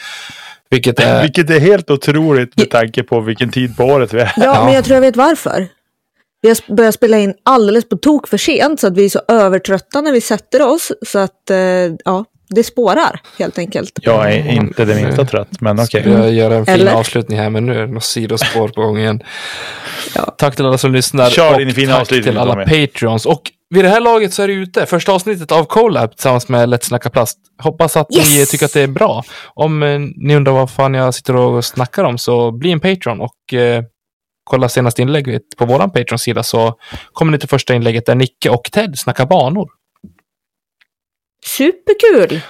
Vilket 0.70 1.00
är... 1.00 1.22
Vilket 1.22 1.50
är 1.50 1.60
helt 1.60 1.90
otroligt 1.90 2.56
med 2.56 2.70
tanke 2.70 3.02
på 3.02 3.20
vilken 3.20 3.50
tid 3.50 3.76
på 3.76 3.84
året 3.84 4.12
vi 4.12 4.20
är. 4.20 4.32
Ja, 4.36 4.44
ja. 4.44 4.64
men 4.64 4.74
jag 4.74 4.84
tror 4.84 4.94
jag 4.94 5.00
vet 5.00 5.16
varför. 5.16 5.68
Vi 6.40 6.48
har 6.48 6.74
börjat 6.74 6.94
spela 6.94 7.18
in 7.18 7.34
alldeles 7.42 7.88
på 7.88 7.96
tok 7.96 8.28
för 8.28 8.38
sent 8.38 8.80
så 8.80 8.86
att 8.86 8.96
vi 8.96 9.04
är 9.04 9.08
så 9.08 9.20
övertrötta 9.28 10.00
när 10.00 10.12
vi 10.12 10.20
sätter 10.20 10.62
oss. 10.62 10.92
Så 11.06 11.18
att, 11.18 11.50
eh, 11.50 11.56
ja, 12.04 12.24
det 12.54 12.64
spårar 12.64 13.20
helt 13.38 13.58
enkelt. 13.58 13.98
Jag 14.02 14.32
är 14.32 14.52
inte 14.52 14.84
det 14.84 14.94
minsta 14.94 15.24
trött, 15.24 15.60
men 15.60 15.80
okej. 15.80 16.00
Okay. 16.00 16.12
jag 16.12 16.32
göra 16.32 16.54
en 16.54 16.66
fin 16.66 16.74
Eller? 16.74 16.92
avslutning 16.92 17.38
här, 17.38 17.50
men 17.50 17.66
nu 17.66 17.74
är 17.74 17.86
det 17.86 17.92
något 17.92 18.04
sidospår 18.04 18.68
på 18.68 18.82
gång 18.82 18.98
igen. 18.98 19.22
Ja. 20.14 20.34
Tack 20.38 20.56
till 20.56 20.66
alla 20.66 20.78
som 20.78 20.92
lyssnar. 20.92 21.30
Kör 21.30 21.58
din 21.58 21.74
fina 21.74 21.96
tack 21.96 22.08
till 22.08 22.38
alla 22.38 22.54
Patreons. 22.54 23.26
Och 23.26 23.42
vid 23.70 23.84
det 23.84 23.88
här 23.88 24.00
laget 24.00 24.32
så 24.32 24.42
är 24.42 24.48
det 24.48 24.54
ute. 24.54 24.86
Första 24.86 25.12
avsnittet 25.12 25.52
av 25.52 25.64
Colab 25.64 26.10
tillsammans 26.10 26.48
med 26.48 26.68
Let's 26.68 26.84
Snacka 26.84 27.10
Plast. 27.10 27.38
Hoppas 27.62 27.96
att 27.96 28.16
yes! 28.16 28.38
ni 28.38 28.46
tycker 28.46 28.66
att 28.66 28.72
det 28.72 28.80
är 28.80 28.86
bra. 28.86 29.24
Om 29.54 29.82
eh, 29.82 29.98
ni 30.16 30.36
undrar 30.36 30.52
vad 30.52 30.70
fan 30.70 30.94
jag 30.94 31.14
sitter 31.14 31.36
och 31.36 31.64
snackar 31.64 32.04
om 32.04 32.18
så 32.18 32.52
bli 32.52 32.72
en 32.72 32.80
Patreon 32.80 33.20
och 33.20 33.54
eh, 33.54 33.82
kolla 34.44 34.68
senaste 34.68 35.02
inlägget 35.02 35.42
på 35.58 35.66
vår 35.66 35.78
Patreon-sida 35.78 36.42
så 36.42 36.74
kommer 37.12 37.32
ni 37.32 37.38
till 37.38 37.48
första 37.48 37.74
inlägget 37.74 38.06
där 38.06 38.14
Nicke 38.14 38.50
och 38.50 38.64
Ted 38.72 38.98
snackar 38.98 39.26
banor. 39.26 39.68
Superkul! 41.46 42.40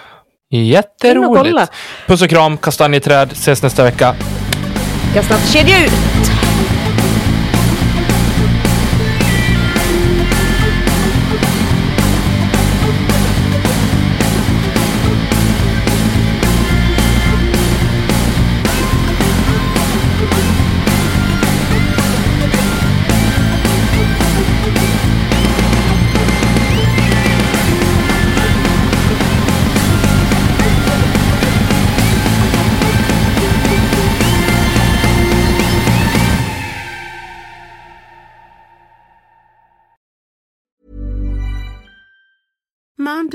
Jätteroligt! 0.50 1.72
Puss 2.06 2.22
och 2.22 2.28
kram, 2.28 2.58
kastanjeträd. 2.58 3.32
Ses 3.32 3.62
nästa 3.62 3.84
vecka. 3.84 4.14
Kastanjekedja 5.14 5.86
ut! 5.86 5.92